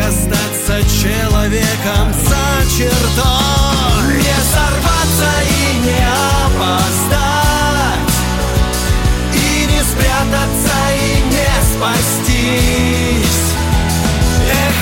[0.08, 4.16] остаться человеком за чертой.
[4.18, 6.04] Не сорваться и не
[6.46, 8.14] опоздать.
[9.34, 13.44] И не спрятаться и не спастись.
[14.50, 14.78] Эх,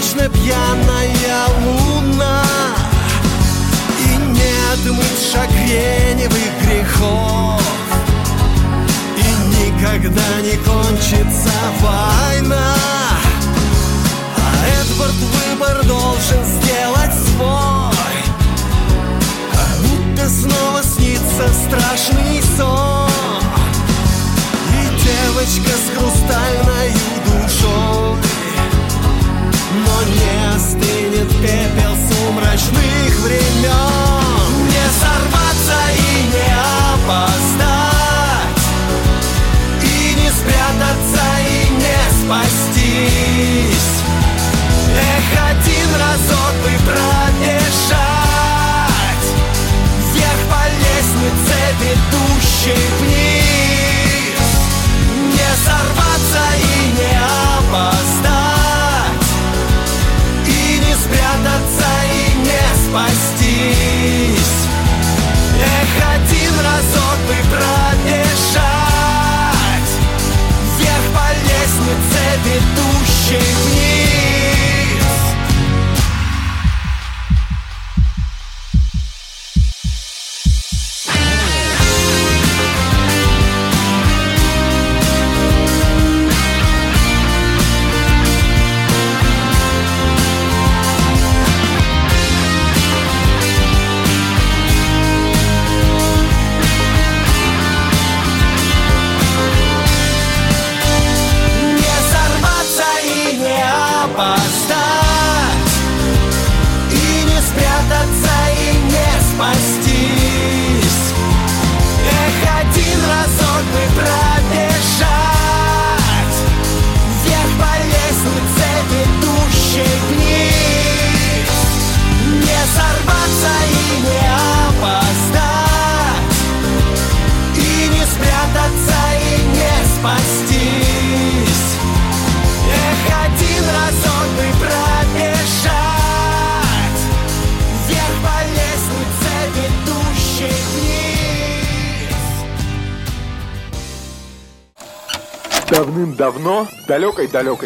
[0.00, 2.42] вечно пьяная луна.
[3.98, 7.62] И не отмыть шагреневых грехов.
[9.16, 9.20] И
[9.58, 12.74] никогда не кончится война.
[14.36, 18.18] А Эдвард выбор должен сделать свой.
[19.52, 23.42] Как будто снова снится страшный сон.
[24.72, 26.00] И девочка с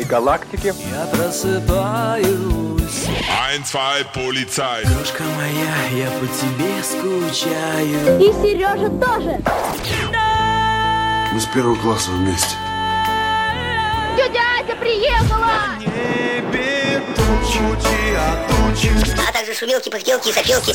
[0.04, 2.74] далекой-далекой галактике Я просыпаюсь
[3.50, 4.82] Ein, zwei, Polizei.
[4.84, 9.40] Крошка моя, я по тебе скучаю И Сережа тоже.
[11.32, 12.54] Мы с первого класса вместе.
[14.16, 15.50] Тетя Ася приехала!
[19.28, 20.74] А также шумелки, пыхтелки и сопелки.